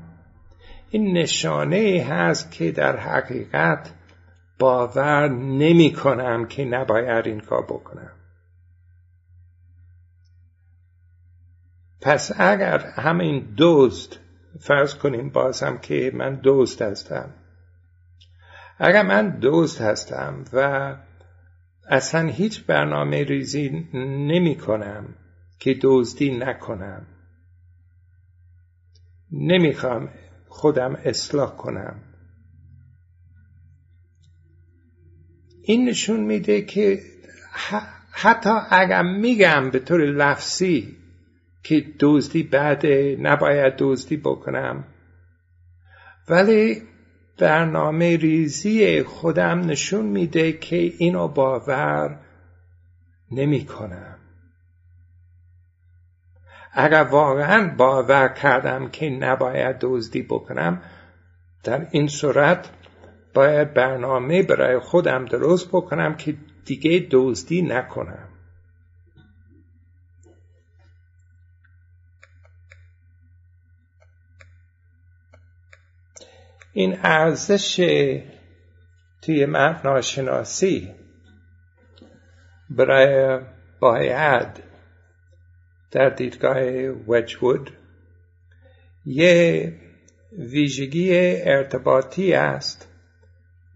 این 0.90 1.18
نشانه 1.18 2.06
هست 2.10 2.52
که 2.52 2.72
در 2.72 2.98
حقیقت 2.98 3.94
باور 4.60 5.28
نمی 5.30 5.94
کنم 5.94 6.46
که 6.46 6.66
نباید 6.66 7.28
این 7.28 7.40
کار 7.40 7.64
بکنم. 7.64 8.12
پس 12.02 12.32
اگر 12.38 12.78
همین 12.78 13.40
دوست 13.40 14.20
فرض 14.60 14.96
کنیم 14.96 15.30
بازم 15.30 15.78
که 15.78 16.12
من 16.14 16.36
دوست 16.36 16.82
هستم. 16.82 17.34
اگر 18.80 19.04
من 19.04 19.30
دوست 19.30 19.82
هستم 19.82 20.46
و 20.54 20.96
اصلا 21.88 22.28
هیچ 22.28 22.66
برنامه 22.66 23.24
ریزی 23.24 23.90
نمی 23.94 24.56
کنم 24.56 25.16
که 25.62 25.80
دزدی 25.82 26.38
نکنم. 26.38 27.06
نمی‌خوام 29.32 30.10
خودم 30.48 30.96
اصلاح 30.96 31.56
کنم. 31.56 32.00
این 35.62 35.90
نشون 35.90 36.20
میده 36.20 36.62
که 36.62 37.00
حتی 38.12 38.50
اگر 38.70 39.02
میگم 39.02 39.70
به 39.72 39.80
طور 39.80 40.06
لفظی 40.06 40.98
که 41.64 41.86
دزدی 42.00 42.44
بعده 42.44 43.18
نباید 43.20 43.74
دزدی 43.78 44.18
بکنم 44.18 44.84
ولی 46.30 46.82
برنامه 47.38 48.18
ریزی 48.18 49.04
خودم 49.04 49.60
نشون 49.60 50.06
میده 50.06 50.52
که 50.52 50.78
اینو 50.78 51.28
باور 51.28 52.20
نمی 53.32 53.66
کنم 53.66 54.11
اگر 56.74 57.04
واقعا 57.04 57.74
باور 57.78 58.28
کردم 58.28 58.90
که 58.90 59.10
نباید 59.10 59.78
دزدی 59.80 60.22
بکنم 60.22 60.82
در 61.64 61.88
این 61.92 62.08
صورت 62.08 62.70
باید 63.34 63.74
برنامه 63.74 64.44
برای 64.44 64.80
خودم 64.80 65.26
درست 65.26 65.70
بکنم 65.70 66.16
که 66.16 66.36
دیگه 66.66 67.08
دزدی 67.12 67.62
نکنم. 67.62 68.28
این 76.74 77.00
ارزش 77.04 77.76
توی 79.22 79.46
معناشناسی 79.46 80.92
برای 82.70 83.40
باید 83.80 84.71
در 85.92 86.10
دیدگاه 86.10 86.62
وجود 87.08 87.72
یه 89.06 89.74
ویژگی 90.32 91.10
ارتباطی 91.42 92.34
است 92.34 92.88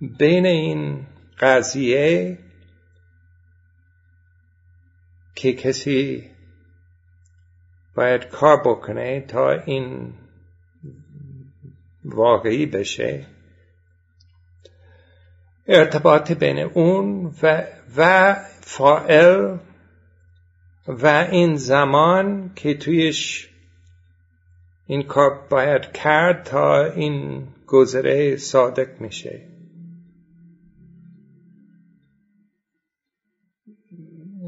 بین 0.02 0.46
این 0.46 1.08
قضیه 1.40 2.38
که 5.36 5.54
کسی 5.54 6.30
باید 7.96 8.26
کار 8.26 8.62
بکنه 8.66 9.22
تا 9.22 9.52
این 9.52 10.14
واقعی 12.06 12.66
بشه. 12.66 13.26
ارتباط 15.68 16.32
بین 16.32 16.60
اون 16.60 17.36
و, 17.44 17.64
و 17.98 18.34
فائل 18.62 19.58
و 20.88 21.08
این 21.32 21.56
زمان 21.56 22.52
که 22.56 22.74
تویش 22.74 23.50
این 24.88 25.04
کار 25.04 25.48
باید 25.50 25.92
کرد 25.92 26.44
تا 26.44 26.86
این 26.86 27.48
گذره 27.68 28.38
صادق 28.38 29.02
میشه. 29.02 29.42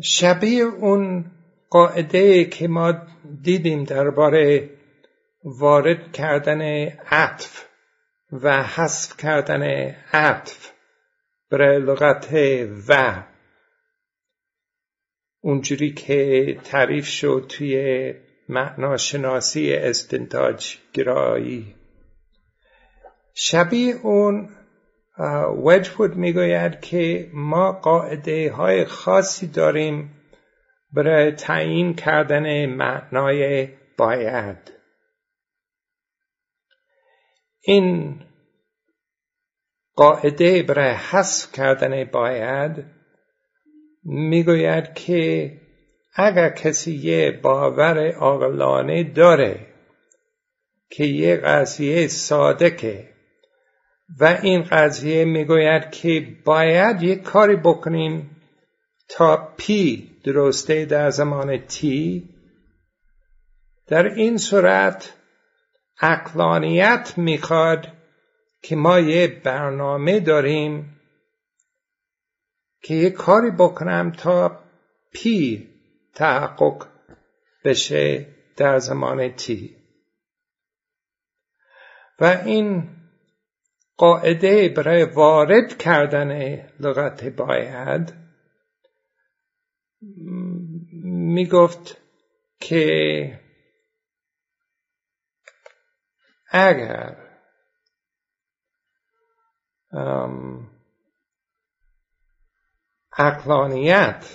شبیه 0.01 0.63
اون 0.63 1.25
قاعده 1.69 2.45
که 2.45 2.67
ما 2.67 2.93
دیدیم 3.41 3.83
درباره 3.83 4.69
وارد 5.43 6.11
کردن 6.11 6.61
عطف 7.11 7.65
و 8.31 8.63
حذف 8.63 9.17
کردن 9.17 9.63
عطف 10.13 10.71
برای 11.51 11.79
لغت 11.79 12.33
و 12.89 13.23
اونجوری 15.41 15.93
که 15.93 16.53
تعریف 16.63 17.05
شد 17.05 17.45
توی 17.49 18.13
معناشناسی 18.49 19.73
استنتاج 19.73 20.77
گرایی. 20.93 21.75
شبیه 23.33 23.95
اون 24.03 24.49
وجود 25.63 26.15
می‌گوید 26.15 26.81
که 26.81 27.29
ما 27.33 27.71
قاعده 27.71 28.51
های 28.51 28.85
خاصی 28.85 29.47
داریم 29.47 30.13
برای 30.93 31.31
تعیین 31.31 31.93
کردن 31.93 32.65
معنای 32.65 33.69
باید. 33.97 34.73
این 37.61 38.19
قاعده 39.95 40.63
برای 40.63 40.91
حذف 40.91 41.51
کردن 41.51 42.03
باید 42.03 42.96
می‌گوید 44.09 44.93
که 44.93 45.51
اگر 46.15 46.49
کسی 46.49 46.91
یه 46.91 47.39
باور 47.43 48.11
عاقلانه 48.11 49.03
داره 49.03 49.67
که 50.89 51.03
یه 51.03 51.35
قضیه 51.35 52.07
صادقه 52.07 53.09
و 54.19 54.39
این 54.41 54.63
قضیه 54.63 55.25
می‌گوید 55.25 55.91
که 55.91 56.27
باید 56.45 57.03
یک 57.03 57.21
کاری 57.23 57.55
بکنیم 57.55 58.37
تا 59.09 59.53
پی 59.57 60.11
درسته 60.23 60.85
در 60.85 61.09
زمان 61.09 61.57
تی 61.57 62.29
در 63.87 64.05
این 64.05 64.37
صورت 64.37 65.13
اقلانیت 66.01 67.13
می‌خواد 67.17 67.87
که 68.61 68.75
ما 68.75 68.99
یه 68.99 69.27
برنامه 69.27 70.19
داریم 70.19 70.96
که 72.81 72.93
یه 72.93 73.09
کاری 73.09 73.51
بکنم 73.51 74.11
تا 74.11 74.63
پی 75.11 75.69
تحقق 76.13 76.87
بشه 77.63 78.27
در 78.57 78.79
زمان 78.79 79.29
تی 79.35 79.77
و 82.19 82.25
این 82.45 82.89
قاعده 83.97 84.69
برای 84.69 85.03
وارد 85.03 85.77
کردن 85.77 86.55
لغت 86.79 87.23
باید 87.23 88.13
می‌گفت 91.03 91.97
که 92.59 93.39
اگر 96.49 97.17
اقلانیت 103.17 104.25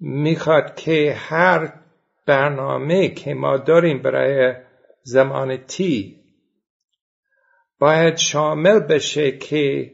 می‌خواد 0.00 0.76
که 0.76 1.14
هر 1.18 1.72
برنامه 2.26 3.08
که 3.08 3.34
ما 3.34 3.56
داریم 3.56 4.02
برای 4.02 4.54
زمان 5.02 5.56
تی 5.56 6.18
باید 7.78 8.16
شامل 8.16 8.78
بشه 8.78 9.38
که 9.38 9.92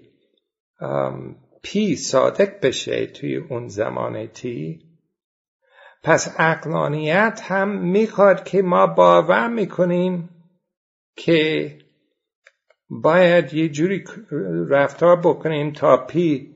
پی 1.63 1.97
صادق 1.97 2.67
بشه 2.67 3.07
توی 3.07 3.37
اون 3.37 3.69
زمان 3.69 4.27
تی 4.27 4.81
پس 6.03 6.35
اقلانیت 6.39 7.41
هم 7.45 7.79
می‌خواد 7.79 8.45
که 8.45 8.63
ما 8.63 8.87
باور 8.87 9.49
می‌کنیم 9.49 10.29
که 11.17 11.79
باید 12.91 13.55
یه 13.55 13.69
جوری 13.69 14.05
رفتار 14.69 15.21
بکنیم 15.21 15.73
تا 15.73 15.97
پی 15.97 16.54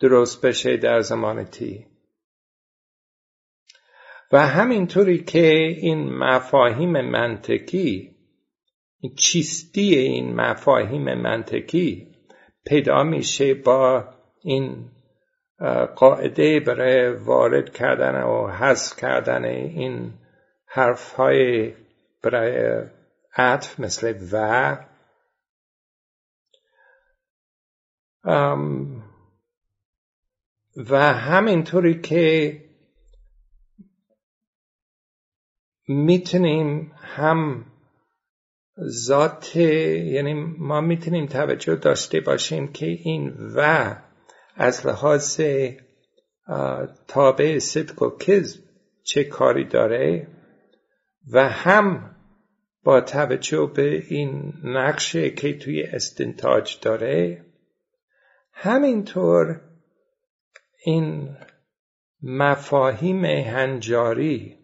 درست 0.00 0.46
بشه 0.46 0.76
در 0.76 1.00
زمان 1.00 1.44
تی. 1.44 1.86
و 4.32 4.46
همینطوری 4.46 5.24
که 5.24 5.52
این 5.78 6.12
مفاهیم 6.18 7.00
منطقی 7.00 8.16
چیستی 9.16 9.94
این 9.94 10.34
مفاهیم 10.34 11.14
منطقی 11.14 12.14
پیدا 12.66 13.02
میشه 13.02 13.54
با 13.54 14.04
این 14.42 14.90
قاعده 15.96 16.60
برای 16.60 17.10
وارد 17.10 17.72
کردن 17.72 18.22
و 18.22 18.48
حذف 18.48 18.96
کردن 18.96 19.44
این 19.44 20.12
حرف 20.66 21.12
های 21.12 21.74
برای 22.22 22.84
عطف 23.36 23.80
مثل 23.80 24.18
و. 24.32 24.76
و 30.78 31.12
همینطوری 31.12 32.00
که 32.00 32.56
می‌تونیم 35.88 36.92
هم 36.96 37.66
ذات 39.06 39.56
یعنی 39.56 40.34
ما 40.58 40.80
می‌تونیم 40.80 41.26
توجه 41.26 41.74
داشته 41.74 42.20
باشیم 42.20 42.72
که 42.72 42.86
این 42.86 43.34
و 43.56 43.94
از 44.54 44.86
لحاظ 44.86 45.40
تابع 47.08 47.58
صدق 47.58 48.02
و 48.02 48.16
کذب 48.16 48.60
چه 49.02 49.24
کاری 49.24 49.64
داره 49.64 50.28
و 51.32 51.48
هم 51.48 52.16
با 52.84 53.00
توجه 53.00 53.72
به 53.76 54.02
این 54.08 54.52
نقشه 54.64 55.30
که 55.30 55.58
توی 55.58 55.82
استنتاج 55.82 56.78
داره. 56.82 57.44
همینطور 58.52 59.67
این 60.84 61.36
مفاهیم 62.22 63.24
هنجاری 63.24 64.58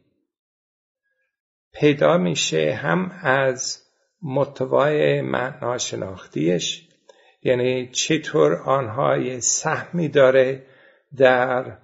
پیدا 1.73 2.19
میشه 2.19 2.73
هم 2.73 3.21
از 3.23 3.85
متوای 4.23 5.21
معناشناختیش 5.21 6.89
یعنی 7.43 7.89
چطور 7.93 8.55
آنها 8.55 9.41
سهمی 9.41 10.09
داره 10.09 10.67
در 11.17 11.79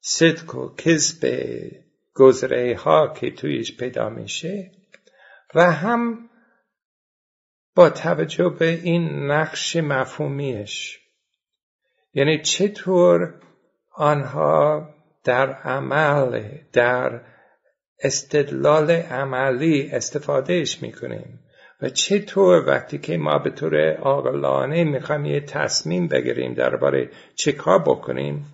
صدق 0.00 0.54
و 0.54 0.74
کذب 0.74 1.50
گذره 2.14 2.76
ها 2.76 3.14
که 3.16 3.30
تویش 3.30 3.76
پیدا 3.76 4.08
میشه 4.08 4.72
و 5.54 5.72
هم 5.72 6.28
با 7.74 7.90
توجه 7.90 8.48
به 8.48 8.68
این 8.68 9.30
نقش 9.30 9.76
مفهومیش. 9.76 11.00
یعنی 12.14 12.42
چطور 12.42 13.34
آنها 13.94 14.88
در 15.24 15.52
عمل 15.52 16.42
در 16.72 17.20
استدلال 18.02 18.90
عملی 18.90 19.90
استفادهش 19.90 20.82
می‌کنیم. 20.82 21.40
و 21.82 21.88
چطور 21.88 22.68
وقتی 22.68 22.98
که 22.98 23.16
ما 23.16 23.38
به 23.38 23.50
طور 23.50 23.92
عاقلانه 23.96 24.84
می‌خوایم 24.84 25.24
یه 25.24 25.40
تصمیم 25.40 26.08
بگیریم 26.08 26.54
درباره 26.54 27.10
چه 27.34 27.52
کار 27.52 27.78
بکنیم 27.78 28.46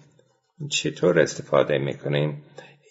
چطور 0.71 1.21
استفاده 1.21 1.79
می‌کنیم 1.79 2.43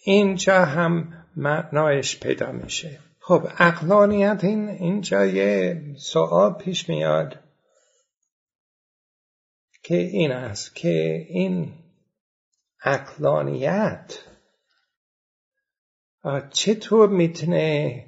اینجا 0.06 0.66
هم 0.66 1.14
معنایش 1.36 2.20
پیدا 2.20 2.52
میشه. 2.52 3.00
خب 3.20 3.48
اقلانیت 3.60 4.44
این 4.44 4.70
اینجا 4.70 5.26
یه 5.26 5.82
سوال 5.98 6.54
پیش 6.54 6.90
میاد 6.90 7.40
که 9.84 9.96
این 9.96 10.32
است 10.32 10.76
که 10.76 11.26
این 11.30 11.74
اقلانیت. 12.84 14.20
چطور 16.52 17.10
می‌تونه 17.10 18.06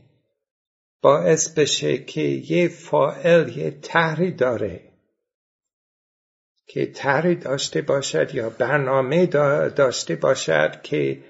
باعث 1.01 1.53
بشه 1.53 1.97
که 1.97 2.21
یه 2.21 2.67
فائل 2.67 3.57
یه 3.57 3.71
تحری 3.71 4.31
داره؟ 4.31 4.89
که 6.67 6.91
تحری 6.91 7.35
داشته 7.35 7.81
باشد 7.81 8.35
یا 8.35 8.49
برنامه 8.49 9.25
داشته 9.75 10.15
باشد 10.15 10.81
که 10.81 11.23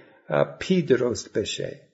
پی 0.59 0.81
درست 0.81 1.37
بشه؟ 1.37 1.89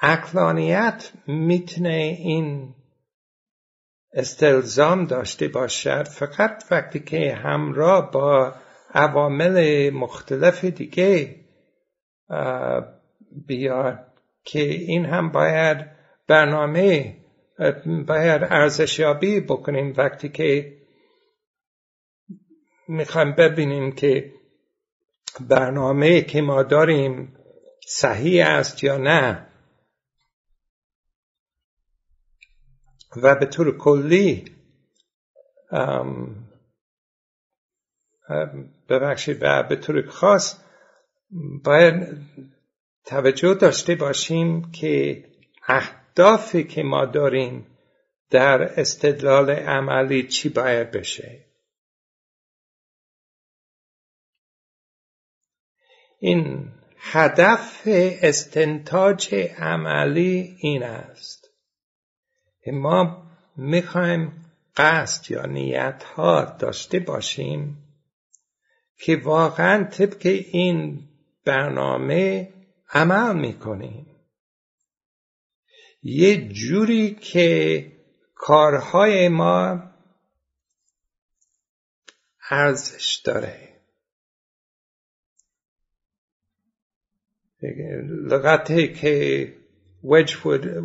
اقلانیت 0.00 1.12
می‌تونه 1.26 2.16
این 2.18 2.74
استلزام 4.16 5.04
داشته 5.04 5.48
باشد 5.48 6.08
فقط 6.08 6.64
وقتی 6.70 7.00
که 7.00 7.34
همراه 7.34 8.10
با 8.10 8.54
عوامل 8.94 9.90
مختلف 9.90 10.64
دیگه 10.64 11.36
بیاد 13.46 14.06
که 14.44 14.60
این 14.60 15.04
هم 15.04 15.32
باید 15.32 15.86
برنامه 16.28 17.16
باید 18.06 18.42
ارزشیابی 18.44 19.40
بکنیم. 19.40 19.94
وقتی 19.96 20.28
که 20.28 20.76
می‌خوایم 22.88 23.32
ببینیم 23.32 23.92
که 23.92 24.32
برنامه 25.40 26.22
که 26.22 26.42
ما 26.42 26.62
داریم 26.62 27.36
صحیح 27.86 28.46
است 28.46 28.84
یا 28.84 28.96
نه 28.96 29.45
و 33.22 33.34
به 33.34 33.46
طور 33.46 33.78
کلی 33.78 34.44
ببخشید 38.88 39.38
و 39.40 39.62
به 39.62 39.76
طور 39.76 40.06
خاص 40.06 40.60
باید 41.64 42.18
توجه 43.04 43.54
داشته 43.54 43.94
باشیم 43.94 44.70
که 44.70 45.24
اهدافی 45.66 46.64
که 46.64 46.82
ما 46.82 47.04
داریم 47.06 47.66
در 48.30 48.80
استدلال 48.80 49.50
عملی 49.50 50.28
چی 50.28 50.48
باید 50.48 50.90
بشه. 50.90 51.46
این 56.18 56.72
هدف 56.98 57.82
استنتاج 58.22 59.34
عملی 59.58 60.56
این 60.58 60.82
است. 60.82 61.45
ما 62.72 63.26
می‌خوایم 63.56 64.44
قصد 64.76 65.30
یا 65.30 65.46
نیت 65.46 66.02
ها 66.02 66.44
داشته 66.44 66.98
باشیم 66.98 67.76
که 68.98 69.16
واقعا 69.16 69.84
طبق 69.84 70.26
این 70.26 71.08
برنامه 71.44 72.52
عمل 72.90 73.36
می‌کنیم. 73.36 74.06
یه 76.02 76.48
جوری 76.48 77.14
که 77.14 77.92
کارهای 78.34 79.28
ما 79.28 79.82
ارزش 82.50 83.14
داره. 83.24 83.80
لغتی 88.30 88.92
که 88.92 89.55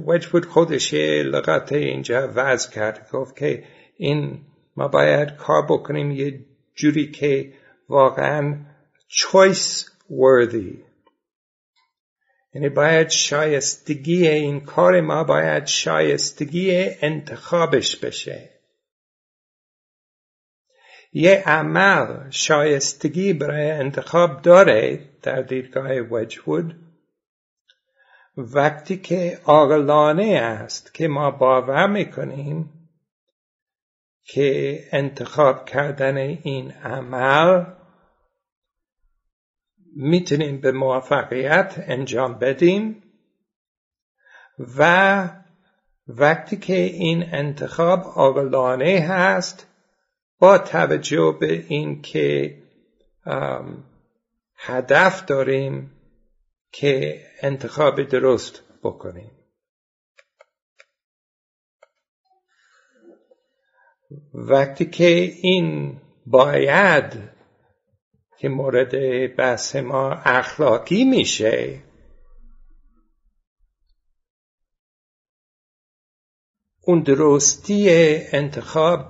وجود 0.05 0.45
خودش 0.45 0.93
لغت 0.93 1.71
اینجا 1.71 2.31
وضع 2.35 2.71
کرد. 2.71 3.09
گفت 3.11 3.35
که 3.35 3.63
این 3.97 4.41
ما 4.75 4.87
باید 4.87 5.35
کار 5.35 5.65
بکنیم 5.69 6.11
یه 6.11 6.45
جوری 6.75 7.11
که 7.11 7.53
واقعا 7.89 8.57
choice 9.09 9.85
worthy. 10.09 10.77
یعنی 12.53 12.69
باید 12.69 13.09
شایستگی 13.09 14.27
این 14.27 14.59
کار 14.59 15.01
ما 15.01 15.23
باید 15.23 15.65
شایستگی 15.65 16.71
انتخابش 17.01 17.97
بشه. 17.97 18.49
یه 21.13 21.43
عمل 21.45 22.29
شایستگی 22.29 23.33
برای 23.33 23.71
انتخاب 23.71 24.41
داره 24.41 24.99
در 25.21 25.41
دیدگاه 25.41 25.99
وجود 25.99 26.90
وقتی 28.37 28.97
که 28.97 29.39
عاقلانه 29.45 30.35
است 30.35 30.93
که 30.93 31.07
ما 31.07 31.31
باور 31.31 31.87
می‌کنیم 31.87 32.69
که 34.23 34.79
انتخاب 34.91 35.65
کردن 35.65 36.17
این 36.17 36.71
عمل 36.71 37.65
می‌تونیم 39.95 40.61
به 40.61 40.71
موفقیت 40.71 41.75
انجام 41.77 42.33
بدیم 42.39 43.03
و 44.77 45.29
وقتی 46.07 46.57
که 46.57 46.73
این 46.73 47.33
انتخاب 47.33 48.03
عاقلانه 48.15 48.99
هست 48.99 49.67
با 50.39 50.57
توجه 50.57 51.37
به 51.39 51.65
این 51.67 52.01
که 52.01 52.57
هدف 54.57 55.25
داریم 55.25 55.91
که 56.71 57.21
انتخاب 57.41 58.03
درست 58.03 58.63
بکنیم. 58.83 59.31
وقتی 64.33 64.85
که 64.85 65.05
این 65.41 66.01
باید 66.25 67.31
که 68.37 68.49
مورد 68.49 68.91
بحث 69.35 69.75
ما 69.75 70.11
اخلاقی 70.13 71.05
میشه 71.05 71.83
اون 76.83 77.01
درستی 77.03 77.87
انتخاب 78.31 79.05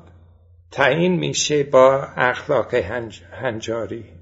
تعیین 0.72 1.16
میشه 1.16 1.64
با 1.64 2.04
اخلاق 2.18 2.74
هنجاری. 2.74 4.21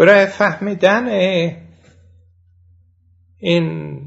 برای 0.00 0.26
فهمیدن 0.26 1.08
این 3.38 4.00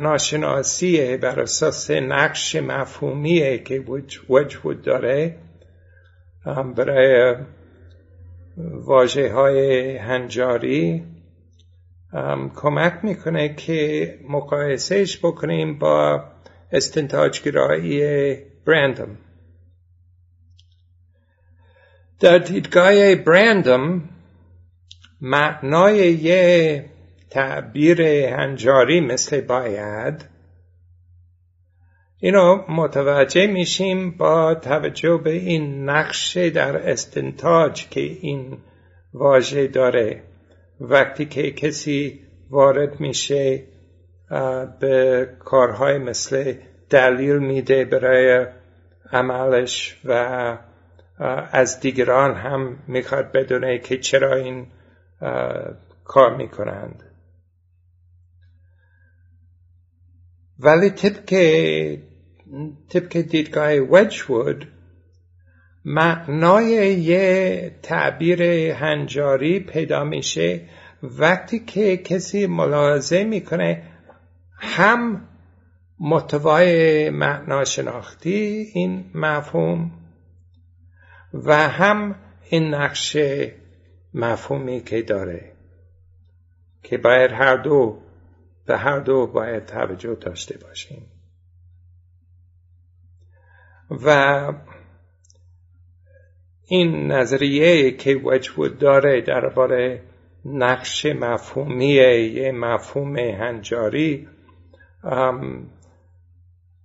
ناشناسی 0.00 1.16
بر 1.16 1.40
اساس 1.40 1.90
نقش 1.90 2.56
مفهومی 2.56 3.62
که 3.64 3.80
وجود 4.28 4.82
داره 4.82 5.38
برای 6.76 7.36
واجه 8.58 9.32
های 9.32 9.96
هنجاری 9.96 11.04
کمک 12.54 12.98
می‌کنه 13.02 13.54
که 13.54 14.14
مقایسهش 14.28 15.18
بکنیم 15.18 15.78
با 15.78 16.24
استنتاجگرایی 16.72 18.02
برندم. 18.66 19.18
در 22.20 22.38
دیدگاه 22.38 23.14
برندم 23.14 24.08
معنای 25.20 26.12
یه 26.12 26.84
تعبیر 27.30 28.02
هنجاری 28.02 29.00
مثل 29.00 29.40
باید 29.40 30.24
اینو 32.20 32.64
متوجه 32.68 33.46
میشیم 33.46 34.10
با 34.10 34.54
توجه 34.54 35.20
به 35.24 35.30
این 35.30 35.88
نقشه 35.90 36.50
در 36.50 36.90
استنتاج 36.90 37.88
که 37.88 38.00
این 38.00 38.58
واژه 39.14 39.66
داره. 39.66 40.22
وقتی 40.80 41.26
که 41.26 41.50
کسی 41.50 42.20
وارد 42.50 43.00
میشه 43.00 43.62
به 44.80 45.28
کارهای 45.38 45.98
مثل 45.98 46.54
دلیل 46.90 47.38
میده 47.38 47.84
برای 47.84 48.46
عملش 49.12 50.00
و 50.04 50.12
از 51.52 51.80
دیگران 51.80 52.34
هم 52.34 52.78
می‌خواد 52.88 53.32
بدونه 53.32 53.78
که 53.78 53.98
چرا 53.98 54.34
این 54.34 54.66
کار 56.04 56.36
می‌کنند. 56.36 57.02
ولی 60.58 60.90
طبق 60.90 61.30
طبق 62.88 63.20
دیدگاه 63.20 63.74
وجود 63.74 64.68
معنای 65.84 66.94
یه 66.94 67.74
تعبیر 67.82 68.42
هنجاری 68.72 69.60
پیدا 69.60 70.04
میشه 70.04 70.60
وقتی 71.02 71.58
که 71.58 71.96
کسی 71.96 72.46
ملاحظه 72.46 73.24
می‌کنه 73.24 73.82
هم 74.58 75.28
متوای 76.00 77.10
معناشناختی 77.10 78.70
این 78.74 79.10
مفهوم 79.14 79.90
و 81.34 81.68
هم 81.68 82.14
این 82.50 82.74
نقش 82.74 83.16
مفهومی 84.14 84.80
که 84.80 85.02
داره 85.02 85.52
که 86.82 86.98
باید 86.98 87.30
هر 87.30 87.56
دو 87.56 87.98
به 88.66 88.76
هر 88.76 88.98
دو 88.98 89.26
باید 89.26 89.66
توجه 89.66 90.14
داشته 90.14 90.58
باشیم. 90.58 91.06
و 93.90 94.52
این 96.66 97.12
نظریه 97.12 97.90
که 97.90 98.14
وجود 98.14 98.78
داره 98.78 99.20
درباره 99.20 100.02
نقش 100.44 101.06
مفهومی 101.06 101.86
یه 101.86 102.52
مفهوم 102.52 103.16
هنجاری 103.16 104.28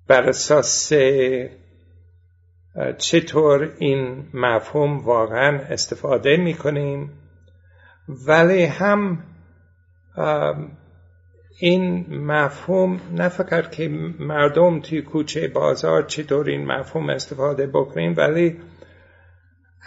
بر 0.07 0.29
اساس 0.29 0.93
چطور 2.97 3.73
این 3.77 4.29
مفهوم 4.33 4.99
واقعا 4.99 5.59
استفاده 5.59 6.37
می 6.37 6.53
کنیم 6.53 7.11
ولی 8.07 8.65
هم 8.65 9.23
این 11.59 12.05
مفهوم 12.09 13.01
نه 13.11 13.29
فقط 13.29 13.71
که 13.71 13.87
مردم 14.19 14.79
توی 14.79 15.01
کوچه 15.01 15.47
بازار 15.47 16.03
چطور 16.03 16.49
این 16.49 16.65
مفهوم 16.65 17.09
استفاده 17.09 17.67
بکنیم 17.67 18.13
ولی 18.17 18.59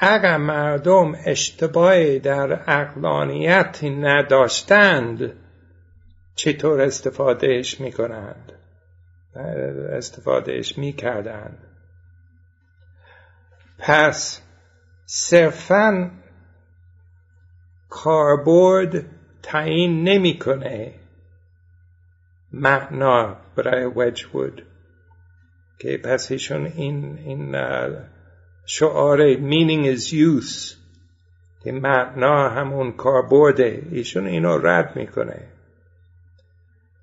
اگر 0.00 0.36
مردم 0.36 1.14
اشتباهی 1.26 2.18
در 2.18 2.60
اقلانیت 2.66 3.84
نداشتند 3.84 5.32
چطور 6.34 6.80
استفادهش 6.80 7.80
می‌کنند؟ 7.80 8.52
استفادهش 9.90 10.78
می‌کردند. 10.78 11.75
پس 13.78 14.42
صرفا 15.04 16.10
کاربرد 17.88 19.04
تعیین 19.42 20.08
نمی‌کنه. 20.08 20.94
معنا 22.52 23.36
برای 23.56 23.84
وجود 23.84 24.66
که 25.78 26.00
پس 26.04 26.32
ایشون 26.32 26.66
این, 26.66 27.18
این 27.18 27.56
شعار 28.66 29.34
meaning 29.34 29.96
is 29.96 30.12
use. 30.12 30.76
که 31.64 31.72
معنا 31.72 32.48
همون 32.48 32.92
کاربرده. 32.92 33.82
ایشون 33.90 34.26
اینو 34.26 34.58
رد 34.58 34.96
می‌کنه. 34.96 35.48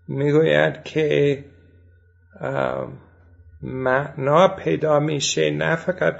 می‌گوید 0.07 0.83
که 0.83 1.45
معنا 3.61 4.47
پیدا 4.47 4.99
میشه 4.99 5.51
نه 5.51 5.75
فقط 5.75 6.15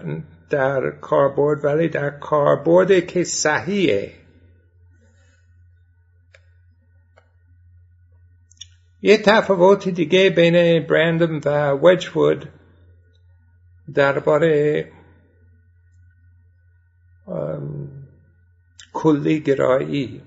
در 0.50 0.92
کاربرد 1.02 1.66
ولی 1.66 1.90
در 1.90 2.10
کاربرد 2.10 3.08
که 3.08 3.24
صحیحه. 3.24 4.14
یه 9.02 9.18
تفاوت 9.18 9.90
دیگه 9.90 10.30
بین 10.30 10.88
برندم 10.88 11.42
و 11.46 11.72
وجوود 11.72 12.50
درباره 13.94 14.92
کلی 18.94 19.40
گرایی 19.40 20.22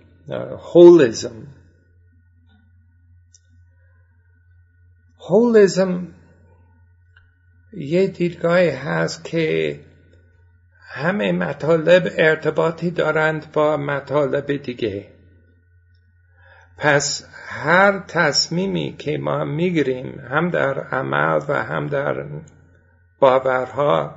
هولزم 5.18 6.08
یه 7.72 8.06
دیدگاهی 8.06 8.70
هست 8.70 9.24
که 9.24 9.80
همه 10.96 11.32
مطالب 11.32 12.12
ارتباطی 12.18 12.90
دارند 12.90 13.52
با 13.52 13.76
مطالب 13.76 14.56
دیگه. 14.56 15.06
پس 16.78 17.28
هر 17.48 17.98
تصمیمی 17.98 18.94
که 18.98 19.18
ما 19.18 19.44
می‌گیریم 19.44 20.20
هم 20.30 20.50
در 20.50 20.80
عمل 20.80 21.40
و 21.48 21.62
هم 21.62 21.86
در 21.86 22.24
باورها 23.18 24.14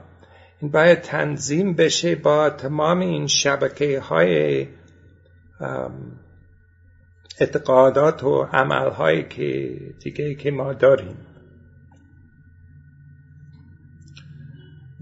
این 0.62 0.72
باید 0.72 1.02
تنظیم 1.02 1.74
بشه 1.74 2.16
با 2.16 2.50
تمام 2.50 3.00
این 3.00 3.28
شبکه 3.28 4.00
های 4.00 4.68
اعتقادات 7.40 8.24
و 8.24 8.44
عملهایی 8.44 9.24
که 9.24 9.78
دیگه 10.04 10.36
که 10.36 10.52
ما 10.52 10.74
داریم. 10.74 11.18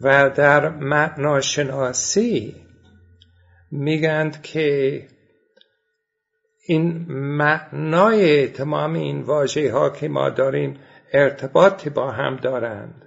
و 0.04 0.30
در 0.30 0.70
معناشناسی 0.70 2.56
میگند 3.72 4.41
که 4.41 5.02
این 6.68 7.06
معنای 7.10 8.48
تمام 8.48 8.93
این 8.93 9.22
واژه 9.22 9.72
ها 9.72 9.89
که 9.89 10.08
ما 10.08 10.30
داریم 10.30 10.80
ارتباطی 11.14 11.89
با 11.89 12.12
هم 12.12 12.36
دارند. 12.36 13.06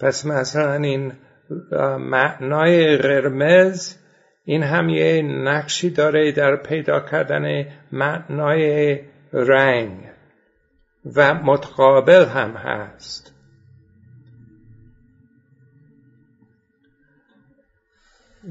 پس 0.00 0.26
مثلا 0.26 0.74
این 0.74 1.12
معنای 1.98 2.96
قرمز 2.96 3.96
این 4.44 4.62
هم 4.62 4.88
یه 4.88 5.22
نقشی 5.22 5.90
داره 5.90 6.32
در 6.32 6.56
پیدا 6.56 7.00
کردن 7.00 7.66
معنای 7.92 8.98
رنگ 9.32 10.10
و 11.16 11.34
متقابل 11.34 12.24
هم 12.24 12.50
هست. 12.50 13.39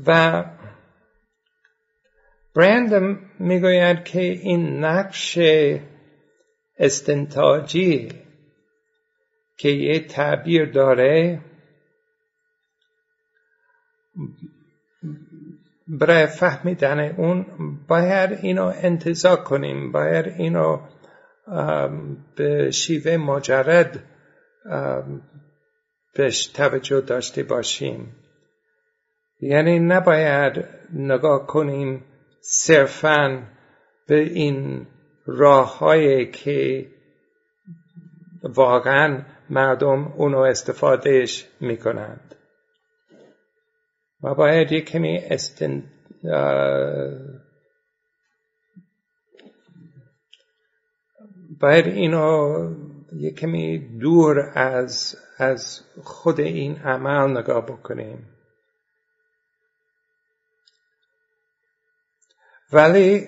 و 0.08 0.46
برندم 2.56 3.20
می‌گوید 3.40 4.04
که 4.04 4.22
این 4.22 4.86
نقش 4.86 5.40
استنتاجی 6.78 8.10
که 9.58 9.70
یه 9.70 10.00
تعبیر 10.00 10.66
داره 10.66 11.42
برای 15.88 16.28
فهمیدن 16.28 17.00
اون 17.00 17.46
باید 17.88 18.32
اینو 18.32 18.74
انتظار 18.76 19.44
کنیم 19.44 19.92
باید 19.92 20.28
اینو 20.28 20.80
به 22.36 22.72
شیوه 22.72 23.18
مجرد 23.18 24.04
بهش 26.14 26.48
توجه 26.48 27.02
داشته 27.02 27.44
باشیم. 27.44 28.16
یعنی 29.42 29.80
نباید 29.80 30.66
نگاه 30.94 31.48
کنیم 31.48 32.04
صرفا 32.42 33.44
به 34.08 34.20
این 34.20 34.88
راههایی 35.26 36.32
که 36.32 36.88
واقعا 38.44 39.22
مردم 39.50 40.14
اونو 40.18 40.38
استفادهش 40.38 41.48
می‌کنند. 41.60 42.36
و 44.24 44.36
باید 44.36 44.72
یک 44.72 44.86
کمی 44.90 45.18
استن 45.18 45.84
باید 51.60 51.86
اینو 51.88 52.70
یک 53.14 53.40
کمی 53.40 53.98
دور 54.00 54.40
از 54.56 55.16
از 55.38 55.82
خود 56.04 56.40
این 56.40 56.78
عمل 56.78 57.38
نگاه 57.38 57.66
بکنیم. 57.66 58.39
ولی 62.74 63.28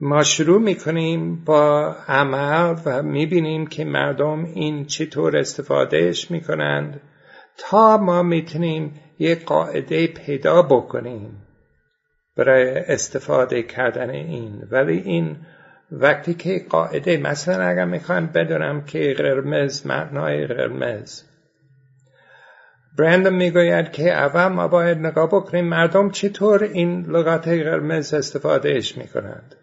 ما 0.00 0.22
شروع 0.22 0.60
می‌کنیم 0.60 1.44
با 1.44 1.96
عمل 2.08 2.76
و 2.84 3.02
می‌بینیم 3.02 3.66
که 3.66 3.84
مردم 3.84 4.44
این 4.44 4.84
چطور 4.86 5.36
استفادهش 5.36 6.30
می‌کنند 6.30 7.00
تا 7.58 7.96
ما 7.96 8.22
می‌تونیم 8.22 9.00
یک 9.18 9.44
قاعده 9.44 10.06
پیدا 10.06 10.62
بکنیم 10.62 11.42
برای 12.36 12.78
استفاده 12.78 13.62
کردن 13.62 14.10
این. 14.10 14.62
ولی 14.70 14.98
این 14.98 15.36
وقتی 15.92 16.34
که 16.34 16.66
قاعده 16.68 17.16
مثلا 17.16 17.64
اگر 17.64 17.84
می‌خوایم 17.84 18.26
بدونم 18.26 18.84
که 18.84 19.14
قرمز 19.18 19.86
معنای 19.86 20.46
قرمز 20.46 21.22
برندم 22.98 23.34
می‌گوید 23.34 23.92
که 23.92 24.12
اول 24.12 24.46
ما 24.46 24.68
باید 24.68 24.98
نگاه 24.98 25.26
بکنیم 25.26 25.64
مردم 25.64 26.10
چطور 26.10 26.64
این 26.64 27.06
لغت 27.06 27.48
قرمز 27.48 28.14
استفادهش 28.14 28.96
می‌کنند. 28.96 29.54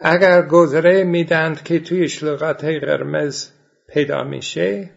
اگر 0.00 0.42
گذره 0.42 1.04
میدند 1.04 1.62
که 1.62 1.80
تویش 1.80 2.22
لغت 2.22 2.64
قرمز 2.64 3.50
پیدا 3.88 4.24
میشه 4.24 4.90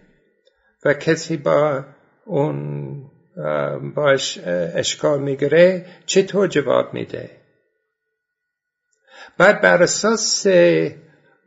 و 0.86 0.93
کسی 0.93 1.38
با 1.38 1.86
اون 2.26 2.95
باش 3.95 4.39
اشکال 4.76 5.22
می‌گیره 5.22 5.86
چطور 6.05 6.47
جواب 6.47 6.93
میده؟ 6.93 7.30
بعد 9.38 9.61
بر 9.61 9.84
اساس 9.84 10.47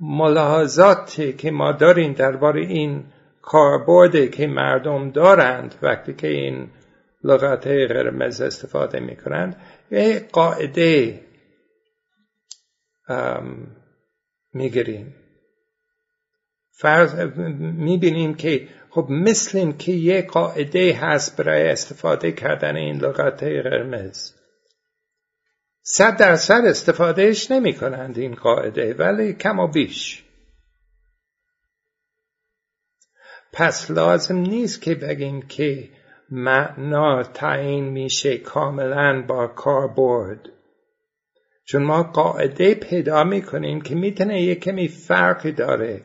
ملاحظاتی 0.00 1.32
که 1.32 1.50
ما 1.50 1.72
داریم 1.72 2.12
درباره 2.12 2.60
این 2.60 3.04
کاربردی 3.44 4.28
که 4.28 4.46
مردم 4.46 5.10
دارند 5.10 5.74
وقتی 5.82 6.14
که 6.14 6.28
این 6.28 6.70
لغت 7.24 7.66
قرمز 7.66 8.40
استفاده 8.40 9.00
می‌کنند 9.00 9.56
یه 9.90 10.28
قاعده 10.32 11.20
می‌گیریم. 14.52 15.14
فرض 16.70 17.14
می‌بینیم 17.58 18.34
که 18.34 18.68
خب 18.90 19.06
مثل 19.10 19.72
که 19.72 19.92
یه 19.92 20.22
قاعده 20.22 20.94
هست 20.94 21.36
برای 21.36 21.70
استفاده 21.70 22.32
کردن 22.32 22.76
این 22.76 22.96
لغت 22.96 23.42
قرمز. 23.42 24.32
صد 25.82 26.16
درصد 26.16 26.64
استفادهش 26.64 27.50
نمی 27.50 27.74
کنند 27.74 28.18
این 28.18 28.34
قاعده 28.34 28.94
ولی 28.94 29.32
کم 29.32 29.58
و 29.58 29.66
بیش. 29.66 30.23
پس 33.56 33.90
لازم 33.90 34.36
نیست 34.36 34.82
که 34.82 34.94
بگیم 34.94 35.42
که 35.42 35.88
معنا 36.30 37.22
تعیین 37.22 37.84
میشه 37.84 38.38
کاملا 38.38 39.24
با 39.28 39.46
کاربرد. 39.46 40.48
چون 41.64 41.82
ما 41.82 42.02
قاعده 42.02 42.74
پیدا 42.74 43.24
می‌کنیم 43.24 43.80
که 43.80 43.94
می‌تونه 43.94 44.42
یه 44.42 44.54
کمی 44.54 44.88
فرقی 44.88 45.52
داره 45.52 46.04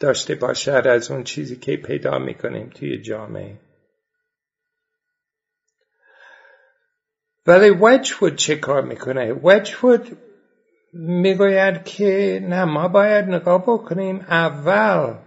داشته 0.00 0.34
باشد 0.34 0.86
از 0.86 1.10
اون 1.10 1.24
چیزی 1.24 1.56
که 1.56 1.76
پیدا 1.76 2.18
می‌کنیم 2.18 2.70
توی 2.74 3.02
جامعه. 3.02 3.58
ولی 7.46 7.70
وجود 7.70 8.36
چه 8.36 8.56
کار 8.56 8.82
می‌کنه؟ 8.82 9.32
وجود 9.32 10.18
می‌گوید 10.92 11.84
که 11.84 12.40
نه 12.42 12.64
ما 12.64 12.88
باید 12.88 13.24
نگاه 13.24 13.62
بکنیم 13.62 14.20
اول 14.28 15.25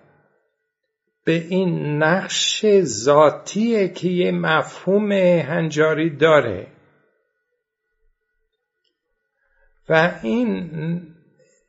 به 1.29 1.45
این 1.49 2.03
نقش 2.03 2.65
ذاتیه 2.81 3.87
که 3.87 4.09
یه 4.09 4.31
مفهوم 4.31 5.11
هنجاری 5.11 6.09
داره. 6.09 6.67
و 9.89 10.19
این 10.23 10.69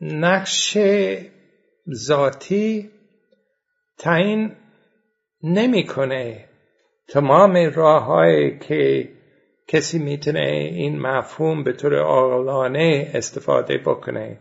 نقش 0.01 0.79
ذاتی 1.95 2.91
تعیین 3.99 4.57
نمی‌کنه 5.43 6.45
تمام 7.09 7.57
راه 7.75 8.31
که 8.59 9.09
کسی 9.69 9.99
می‌تونه 9.99 10.71
این 10.75 10.99
مفهوم 10.99 11.65
به 11.65 11.73
طور 11.73 11.99
عاقلانه 11.99 13.11
استفاده 13.15 13.79
بکنه. 13.79 14.39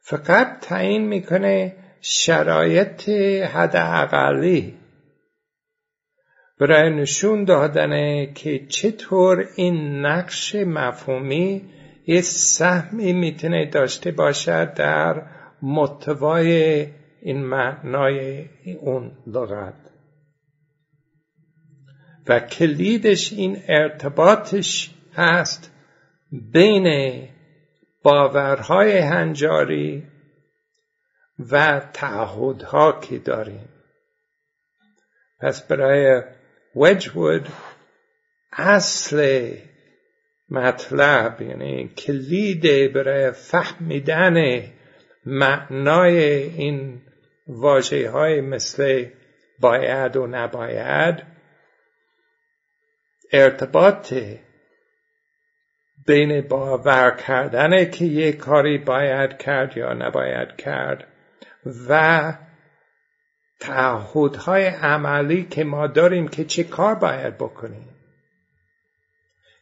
فقط 0.00 0.60
تعیین 0.60 1.08
می‌کنه 1.08 1.76
شرایط 2.08 3.08
حد 3.44 3.76
اقلی 3.76 4.74
برای 6.60 6.90
نشون 6.90 7.44
دادن 7.44 8.26
که 8.32 8.66
چطور 8.68 9.48
این 9.56 10.06
نقش 10.06 10.54
مفهومی 10.54 11.62
یه 12.06 12.20
سهمی 12.20 13.12
می‌تونه 13.12 13.70
داشته 13.70 14.12
باشد 14.12 14.74
در 14.74 15.22
محتوای 15.62 16.86
این 17.22 17.44
معنای 17.44 18.44
اون 18.80 19.12
لغت. 19.26 19.74
و 22.28 22.40
کلیدش 22.40 23.32
این 23.32 23.62
ارتباطش 23.68 24.94
هست 25.14 25.72
بین 26.52 27.18
باورهای 28.02 28.98
هنجاری 28.98 30.15
و 31.38 31.80
تعهدها 31.92 33.00
که 33.00 33.18
داریم. 33.18 33.68
پس 35.40 35.62
برای 35.62 36.22
وجود 36.76 37.48
اصل 38.52 39.50
مطلب 40.50 41.42
یعنی 41.42 41.88
کلید 41.88 42.92
برای 42.92 43.30
فهمیدن 43.30 44.62
معنای 45.26 46.18
این 46.42 47.02
واجه 47.48 48.10
های 48.10 48.40
مثل 48.40 49.06
باید 49.60 50.16
و 50.16 50.26
نباید 50.26 51.22
ارتباط 53.32 54.14
بین 56.06 56.40
باور 56.40 57.10
کردن 57.10 57.90
که 57.90 58.04
یک 58.04 58.36
کاری 58.36 58.78
باید 58.78 59.38
کرد 59.38 59.76
یا 59.76 59.92
نباید 59.92 60.56
کرد 60.56 61.06
و 61.88 62.32
تعهدهای 63.60 64.66
عملی 64.66 65.44
که 65.44 65.64
ما 65.64 65.86
داریم 65.86 66.28
که 66.28 66.44
چه 66.44 66.64
کار 66.64 66.94
باید 66.94 67.38
بکنیم؟ 67.38 67.88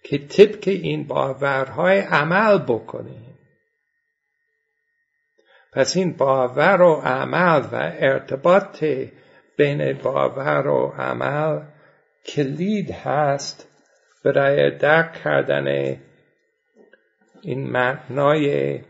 که 0.02 0.18
طبق 0.18 0.68
این 0.68 1.06
باورهای 1.06 1.98
عمل 1.98 2.58
بکنیم. 2.58 3.38
پس 5.72 5.96
این 5.96 6.12
باور 6.12 6.82
و 6.82 6.94
عمل 6.94 7.60
و 7.60 7.92
ارتباط 7.98 8.84
بین 9.56 9.92
باور 9.92 10.66
و 10.66 10.94
عمل 10.98 11.60
کلید 12.26 12.90
هست 12.90 13.68
برای 14.24 14.78
درک 14.78 15.12
کردن 15.12 15.96
این 17.42 17.70
معنای 17.70 18.80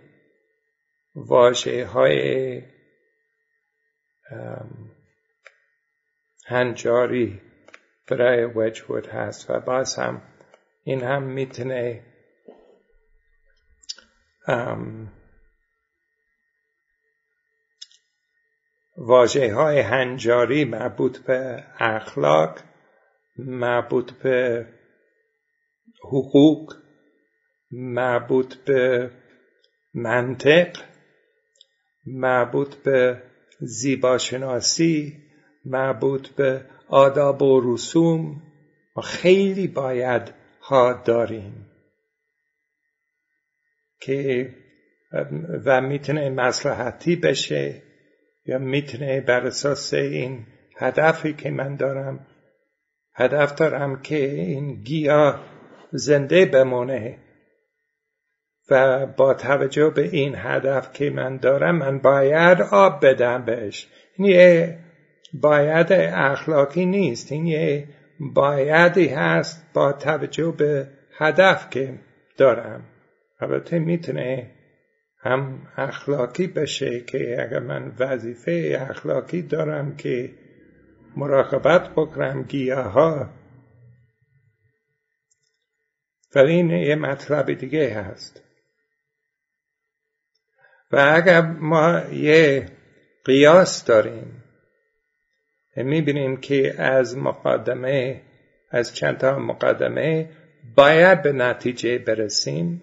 واجه 1.15 1.87
های 1.87 2.62
هنجاری 6.47 7.41
برای 8.11 8.45
وجود 8.45 9.07
هست 9.07 9.51
و 9.51 9.61
باز 9.61 9.97
هم 9.97 10.22
این 10.85 11.03
هم 11.03 11.22
می‌تونه 11.22 12.03
واجه 18.97 19.55
های 19.55 19.81
هنجاری 19.81 20.64
مربوط 20.64 21.18
به 21.18 21.64
اخلاق 21.79 22.59
مربوط 23.39 24.12
به 24.12 24.66
حقوق 26.05 26.75
مربوط 27.70 28.55
به 28.55 29.11
منطق 29.95 30.77
مربوط 32.07 32.75
به 32.75 33.22
زیباشناسی 33.61 35.17
مربوط 35.65 36.29
به 36.29 36.65
آداب 36.89 37.43
و 37.43 37.75
رسوم 37.75 38.43
ما 38.97 39.03
خیلی 39.03 39.67
باید 39.67 40.23
ها 40.63 41.03
داریم. 41.05 41.67
که 44.01 44.55
و 45.65 45.81
می‌تونه 45.81 46.31
مسلحتی 46.31 47.17
بشه 47.17 47.83
یا 48.47 48.59
می‌تونه 48.59 49.21
بر 49.21 49.47
اساس 49.47 49.95
این 49.95 50.47
هدفی 50.77 51.33
که 51.33 51.51
من 51.51 51.77
دارم 51.77 52.27
هدف 53.15 53.55
دارم 53.55 54.03
که 54.03 54.31
این 54.31 54.83
گیاه 54.83 55.45
زنده 55.93 56.47
بمونه. 56.47 57.19
و 58.71 59.07
با 59.07 59.35
توجه 59.35 59.91
به 59.91 60.03
این 60.03 60.35
هدف 60.37 60.93
که 60.93 61.11
من 61.11 61.37
دارم 61.37 61.77
من 61.77 61.99
باید 61.99 62.62
آب 62.62 63.07
بدم 63.07 63.45
بهش. 63.45 63.89
این 64.17 64.29
یه 64.29 64.79
باید 65.35 65.86
اخلاقی 65.93 66.86
نیست. 66.86 67.32
این 67.32 67.47
یه 67.47 67.89
بایدی 68.20 69.09
هست 69.09 69.66
با 69.74 69.93
توجه 69.93 70.55
به 70.59 70.89
هدف 71.16 71.70
که 71.70 71.95
دارم. 72.36 72.82
البته 73.41 73.78
می‌تونه 73.78 74.51
هم 75.19 75.66
اخلاقی 75.77 76.47
بشه 76.47 77.01
که 77.01 77.36
اگر 77.43 77.59
من 77.59 77.93
وظیفه 77.99 78.86
اخلاقی 78.91 79.43
دارم 79.43 79.97
که 79.97 80.31
مراقبت 81.16 81.91
بکنم 81.91 82.43
گیاه 82.43 82.93
ها 82.93 83.31
ولی 86.35 86.53
این 86.53 86.70
یه 86.70 86.95
مطلب 86.95 87.53
دیگه 87.53 87.95
هست. 87.95 88.44
و 90.95 91.12
اگر 91.15 91.41
ما 91.41 92.03
یه 92.12 92.66
قیاس 93.25 93.85
داریم 93.85 94.45
می‌بینیم 95.77 96.37
که 96.37 96.83
از 96.83 97.16
مقدمه 97.16 98.21
از 98.71 98.95
چند 98.95 99.19
تا 99.19 99.39
مقدمه 99.39 100.31
باید 100.77 101.23
به 101.23 101.33
نتیجه 101.33 101.99
برسیم. 101.99 102.83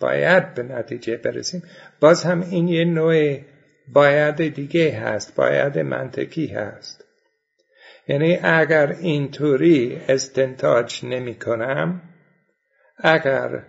باید 0.00 0.54
به 0.54 0.62
نتیجه 0.62 1.16
برسیم. 1.16 1.62
باز 2.00 2.24
هم 2.24 2.40
این 2.40 2.68
یه 2.68 2.84
نوع 2.84 3.38
باید 3.92 4.54
دیگه 4.54 4.98
هست 4.98 5.34
باید 5.34 5.78
منطقی 5.78 6.46
هست. 6.46 7.04
یعنی 8.08 8.38
اگر 8.42 8.92
اینطوری 8.92 10.00
استنتاج 10.08 11.04
نمی 11.04 11.34
کنم 11.34 12.02
اگر 12.98 13.62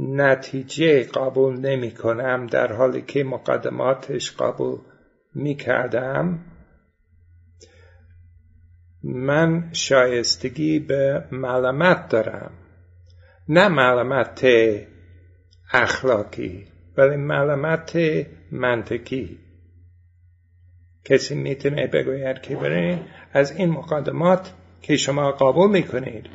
نتیجه 0.00 1.04
قبول 1.04 1.60
نمی 1.60 1.90
کنم 1.90 2.46
در 2.46 2.72
حالی 2.72 3.02
که 3.02 3.24
مقدماتش 3.24 4.36
قبول 4.36 4.78
می 5.34 5.54
کردم 5.54 6.38
من 9.02 9.70
شایستگی 9.72 10.78
به 10.78 11.24
معلومت 11.32 12.08
دارم. 12.08 12.52
نه 13.48 13.68
معلومت 13.68 14.46
اخلاقی 15.72 16.66
ولی 16.96 17.16
معلومت 17.16 17.98
منطقی. 18.52 19.38
کسی 21.04 21.34
می‌تونه 21.34 21.86
بگوید 21.86 22.40
که 22.40 22.56
برای 22.56 22.98
از 23.32 23.52
این 23.52 23.70
مقدمات 23.70 24.52
که 24.82 24.96
شما 24.96 25.32
قبول 25.32 25.70
می‌کنید 25.70 26.26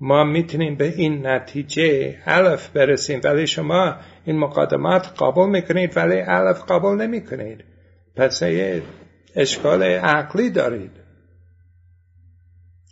ما 0.00 0.24
می‌تونیم 0.24 0.74
به 0.74 0.94
این 0.94 1.26
نتیجه 1.26 2.18
الف 2.26 2.68
برسیم. 2.68 3.20
ولی 3.24 3.46
شما 3.46 3.96
این 4.24 4.38
مقدمات 4.38 5.22
قبول 5.22 5.48
می‌کنید 5.48 5.96
ولی 5.96 6.20
الف 6.20 6.62
قبول 6.68 6.96
نمی‌کنید. 6.96 7.64
پس 8.16 8.42
یه 8.42 8.82
اشکال 9.36 9.82
عقلی 9.82 10.50
دارید. 10.50 11.04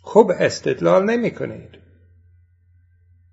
خوب 0.01 0.31
استدلال 0.39 1.05
نمی 1.05 1.31
کنید 1.31 1.77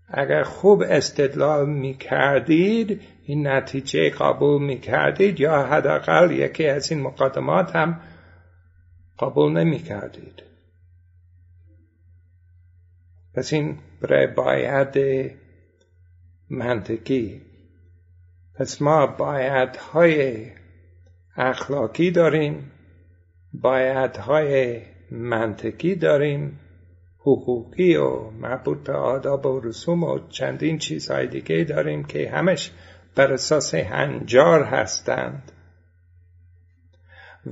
اگر 0.09 0.43
خوب 0.43 0.83
استدلال 0.83 1.69
می 1.69 1.95
کردید 1.95 3.01
این 3.25 3.47
نتیجه 3.47 4.11
قبول 4.11 4.63
می 4.63 4.81
کردید 4.81 5.41
یا 5.41 5.63
حداقل 5.63 6.31
یکی 6.31 6.67
از 6.67 6.93
این 6.93 7.01
مقدمات 7.01 7.77
هم 7.77 8.01
قبول 9.21 9.53
نمی 9.53 9.79
کردید 9.79 10.50
پس 13.35 13.53
این 13.53 13.79
برای 14.01 14.27
باید 14.27 14.97
منطقی 16.51 17.43
پس 18.55 18.83
ما 18.83 19.07
باید 19.07 19.77
های 19.77 20.47
اخلاقی 21.37 22.11
داریم 22.11 22.73
باید 23.53 24.17
های 24.17 24.81
منطقی 25.11 25.95
داریم 25.95 26.61
حقوقی 27.19 27.97
و 27.97 28.31
مربوط 28.31 28.79
به 28.79 28.93
آداب 28.93 29.47
و 29.47 29.61
رسوم 29.61 30.03
و 30.05 30.29
چندین 30.29 30.79
چیزهای 30.79 31.27
دیگه 31.27 31.65
داریم 31.65 32.05
که 32.05 32.31
همش 32.31 32.71
بر 33.15 33.33
اساس 33.33 33.75
هنجار 33.75 34.65
هستند 34.65 35.53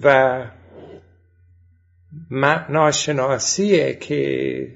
و 0.02 0.44
ناشناسیه 2.68 3.94
که 3.94 4.68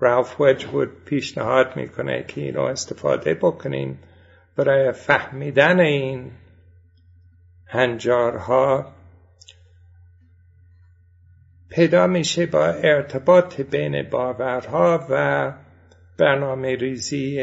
رالف 0.00 0.40
وجود 0.40 1.04
پیشنهاد 1.04 1.76
می‌کنه 1.76 2.24
که 2.28 2.40
اینو 2.40 2.60
استفاده 2.60 3.34
بکنیم 3.34 3.98
برای 4.56 4.92
فهمیدن 4.92 5.80
این 5.80 6.30
هنجارها 7.66 8.92
پیدا 11.68 12.06
میشه 12.06 12.46
با 12.46 12.66
ارتباط 12.66 13.60
بین 13.60 14.02
باورها 14.10 15.06
و 15.10 15.52
برنامه 16.18 16.76
ریزی 16.76 17.40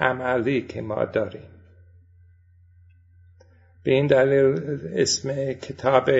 عملی 0.00 0.62
که 0.62 0.82
ما 0.82 1.04
داریم. 1.04 1.48
به 3.84 3.92
این 3.92 4.06
دلیل 4.06 4.80
اسم 4.94 5.52
کتاب 5.52 6.10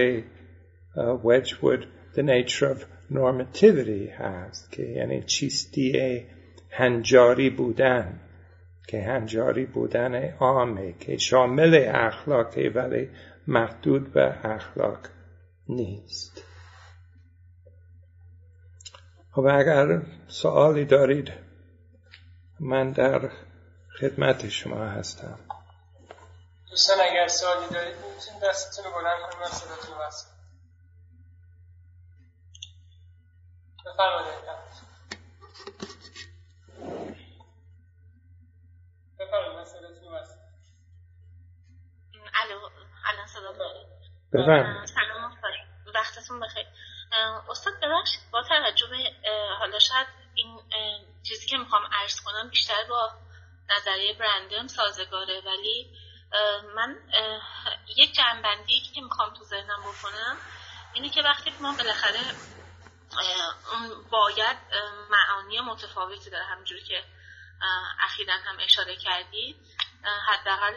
وجود 1.25 1.87
The 2.15 2.23
Nature 2.23 2.71
of 2.75 2.85
Normativity 3.13 4.11
هست 4.19 4.73
که 4.73 4.83
یعنی 4.83 5.23
چیستی 5.23 6.27
هنجاری 6.71 7.51
بودن 7.51 8.21
که 8.87 9.03
هنجاری 9.03 9.67
بودن 9.67 10.33
عامه 10.41 10.93
که 10.93 11.17
شامل 11.17 11.85
اخلاقه 11.95 12.73
ولی 12.75 13.11
محدود 13.47 14.13
به 14.13 14.47
اخلاق 14.47 14.99
نیست. 15.69 16.45
خب 19.33 19.47
اگر 19.47 20.03
سوالی 20.29 20.85
دارید 20.85 21.33
من 22.61 22.91
در 22.91 23.31
خدمت 24.01 24.49
شما 24.49 24.85
هستم. 24.85 25.39
دوستان 26.71 26.97
اگر 27.01 27.29
سوالی 27.29 27.75
دارید 27.75 27.95
می‌تونید 27.95 28.43
دستتون 28.51 28.85
رو 28.85 28.91
بلند 28.91 29.21
کنید 29.23 29.43
من 29.43 29.51
صداتون 29.51 29.95
بفرمایید. 33.87 34.43
بفرمایید 39.19 39.65
صداتون 39.65 40.15
وصل 40.15 40.35
الو 42.35 42.69
الان 43.05 43.27
صدا 43.27 43.53
دارید 43.53 43.87
بفرمایید. 44.33 44.87
سلام 44.87 45.33
وقتتون 45.95 46.41
بخیر. 46.41 46.67
استاد 47.49 47.73
ببخشید 47.83 48.21
با 48.33 48.43
توجه 48.43 48.87
به 48.87 48.97
حالا 49.59 49.79
شاید 49.79 50.07
این 50.35 50.61
چیزی 51.23 51.47
که 51.47 51.57
می‌خوام 51.57 51.83
عرض 51.93 52.21
کنم 52.21 52.51
بیشتر 52.51 52.85
با 52.89 53.11
نظریه 53.71 54.19
برندم 54.19 54.67
سازگاره 54.67 55.41
ولی 55.47 55.97
من 56.77 56.97
یک 57.97 58.15
جنبندی 58.15 58.81
که 58.95 59.01
می‌خوام 59.01 59.35
تو 59.35 59.45
ذهنم 59.45 59.81
بکنم 59.81 60.37
اینه 60.95 61.11
که 61.11 61.23
وقتی 61.23 61.53
ما 61.61 61.75
بالاخره 61.79 62.21
باید 64.11 64.57
معانی 65.11 65.61
متفاوتی 65.61 66.31
داره. 66.31 66.45
همجوری 66.45 66.83
که 66.83 67.05
اخیرا 68.01 68.35
هم 68.35 68.57
اشاره 68.61 68.97
کردی. 68.97 69.57
حداقل 70.29 70.75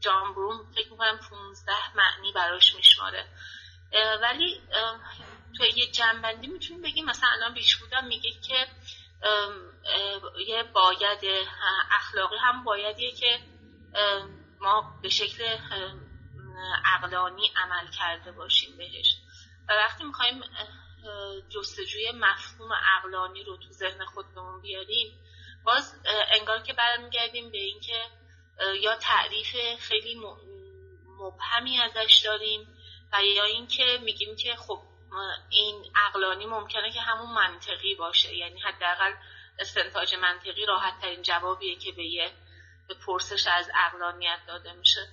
جان 0.00 0.34
بروم 0.34 0.72
فکر 0.74 0.90
می‌کنم 0.92 1.18
15 1.30 1.72
معنی 1.96 2.32
براش 2.32 2.74
میشماره. 2.74 3.28
ولی 4.22 4.62
توی 5.56 5.68
یه 5.68 5.90
جنبندی 5.90 6.46
می‌تونیم 6.46 6.82
بگیم 6.82 7.04
مثلا 7.04 7.28
الان 7.28 7.54
بودم 7.80 8.04
میگه 8.04 8.30
که 8.30 8.66
یه 10.46 10.62
باید 10.62 11.48
اخلاقی 11.90 12.36
هم 12.36 12.64
بایدیه 12.64 13.12
که 13.12 13.40
ما 14.60 14.98
به 15.02 15.08
شکل 15.08 15.58
عقلانی 16.84 17.52
عمل 17.56 17.90
کرده 17.90 18.32
باشیم 18.32 18.76
بهش. 18.76 19.16
و 19.68 19.72
وقتی 19.72 20.04
می‌خوایم 20.04 20.42
جستجوی 21.48 22.12
مفهوم 22.14 22.72
عقلانی 22.72 23.44
رو 23.44 23.56
تو 23.56 23.68
ذهن 23.70 24.04
خودمون 24.04 24.60
بیاریم 24.60 25.18
باز 25.64 25.94
انگار 26.28 26.62
که 26.62 26.72
برمیگردیم 26.72 27.50
به 27.50 27.58
اینکه 27.58 28.06
یا 28.80 28.96
تعریف 28.96 29.56
خیلی 29.78 30.20
مبهمی 31.06 31.78
ازش 31.78 32.22
داریم 32.24 32.78
و 33.12 33.22
یا 33.22 33.44
اینکه 33.44 33.98
میگیم 34.02 34.36
که 34.36 34.56
خب 34.56 34.82
این 35.50 35.84
عقلانی 35.94 36.46
ممکنه 36.46 36.92
که 36.92 37.00
همون 37.00 37.34
منطقی 37.34 37.94
باشه. 37.94 38.36
یعنی 38.36 38.60
حداقل 38.60 39.12
استنتاج 39.58 40.14
منطقی 40.14 40.66
راحت 40.66 41.00
ترین 41.00 41.22
جوابیه 41.22 41.78
که 41.78 41.92
به 41.92 42.04
یه 42.04 42.30
پرسش 43.06 43.46
از 43.46 43.70
عقلانیت 43.74 44.38
داده 44.46 44.72
میشه. 44.72 45.08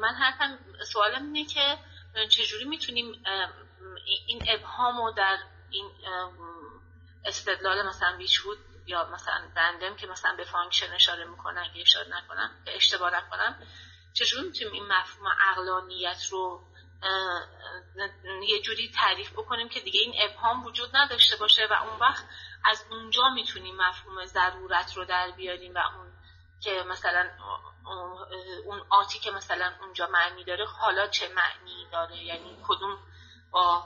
من 0.00 0.14
حرفم 0.14 0.58
سوالم 0.92 1.32
اینه 1.32 1.44
که 1.48 1.78
چجوری 2.28 2.64
می‌تونیم 2.64 3.24
این 4.26 4.42
ابهام 4.48 4.96
رو 4.96 5.12
در 5.16 5.38
این 5.70 5.90
استدلال 7.24 7.86
مثلا 7.86 8.16
بیچود 8.16 8.58
یا 8.86 9.04
مثلا 9.04 9.48
بندم 9.56 9.96
که 9.96 10.06
مثلا 10.06 10.36
به 10.36 10.44
فانکشن 10.44 10.92
اشاره 10.92 11.24
می‌کنن 11.24 11.62
اگه 11.62 11.80
اشاره 11.80 12.08
نکنم 12.08 12.50
اشتباه 12.66 13.16
نکنم 13.16 13.66
چجوری 14.12 14.46
می‌تونیم 14.46 14.72
این 14.72 14.86
مفهوم 14.86 15.28
عقلانیت 15.40 16.26
رو 16.30 16.64
یه 18.48 18.60
جوری 18.60 18.90
تعریف 18.94 19.32
بکنیم 19.32 19.68
که 19.68 19.80
دیگه 19.80 20.00
این 20.00 20.14
ابهام 20.18 20.64
وجود 20.64 20.96
نداشته 20.96 21.36
باشه 21.36 21.66
و 21.70 21.72
اون 21.72 21.98
وقت 22.00 22.24
از 22.64 22.84
اونجا 22.90 23.28
می‌تونیم 23.28 23.76
مفهوم 23.76 24.24
ضرورت 24.24 24.96
رو 24.96 25.04
در 25.04 25.30
بیاریم 25.30 25.74
و 25.74 25.78
اون 25.78 26.13
که 26.64 26.70
مثلا 26.90 27.30
اون 28.66 28.80
آتی 28.90 29.18
که 29.18 29.30
مثلا 29.30 29.72
اونجا 29.82 30.08
معنی 30.12 30.44
داره 30.44 30.64
حالا 30.64 31.06
چه 31.06 31.26
معنی 31.28 31.86
داره؟ 31.92 32.24
یعنی 32.24 32.56
کدوم 32.68 32.98
با 33.52 33.82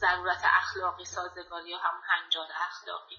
ضرورت 0.00 0.42
اخلاقی 0.44 1.04
سازگاری 1.04 1.68
یا 1.68 1.76
همون 1.78 2.02
هنجار 2.08 2.46
اخلاقی؟ 2.68 3.16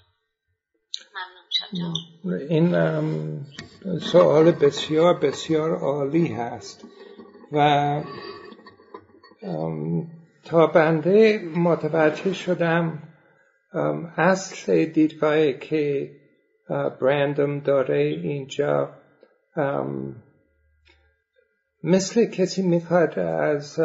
ممنون 1.13 2.49
این 2.49 3.99
سوال 3.99 4.51
بسیار 4.51 5.13
بسیار 5.13 5.77
عالی 5.79 6.33
هست 6.33 6.85
و 7.51 8.01
تا 10.45 10.67
بنده 10.67 11.37
متوجه 11.55 12.33
شدم 12.33 13.03
اصل 14.17 14.85
دیدگاهی 14.85 15.59
که 15.59 16.11
برندم 16.69 17.59
داره 17.59 17.97
اینجا 17.97 18.89
مثل 21.83 22.25
کسی 22.25 22.61
می‌خواد 22.61 23.19
از 23.19 23.79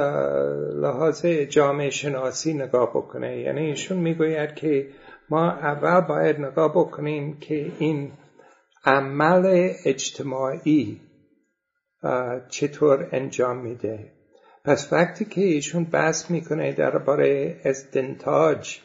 لحاظ 0.75 1.27
جامعه 1.27 1.91
شناسی 1.91 2.55
نگاه 2.55 2.91
بکنه. 2.91 3.39
یعنی 3.39 3.61
ایشون 3.61 3.99
می‌گوید 3.99 4.55
که 4.55 4.89
ما 5.31 5.51
اول 5.51 6.01
باید 6.01 6.41
نگاه 6.41 6.73
بکنیم 6.73 7.39
که 7.41 7.73
این 7.79 8.13
عمل 8.85 9.71
اجتماعی 9.85 11.01
چطور 12.49 13.09
انجام 13.13 13.57
میده. 13.57 14.13
پس 14.65 14.93
وقتی 14.93 15.25
که 15.25 15.41
ایشون 15.41 15.85
بحث 15.85 16.31
می‌کنه 16.31 16.73
درباره 16.73 17.57
استنتاج 17.65 18.79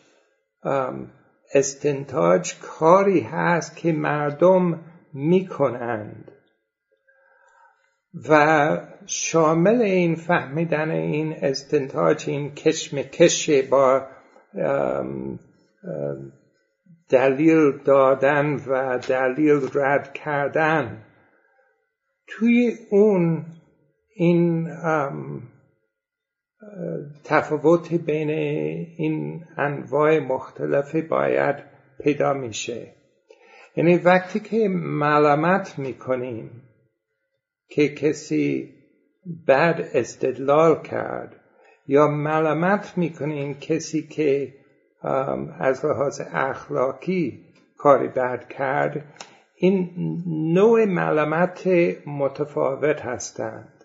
استنتاج 1.53 2.59
کاری 2.59 3.19
هست 3.19 3.75
که 3.75 3.91
مردم 3.91 4.79
می‌کنند. 5.13 6.31
و 8.29 8.77
شامل 9.05 9.81
این 9.81 10.15
فهمیدن 10.15 10.91
این 10.91 11.33
استنتاج 11.33 12.29
این 12.29 12.55
کشمکش 12.55 13.49
با 13.49 14.07
دلیل 17.09 17.77
دادن 17.85 18.55
و 18.67 18.97
دلیل 18.97 19.69
رد 19.73 20.13
کردن 20.13 21.05
توی 22.27 22.77
اون 22.89 23.45
این 24.15 24.67
تفاوت 27.23 27.93
بین 27.93 28.29
این 28.29 29.45
انواع 29.57 30.19
مختلف 30.19 30.95
باید 30.95 31.55
پیدا 31.99 32.33
میشه. 32.33 32.93
یعنی 33.75 33.95
وقتی 33.97 34.39
که 34.39 34.67
ملامت 34.69 35.79
می‌کنیم 35.79 36.51
که 37.69 37.89
کسی 37.89 38.73
بد 39.47 39.89
استدلال 39.93 40.81
کرد 40.81 41.35
یا 41.87 42.07
ملامت 42.07 42.97
می‌کنیم 42.97 43.53
کسی 43.53 44.07
که 44.07 44.53
از 45.59 45.85
لحاظ 45.85 46.21
اخلاقی 46.33 47.45
کاری 47.77 48.07
بد 48.07 48.47
کرد 48.47 49.05
این 49.55 49.89
نوع 50.53 50.85
ملامت 50.85 51.67
متفاوت 52.05 53.01
هستند. 53.01 53.76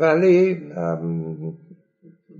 ولی 0.00 0.72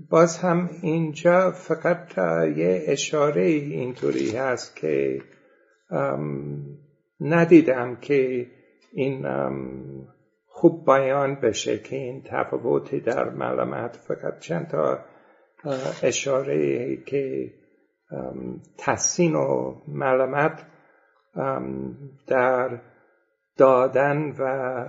باز 0.09 0.37
هم 0.37 0.69
اینجا 0.81 1.51
فقط 1.51 2.17
یه 2.57 2.83
اشاره 2.87 3.41
اینطوری 3.41 4.37
هست 4.37 4.75
که 4.75 5.21
ندیدم 7.21 7.95
که 7.95 8.47
این 8.93 9.27
خوب 10.45 10.85
بیان 10.85 11.35
بشه 11.35 11.79
که 11.79 11.95
این 11.95 12.23
تفاوتی 12.25 12.99
در 12.99 13.29
ملامت 13.29 13.95
فقط 13.95 14.39
چند 14.39 14.67
تا 14.67 14.99
اشاره 16.03 16.95
که 16.95 17.53
تحسین 18.77 19.35
و 19.35 19.75
ملامت 19.87 20.65
در 22.27 22.81
دادن 23.57 24.35
و 24.39 24.85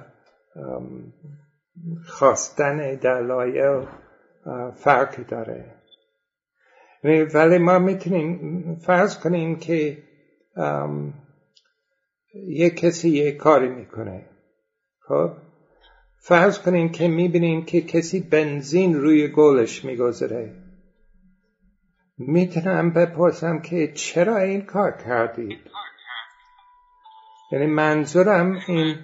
خواستن 2.07 2.95
دلایل 2.95 3.87
فرق 4.77 5.27
داره. 5.27 5.75
ولی 7.35 7.59
ما 7.59 7.79
می‌تونیم 7.79 8.75
فرض 8.75 9.19
کنیم 9.19 9.59
که 9.59 9.99
یک 12.35 12.77
کسی 12.77 13.09
یک 13.09 13.37
کاری 13.37 13.69
می‌کنه. 13.69 14.27
خب؟ 15.01 15.33
فرض 16.21 16.59
کنیم 16.59 16.89
که 16.89 17.09
می‌بینیم 17.09 17.65
که 17.65 17.81
کسی 17.81 18.21
بنزین 18.21 18.95
روی 18.95 19.29
گلش 19.29 19.85
میگذره 19.85 20.55
می‌تونم 22.19 22.91
بپرسم 22.91 23.61
که 23.61 23.93
چرا 23.93 24.37
این 24.37 24.63
کار 24.63 24.93
کردید؟ 24.93 25.59
یعنی 27.53 27.67
منظورم 27.67 28.59
این 28.69 28.97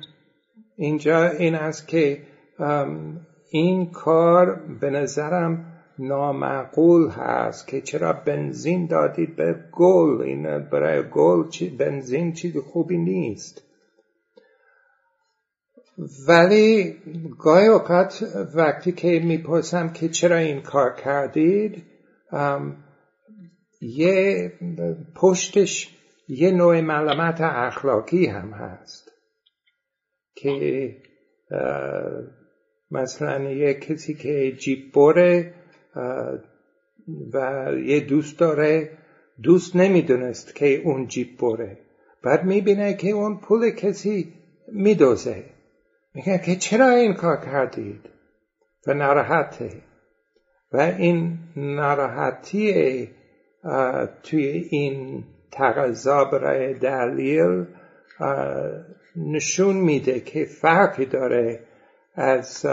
اینجا 0.77 1.29
این 1.29 1.55
است 1.55 1.89
که 1.89 2.27
این 3.51 3.91
کار 3.91 4.55
به 4.81 4.91
نظرم 4.91 5.75
نامعقول 5.99 7.09
هست 7.09 7.69
که 7.69 7.81
چرا 7.81 8.13
بنزین 8.13 8.87
دادید 8.87 9.37
به 9.37 9.57
گل؟ 9.73 10.23
این 10.23 10.59
برای 10.59 11.03
گل 11.11 11.45
بنزین 11.79 12.33
چیز 12.33 12.57
خوبی 12.57 12.99
نیست. 12.99 13.63
ولی 16.29 16.97
گاهی 17.39 17.67
اوقات 17.67 18.25
وقتی 18.55 18.93
که 18.93 19.21
می‌پرسم 19.25 19.89
که 19.89 20.09
چرا 20.09 20.37
این 20.37 20.63
کار 20.63 20.95
کردید 20.95 21.83
یه 23.81 24.53
پشتش 25.17 25.99
یه 26.29 26.51
نوع 26.51 26.81
ملامت 26.81 27.41
اخلاقی 27.41 28.27
هم 28.27 28.51
هست 28.51 29.13
که 30.35 30.97
مثلا 32.91 33.51
یه 33.51 33.75
کسی 33.75 34.15
که 34.15 34.53
جیب 34.53 34.93
بره 34.93 35.55
و 37.35 37.69
یه 37.85 38.01
دوست 38.01 38.39
داره 38.39 38.91
دوست 39.43 39.77
نمی‌دونست 39.77 40.55
که 40.55 40.75
اون 40.85 41.07
جیب 41.07 41.39
بره. 41.39 41.79
بعد 42.23 42.45
می‌بینه 42.45 42.95
که 42.95 43.11
اون 43.11 43.41
پول 43.41 43.71
کسی 43.71 44.33
میدوزه. 44.73 45.45
میگه 46.15 46.39
که 46.39 46.57
چرا 46.57 46.89
این 46.89 47.15
کار 47.15 47.37
کردید؟ 47.37 48.01
و 48.87 48.95
ناراحته. 48.95 49.71
و 50.73 50.81
این 50.81 51.39
ناراحتی 51.57 53.09
توی 54.23 54.47
این 54.71 55.25
تقضا 55.53 56.25
برای 56.25 56.75
دلیل 56.75 57.67
نشون 59.17 59.77
میده 59.77 60.21
که 60.21 60.45
فرقی 60.45 61.07
داره 61.07 61.61
از 62.15 62.67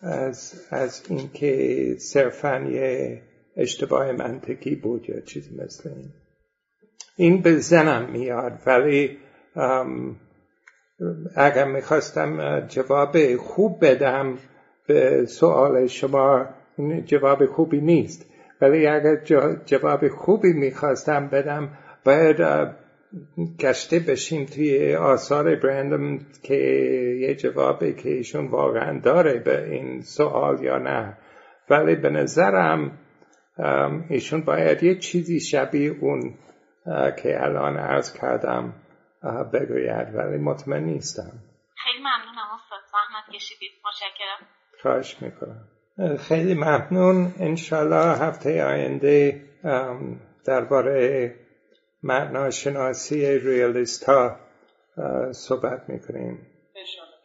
از, 0.00 0.66
از 0.70 1.02
اینکه 1.08 1.94
صرفا 1.98 2.58
یه 2.58 3.22
اشتباه 3.56 4.12
منطقی 4.12 4.74
بود 4.74 5.08
یا 5.08 5.20
چیزی 5.20 5.56
مثل 5.64 5.88
این. 5.88 6.12
این 7.16 7.42
به 7.42 7.58
زنم 7.58 8.10
میاد 8.12 8.52
ولی 8.66 9.18
اگر 11.36 11.64
می‌خواستم 11.64 12.60
جواب 12.60 13.36
خوب 13.36 13.84
بدم 13.84 14.38
به 14.86 15.26
سوال 15.26 15.86
شما 15.86 16.46
جواب 17.04 17.46
خوبی 17.46 17.80
نیست. 17.80 18.26
ولی 18.60 18.86
اگر 18.86 19.16
جواب 19.66 20.08
خوبی 20.08 20.52
می‌خواستم 20.52 21.28
بدم 21.28 21.68
باید 22.04 22.40
گشته 23.60 23.98
بشیم 23.98 24.44
توی 24.44 24.94
آثار 24.94 25.56
برندم 25.56 26.18
که 26.42 26.54
یه 27.20 27.34
جوابی 27.34 27.92
که 27.92 28.08
ایشون 28.08 28.46
واقعا 28.46 29.00
داره 29.00 29.38
به 29.38 29.70
این 29.70 30.02
سوال 30.02 30.64
یا 30.64 30.78
نه. 30.78 31.18
ولی 31.70 31.96
به 31.96 32.10
نظرم 32.10 32.98
ایشون 34.08 34.40
باید 34.40 34.82
یه 34.82 34.98
چیزی 34.98 35.40
شبیه 35.40 35.90
اون 36.00 36.34
که 37.22 37.42
الان 37.42 37.76
عرض 37.76 38.12
کردم 38.12 38.74
بگوید. 39.52 40.14
ولی 40.14 40.38
مطمئن 40.38 40.84
نیستم. 40.84 41.32
خیلی 41.84 41.98
ممنونم 41.98 42.48
استاد 42.54 42.80
زحمت 42.92 43.36
کشیدید. 43.36 43.70
متشکرم. 43.84 44.46
خواهش 44.82 45.16
می‌کنم. 45.22 45.68
خیلی 46.16 46.54
ممنون. 46.54 47.32
انشالله 47.40 48.18
هفته 48.18 48.64
آینده 48.64 49.42
درباره 50.46 51.34
معناشناسی 52.02 53.38
ریالیست 53.38 54.04
ها 54.04 54.36
صحبت 55.32 55.82
می‌کنیم. 55.88 56.38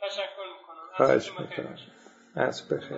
تشکر 0.02 0.24
می‌کنم. 0.28 0.98
خواهش 0.98 1.32
می‌کنم. 1.32 1.76
از 2.36 2.68
بخیر 2.68 2.98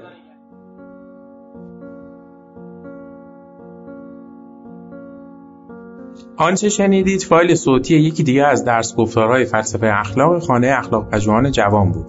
آنچه 6.37 6.69
شنیدید 6.69 7.21
فایل 7.21 7.55
صوتی 7.55 7.95
یکی 7.95 8.23
دیگه 8.23 8.43
از 8.43 8.65
درس 8.65 8.95
گفتارهای 8.95 9.45
فلسفه 9.45 9.87
اخلاق 9.93 10.39
خانه 10.39 10.75
اخلاق 10.77 11.09
پژوهان 11.09 11.51
جوان 11.51 11.91
بود. 11.91 12.05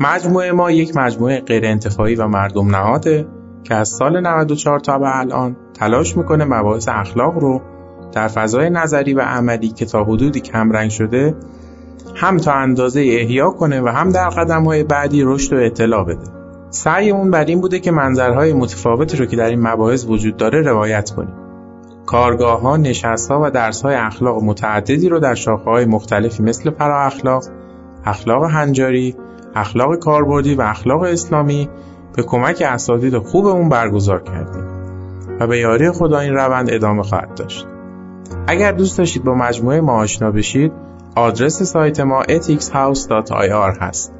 مجموعه 0.00 0.52
ما 0.52 0.70
یک 0.70 0.96
مجموعه 0.96 1.40
غیر 1.40 1.66
انتفاعی 1.66 2.14
و 2.14 2.26
مردم 2.26 2.76
نهاده 2.76 3.28
که 3.64 3.74
از 3.74 3.88
سال 3.88 4.20
94 4.20 4.80
تا 4.80 4.98
به 4.98 5.18
الان 5.18 5.56
تلاش 5.74 6.16
می‌کنه 6.16 6.44
مباحث 6.44 6.88
اخلاق 6.88 7.34
رو 7.34 7.62
در 8.16 8.28
فضای 8.28 8.70
نظری 8.70 9.14
و 9.14 9.20
عملی 9.20 9.68
که 9.68 9.84
تا 9.84 10.04
حدودی 10.04 10.40
کمرنگ 10.40 10.90
شده 10.90 11.34
هم 12.14 12.36
تا 12.36 12.52
اندازه 12.52 13.00
احیا 13.00 13.50
کنه 13.50 13.80
و 13.80 13.88
هم 13.88 14.10
در 14.10 14.28
قدم 14.28 14.64
های 14.64 14.84
بعدی 14.84 15.22
رشد 15.22 15.52
و 15.52 15.56
اطلاع 15.56 16.04
بده. 16.04 16.24
سعیمون 16.70 17.30
بر 17.30 17.44
این 17.44 17.60
بوده 17.60 17.78
که 17.78 17.90
منظرهای 17.90 18.52
متفاوتی 18.52 19.16
رو 19.16 19.26
که 19.26 19.36
در 19.36 19.46
این 19.46 19.68
مباحث 19.68 20.06
وجود 20.08 20.36
داره 20.36 20.62
روایت 20.62 21.10
کنیم. 21.10 21.34
کارگاه 22.06 22.60
ها، 22.60 22.76
نشست 22.76 23.30
ها 23.30 23.40
و 23.44 23.50
درس 23.50 23.82
های 23.82 23.94
اخلاق 23.94 24.42
متعددی 24.42 25.08
رو 25.08 25.18
در 25.18 25.34
شاخه 25.34 25.70
های 25.70 25.84
مختلفی 25.84 26.42
مثل 26.42 26.70
پرا 26.70 27.02
اخلاق، 27.02 27.44
اخلاق 28.04 28.44
هنجاری، 28.50 29.16
اخلاق 29.54 29.96
کاربردی 29.96 30.54
و 30.54 30.62
اخلاق 30.62 31.02
اسلامی 31.02 31.68
به 32.16 32.22
کمک 32.22 32.62
اساتید 32.66 33.18
خوبمون 33.18 33.68
برگزار 33.68 34.22
کردیم 34.22 34.64
و 35.40 35.46
به 35.46 35.58
یاری 35.58 35.90
خدا 35.90 36.18
این 36.18 36.34
روند 36.34 36.70
ادامه 36.70 37.02
خواهد 37.02 37.34
داشت. 37.34 37.66
اگر 38.46 38.72
دوست 38.72 38.98
داشتید 38.98 39.24
با 39.24 39.34
مجموعه 39.34 39.80
ما 39.80 39.92
آشنا 39.92 40.30
بشید 40.30 40.72
آدرس 41.14 41.62
سایت 41.62 42.00
ما 42.00 42.22
ethicshouse.ir 42.22 43.78
هست 43.80 44.12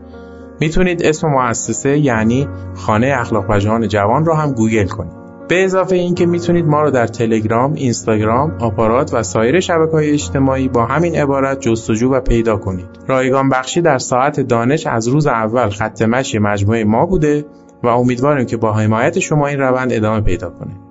می‌تونید 0.61 1.03
اسم 1.03 1.29
مؤسسه 1.29 1.99
یعنی 1.99 2.49
خانه 2.75 3.15
اخلاق 3.19 3.47
پژوهان 3.47 3.89
جوان 3.89 4.25
را 4.25 4.37
هم 4.37 4.53
گوگل 4.53 4.87
کنید 4.87 5.13
به 5.49 5.65
اضافه 5.65 5.97
اینکه 5.97 6.27
می‌تونید 6.27 6.67
ما 6.67 6.83
رو 6.83 6.91
در 6.91 7.07
تلگرام، 7.07 7.73
اینستاگرام، 7.73 8.57
آپارات 8.61 9.15
و 9.15 9.23
سایر 9.23 9.61
شبکه 9.61 9.93
های 9.93 10.11
اجتماعی 10.11 10.69
با 10.69 10.87
همین 10.87 11.17
عبارت 11.17 11.61
جستجو 11.61 12.13
و 12.13 12.21
پیدا 12.21 12.57
کنید. 12.57 12.87
رایگان 13.09 13.49
بخشی 13.49 13.81
در 13.81 13.99
ساعت 13.99 14.41
دانش 14.41 14.87
از 14.87 15.09
روز 15.09 15.27
اول 15.27 15.71
خط 15.71 16.03
مشی 16.03 16.39
مجموعه 16.39 16.85
ما 16.85 17.07
بوده 17.07 17.47
و 17.83 17.87
امیدواریم 17.87 18.47
که 18.47 18.57
با 18.57 18.73
حمایت 18.73 19.19
شما 19.19 19.47
این 19.47 19.59
روند 19.59 19.93
ادامه 19.93 20.21
پیدا 20.21 20.51
کنه. 20.51 20.86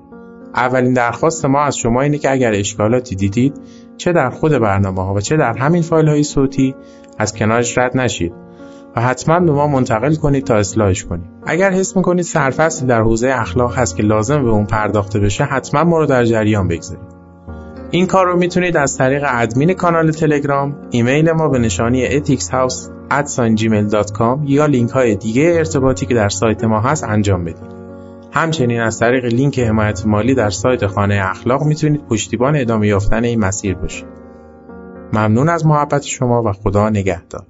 اولین 0.56 0.94
درخواست 0.94 1.46
ما 1.46 1.62
از 1.62 1.78
شما 1.78 2.02
اینه 2.02 2.18
که 2.18 2.32
اگر 2.32 2.54
اشکالاتی 2.54 3.16
دیدید 3.16 3.54
چه 3.98 4.12
در 4.12 4.30
خود 4.30 4.52
برنامه 4.52 5.06
ها 5.06 5.14
و 5.14 5.22
چه 5.22 5.38
در 5.38 5.58
همین 5.58 5.82
فایل 5.82 6.08
های 6.08 6.24
صوتی 6.24 6.76
از 7.18 7.34
کنارش 7.34 7.78
رد 7.78 7.98
نشید 7.98 8.34
و 8.96 9.02
حتما 9.02 9.40
به 9.40 9.52
ما 9.52 9.68
منتقل 9.68 10.16
کنید 10.16 10.44
تا 10.44 10.56
اصلاحش 10.56 11.06
کنید 11.06 11.26
اگر 11.46 11.72
حس 11.72 11.98
می‌کنید 11.98 12.26
سرفصلی 12.26 12.88
در 12.88 13.02
حوزه 13.02 13.28
اخلاق 13.28 13.78
هست 13.78 13.98
که 13.98 14.04
لازم 14.04 14.44
به 14.44 14.50
اون 14.50 14.66
پرداخته 14.66 15.20
بشه 15.20 15.44
حتما 15.44 15.84
ما 15.84 15.98
رو 15.98 16.06
در 16.06 16.26
جریان 16.26 16.68
بگذارید 16.68 17.16
این 17.92 18.08
کار 18.08 18.26
رو 18.26 18.38
می‌تونید 18.38 18.78
از 18.78 18.98
طریق 18.98 19.24
ادمین 19.28 19.74
کانال 19.74 20.12
تلگرام، 20.12 20.76
ایمیل 20.90 21.32
ما 21.32 21.50
به 21.50 21.60
نشانی 21.60 22.20
ethicshouse@gmail.com 22.20 24.40
یا 24.46 24.66
لینک 24.66 24.92
های 24.92 25.16
دیگه 25.16 25.54
ارتباطی 25.58 26.06
که 26.06 26.14
در 26.14 26.30
سایت 26.30 26.64
ما 26.64 26.82
هست 26.82 27.04
انجام 27.04 27.44
بدید. 27.44 27.75
همچنین 28.36 28.82
از 28.82 29.00
طریق 29.00 29.26
لینک 29.26 29.60
حمایت 29.60 30.06
مالی 30.06 30.36
در 30.36 30.50
سایت 30.50 30.88
خانه 30.88 31.22
اخلاق 31.24 31.64
می‌تونید 31.64 32.08
پشتیبان 32.08 32.56
ادامه 32.56 32.88
یافتن 32.88 33.24
این 33.24 33.40
مسیر 33.40 33.76
باشید. 33.76 34.08
ممنون 35.14 35.50
از 35.50 35.66
محبت 35.66 36.02
شما 36.04 36.44
و 36.44 36.52
خدا 36.52 36.90
نگهدار. 36.90 37.46